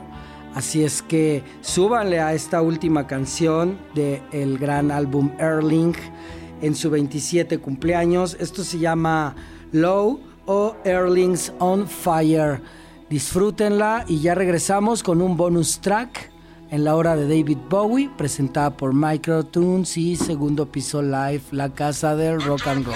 Así 0.58 0.84
es 0.84 1.04
que 1.04 1.44
súbanle 1.62 2.20
a 2.20 2.34
esta 2.34 2.64
última 2.64 3.06
canción 3.06 3.78
del 3.94 4.24
el 4.32 4.58
gran 4.58 4.90
álbum 4.90 5.30
Erling 5.38 5.94
en 6.64 6.74
su 6.74 6.90
27 6.90 7.60
cumpleaños. 7.60 8.36
Esto 8.40 8.64
se 8.64 8.80
llama 8.80 9.36
Low 9.72 10.20
o 10.48 10.76
Erlings 10.84 11.54
on 11.60 11.88
Fire. 11.88 12.60
Disfrútenla 13.08 14.04
y 14.08 14.20
ya 14.22 14.34
regresamos 14.34 15.04
con 15.04 15.22
un 15.22 15.38
bonus 15.38 15.80
track 15.80 16.32
en 16.72 16.84
la 16.84 16.96
hora 16.96 17.16
de 17.16 17.28
David 17.28 17.60
Bowie, 17.70 18.10
presentada 18.18 18.76
por 18.76 18.96
Microtunes 18.96 19.96
y 19.96 20.16
segundo 20.16 20.72
piso 20.72 21.04
live, 21.04 21.44
la 21.52 21.70
casa 21.70 22.16
del 22.16 22.42
rock 22.42 22.66
and 22.66 22.84
roll. 22.84 22.96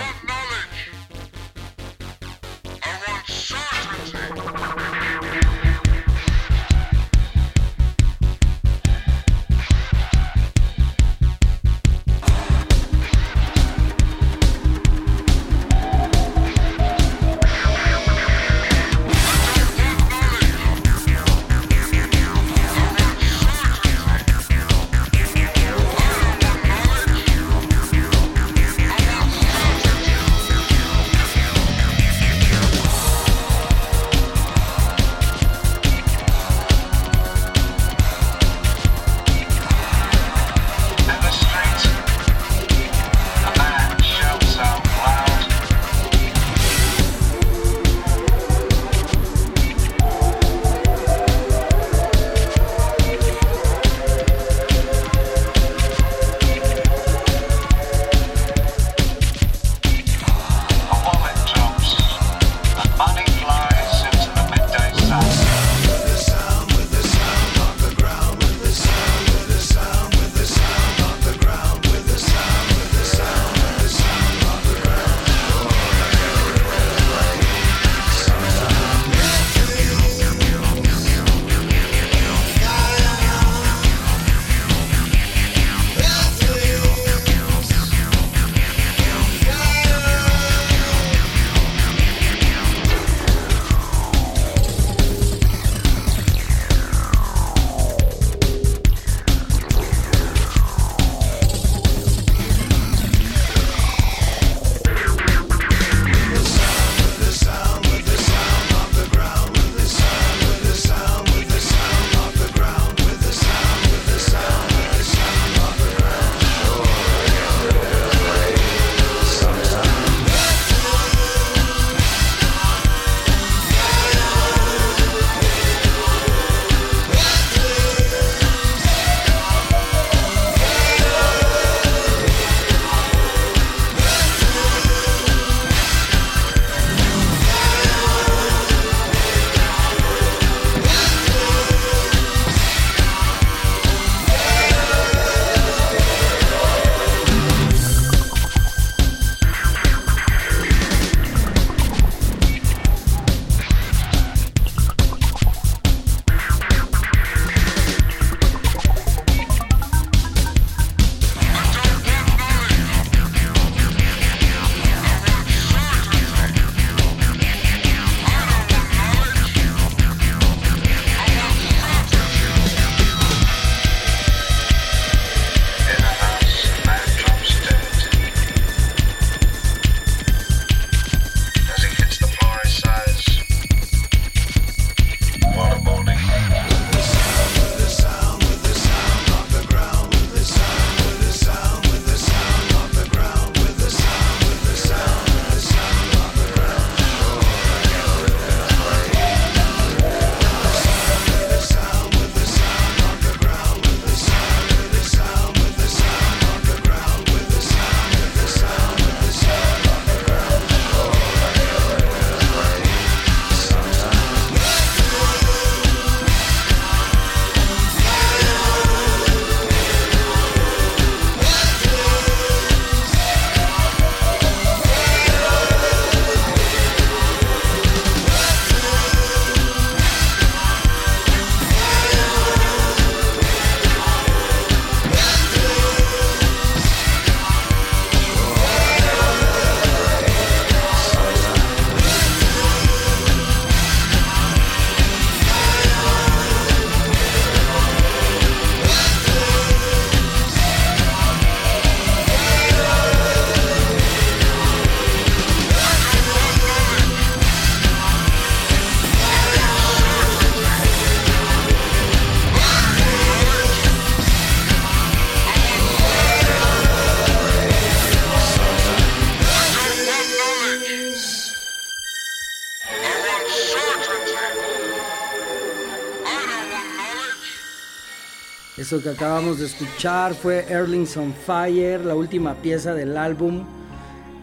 Eso 278.92 279.02
que 279.02 279.08
acabamos 279.08 279.60
de 279.60 279.68
escuchar 279.68 280.34
fue 280.34 280.66
Erlings 280.68 281.16
on 281.16 281.34
Fire, 281.34 282.04
la 282.04 282.14
última 282.14 282.56
pieza 282.56 282.94
del 282.94 283.16
álbum. 283.16 283.64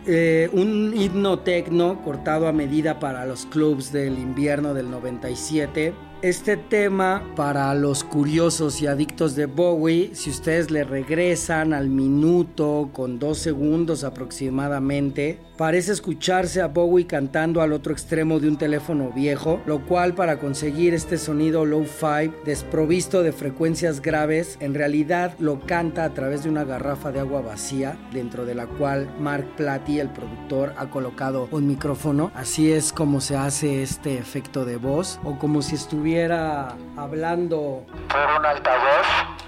Eh, 0.06 0.48
un 0.54 0.94
himno 0.96 1.40
tecno 1.40 2.02
cortado 2.02 2.48
a 2.48 2.52
medida 2.52 2.98
para 2.98 3.26
los 3.26 3.44
clubs 3.44 3.92
del 3.92 4.18
invierno 4.18 4.72
del 4.72 4.90
97 4.90 5.92
este 6.20 6.56
tema 6.56 7.22
para 7.36 7.72
los 7.74 8.02
curiosos 8.02 8.82
y 8.82 8.88
adictos 8.88 9.36
de 9.36 9.46
Bowie, 9.46 10.16
si 10.16 10.30
ustedes 10.30 10.68
le 10.68 10.82
regresan 10.82 11.72
al 11.72 11.90
minuto 11.90 12.90
con 12.92 13.20
dos 13.20 13.38
segundos 13.38 14.02
aproximadamente, 14.02 15.38
parece 15.58 15.90
escucharse 15.90 16.62
a 16.62 16.68
Bowie 16.68 17.08
cantando 17.08 17.60
al 17.60 17.72
otro 17.72 17.92
extremo 17.92 18.38
de 18.38 18.48
un 18.48 18.56
teléfono 18.56 19.10
viejo, 19.10 19.60
lo 19.66 19.84
cual 19.84 20.14
para 20.14 20.38
conseguir 20.38 20.94
este 20.94 21.18
sonido 21.18 21.64
low-fi 21.64 22.32
desprovisto 22.44 23.24
de 23.24 23.32
frecuencias 23.32 24.00
graves, 24.00 24.56
en 24.60 24.72
realidad 24.72 25.34
lo 25.40 25.58
canta 25.60 26.04
a 26.04 26.14
través 26.14 26.44
de 26.44 26.48
una 26.48 26.62
garrafa 26.62 27.10
de 27.10 27.18
agua 27.18 27.40
vacía, 27.40 27.98
dentro 28.12 28.46
de 28.46 28.54
la 28.54 28.68
cual 28.68 29.10
Mark 29.18 29.46
Platy, 29.56 29.98
el 29.98 30.10
productor, 30.10 30.74
ha 30.78 30.88
colocado 30.90 31.48
un 31.50 31.66
micrófono. 31.66 32.30
Así 32.36 32.70
es 32.70 32.92
como 32.92 33.20
se 33.20 33.36
hace 33.36 33.82
este 33.82 34.16
efecto 34.16 34.64
de 34.64 34.76
voz, 34.76 35.18
o 35.24 35.40
como 35.40 35.60
si 35.62 35.74
estuviera 35.74 36.76
hablando 36.96 37.84
por 38.08 38.38
un 38.38 38.46
altavoz. 38.46 39.06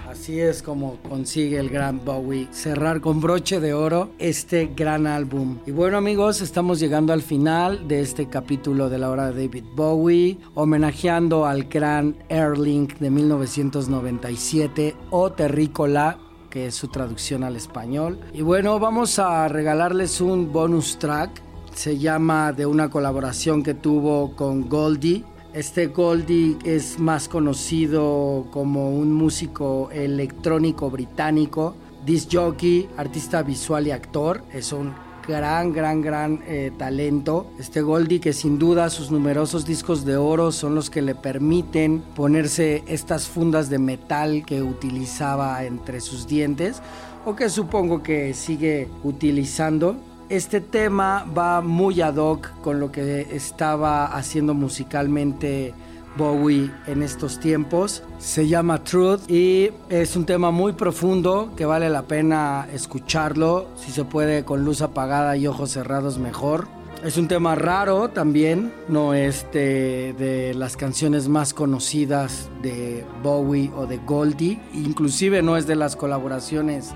Así 0.09 0.41
es 0.41 0.61
como 0.61 0.97
consigue 1.07 1.57
el 1.57 1.69
gran 1.69 2.03
Bowie 2.03 2.49
cerrar 2.51 2.99
con 2.99 3.21
broche 3.21 3.61
de 3.61 3.73
oro 3.73 4.09
este 4.19 4.69
gran 4.75 5.07
álbum. 5.07 5.59
Y 5.65 5.71
bueno 5.71 6.00
amigos, 6.01 6.41
estamos 6.41 6.79
llegando 6.79 7.13
al 7.13 7.21
final 7.21 7.87
de 7.87 8.01
este 8.01 8.27
capítulo 8.27 8.89
de 8.89 8.97
la 8.97 9.11
hora 9.11 9.31
de 9.31 9.45
David 9.45 9.65
Bowie, 9.75 10.39
homenajeando 10.55 11.45
al 11.45 11.65
gran 11.65 12.15
Erling 12.27 12.87
de 12.99 13.11
1997 13.11 14.95
o 15.11 15.31
Terrícola 15.31 16.17
que 16.49 16.65
es 16.65 16.73
su 16.73 16.87
traducción 16.87 17.43
al 17.43 17.55
español. 17.55 18.19
Y 18.33 18.41
bueno, 18.41 18.79
vamos 18.79 19.19
a 19.19 19.47
regalarles 19.47 20.21
un 20.21 20.51
bonus 20.51 20.97
track. 20.97 21.39
Se 21.75 21.99
llama 21.99 22.51
de 22.51 22.65
una 22.65 22.89
colaboración 22.89 23.61
que 23.61 23.75
tuvo 23.75 24.35
con 24.35 24.67
Goldie 24.67 25.23
este 25.53 25.87
Goldie 25.87 26.57
es 26.63 26.97
más 26.97 27.27
conocido 27.27 28.47
como 28.51 28.89
un 28.89 29.13
músico 29.13 29.89
electrónico 29.91 30.89
británico, 30.89 31.75
disc 32.05 32.29
jockey, 32.31 32.89
artista 32.95 33.43
visual 33.43 33.85
y 33.85 33.91
actor. 33.91 34.43
Es 34.53 34.71
un 34.71 34.93
gran, 35.27 35.73
gran, 35.73 36.01
gran 36.01 36.43
eh, 36.47 36.71
talento. 36.77 37.47
Este 37.59 37.81
Goldie 37.81 38.19
que 38.19 38.33
sin 38.33 38.59
duda 38.59 38.89
sus 38.89 39.11
numerosos 39.11 39.65
discos 39.65 40.05
de 40.05 40.17
oro 40.17 40.51
son 40.51 40.75
los 40.75 40.89
que 40.89 41.01
le 41.01 41.15
permiten 41.15 42.01
ponerse 42.15 42.83
estas 42.87 43.27
fundas 43.27 43.69
de 43.69 43.79
metal 43.79 44.43
que 44.45 44.61
utilizaba 44.61 45.63
entre 45.63 46.01
sus 46.01 46.27
dientes 46.27 46.81
o 47.25 47.35
que 47.35 47.49
supongo 47.49 48.01
que 48.01 48.33
sigue 48.33 48.87
utilizando 49.03 49.95
este 50.31 50.61
tema 50.61 51.25
va 51.37 51.59
muy 51.59 51.99
ad 51.99 52.15
hoc 52.15 52.51
con 52.61 52.79
lo 52.79 52.89
que 52.89 53.27
estaba 53.35 54.05
haciendo 54.05 54.53
musicalmente 54.53 55.73
Bowie 56.17 56.71
en 56.87 57.03
estos 57.03 57.39
tiempos. 57.39 58.03
Se 58.19 58.47
llama 58.47 58.83
Truth 58.83 59.29
y 59.29 59.71
es 59.89 60.15
un 60.15 60.25
tema 60.25 60.51
muy 60.51 60.73
profundo 60.73 61.53
que 61.55 61.65
vale 61.65 61.89
la 61.89 62.03
pena 62.03 62.67
escucharlo. 62.73 63.67
Si 63.75 63.91
se 63.91 64.03
puede 64.03 64.43
con 64.43 64.63
luz 64.63 64.81
apagada 64.81 65.37
y 65.37 65.47
ojos 65.47 65.71
cerrados 65.71 66.17
mejor. 66.17 66.67
Es 67.03 67.17
un 67.17 67.27
tema 67.27 67.55
raro 67.55 68.09
también, 68.09 68.71
no 68.87 69.15
es 69.15 69.47
de, 69.51 70.13
de, 70.19 70.53
las 70.53 70.77
canciones 70.77 71.27
más 71.27 71.51
conocidas 71.51 72.51
de 72.61 73.03
Bowie 73.23 73.71
o 73.75 73.87
de 73.87 73.97
Goldie, 73.97 74.59
inclusive 74.71 75.41
no 75.41 75.57
es 75.57 75.65
de 75.65 75.75
las 75.75 75.95
colaboraciones 75.95 76.93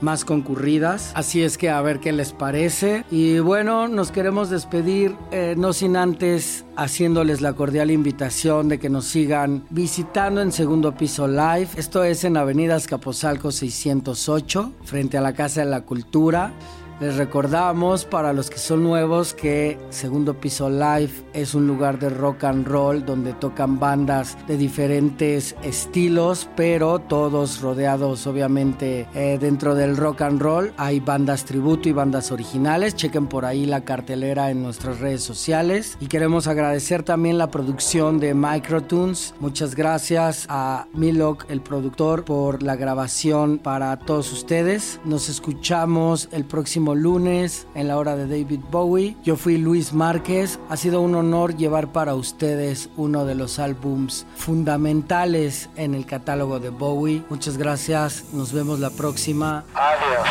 más 0.00 0.24
concurridas. 0.24 1.12
Así 1.14 1.42
es 1.42 1.58
que 1.58 1.70
a 1.70 1.80
ver 1.80 2.00
qué 2.00 2.12
les 2.12 2.32
parece. 2.32 3.04
Y 3.10 3.38
bueno, 3.38 3.88
nos 3.88 4.10
queremos 4.10 4.50
despedir, 4.50 5.16
eh, 5.30 5.54
no 5.56 5.72
sin 5.72 5.96
antes 5.96 6.64
haciéndoles 6.76 7.40
la 7.40 7.54
cordial 7.54 7.90
invitación 7.90 8.68
de 8.68 8.78
que 8.78 8.88
nos 8.88 9.06
sigan 9.06 9.64
visitando 9.70 10.40
en 10.40 10.52
Segundo 10.52 10.94
Piso 10.94 11.26
Live. 11.28 11.68
Esto 11.76 12.04
es 12.04 12.24
en 12.24 12.36
Avenida 12.36 12.76
Escapozalco 12.76 13.52
608, 13.52 14.72
frente 14.84 15.18
a 15.18 15.20
la 15.20 15.32
Casa 15.32 15.60
de 15.60 15.70
la 15.70 15.82
Cultura. 15.82 16.52
Les 17.00 17.16
recordamos 17.16 18.04
para 18.04 18.32
los 18.32 18.50
que 18.50 18.58
son 18.58 18.84
nuevos 18.84 19.34
que 19.34 19.78
Segundo 19.90 20.34
Piso 20.34 20.70
Live 20.70 21.10
es 21.32 21.54
un 21.54 21.66
lugar 21.66 21.98
de 21.98 22.08
rock 22.08 22.44
and 22.44 22.66
roll 22.68 23.04
donde 23.04 23.32
tocan 23.32 23.80
bandas 23.80 24.38
de 24.46 24.56
diferentes 24.56 25.56
estilos, 25.64 26.48
pero 26.54 27.00
todos 27.00 27.60
rodeados 27.60 28.28
obviamente 28.28 29.08
eh, 29.12 29.38
dentro 29.40 29.74
del 29.74 29.96
rock 29.96 30.22
and 30.22 30.40
roll. 30.40 30.72
Hay 30.76 31.00
bandas 31.00 31.44
tributo 31.44 31.88
y 31.88 31.92
bandas 31.92 32.30
originales. 32.30 32.94
Chequen 32.94 33.26
por 33.26 33.44
ahí 33.44 33.66
la 33.66 33.84
cartelera 33.84 34.52
en 34.52 34.62
nuestras 34.62 35.00
redes 35.00 35.22
sociales. 35.22 35.98
Y 36.00 36.06
queremos 36.06 36.46
agradecer 36.46 37.02
también 37.02 37.38
la 37.38 37.50
producción 37.50 38.20
de 38.20 38.34
Microtunes. 38.34 39.34
Muchas 39.40 39.74
gracias 39.74 40.46
a 40.48 40.86
Milok, 40.92 41.46
el 41.48 41.60
productor, 41.60 42.24
por 42.24 42.62
la 42.62 42.76
grabación 42.76 43.58
para 43.58 43.98
todos 43.98 44.32
ustedes. 44.32 45.00
Nos 45.04 45.28
escuchamos 45.28 46.28
el 46.30 46.44
próximo 46.44 46.83
lunes 46.92 47.68
en 47.76 47.86
la 47.86 47.96
hora 47.96 48.16
de 48.16 48.26
David 48.26 48.60
Bowie. 48.68 49.16
Yo 49.22 49.36
fui 49.36 49.58
Luis 49.58 49.92
Márquez. 49.92 50.58
Ha 50.68 50.76
sido 50.76 51.00
un 51.00 51.14
honor 51.14 51.56
llevar 51.56 51.92
para 51.92 52.16
ustedes 52.16 52.90
uno 52.96 53.24
de 53.24 53.36
los 53.36 53.60
álbums 53.60 54.26
fundamentales 54.34 55.70
en 55.76 55.94
el 55.94 56.04
catálogo 56.04 56.58
de 56.58 56.70
Bowie. 56.70 57.22
Muchas 57.30 57.56
gracias. 57.56 58.24
Nos 58.32 58.52
vemos 58.52 58.80
la 58.80 58.90
próxima. 58.90 59.64
Adiós. 59.74 60.28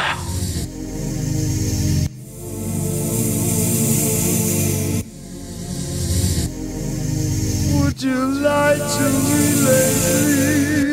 Would 7.73 8.01
you 8.01 8.41
like 8.41 8.80
to 8.80 9.23
True. 10.03 10.92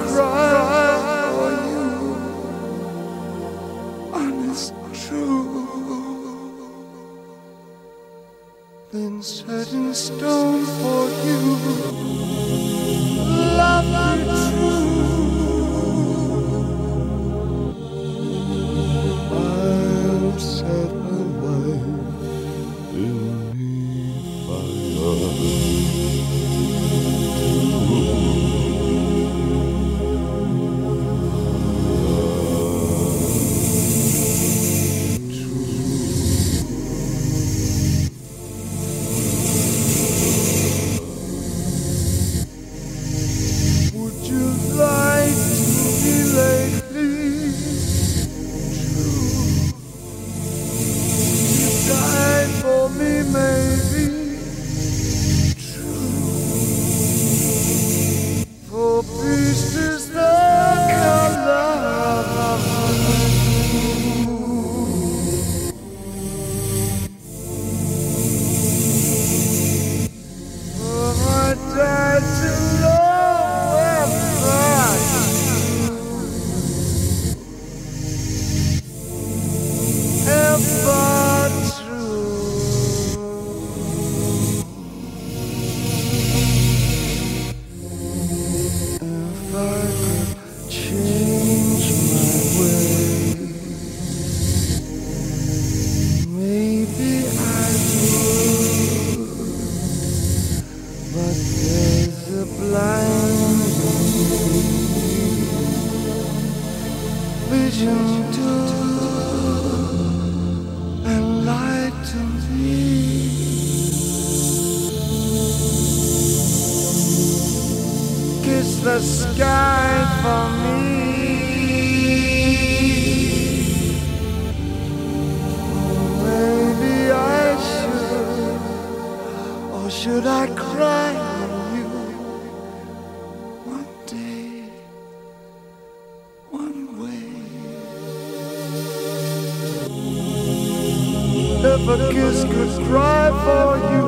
If 141.89 141.93
a 142.01 142.13
kiss 142.13 142.43
could 142.43 142.73
cry 142.89 143.31
for 143.47 143.79
you, 143.93 144.05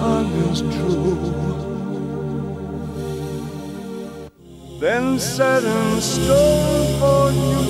honest 0.00 0.64
true. 0.72 1.20
Then 4.80 5.18
set 5.18 5.64
in 5.64 6.00
stone 6.00 6.86
for 6.98 7.30
you. 7.30 7.60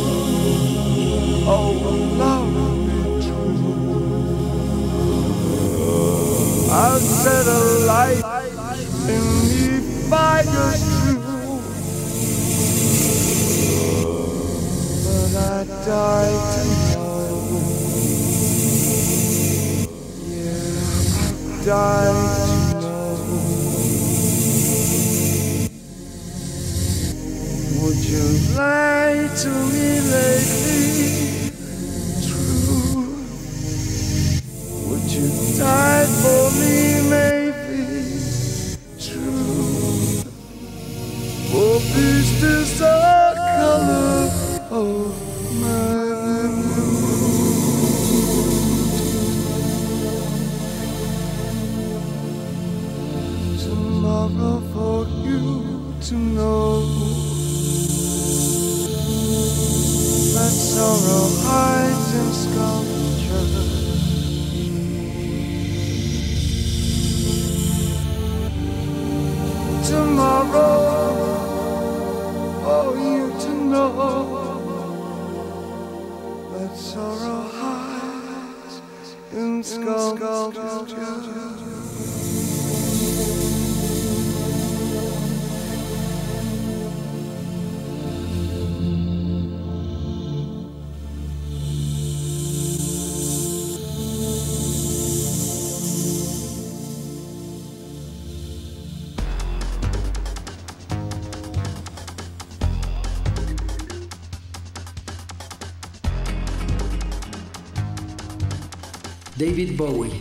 Oh, 1.50 1.72
love 2.16 2.52
me 2.86 3.00
true. 3.26 3.58
I'll 6.70 7.00
set 7.00 7.46
a 7.48 7.62
light 7.90 8.22
in 9.08 9.24
me 9.48 9.80
fires 10.08 10.82
true. 11.02 11.22
But 15.04 15.34
I 15.36 15.64
die 15.84 16.73
die. 21.64 22.12
Would 27.80 28.04
you 28.04 28.26
lie 28.56 29.28
to 29.42 29.48
me 29.72 29.88
lately? 30.14 31.50
True. 32.26 33.16
Would 34.88 35.08
you 35.10 35.28
die 35.58 36.06
for 36.20 36.44
me, 36.60 36.76
maybe? 37.08 37.82
True. 39.00 40.22
For 41.50 41.74
beast 41.94 42.42
is 42.42 42.78
David 109.64 109.78
Bowie. 109.78 110.20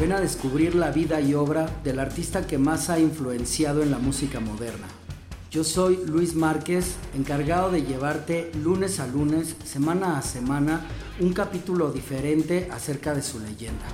Ven 0.00 0.12
a 0.12 0.20
descubrir 0.20 0.76
la 0.76 0.92
vida 0.92 1.20
y 1.20 1.34
obra 1.34 1.68
del 1.82 1.98
artista 1.98 2.46
que 2.46 2.58
más 2.58 2.90
ha 2.90 3.00
influenciado 3.00 3.82
en 3.82 3.90
la 3.90 3.98
música 3.98 4.38
moderna. 4.38 4.86
Yo 5.50 5.64
soy 5.64 5.98
Luis 6.06 6.36
Márquez, 6.36 6.94
encargado 7.16 7.72
de 7.72 7.82
llevarte 7.82 8.52
lunes 8.62 9.00
a 9.00 9.08
lunes, 9.08 9.56
semana 9.64 10.16
a 10.16 10.22
semana, 10.22 10.86
un 11.18 11.32
capítulo 11.32 11.90
diferente 11.90 12.68
acerca 12.70 13.14
de 13.14 13.22
su 13.22 13.40
leyenda. 13.40 13.86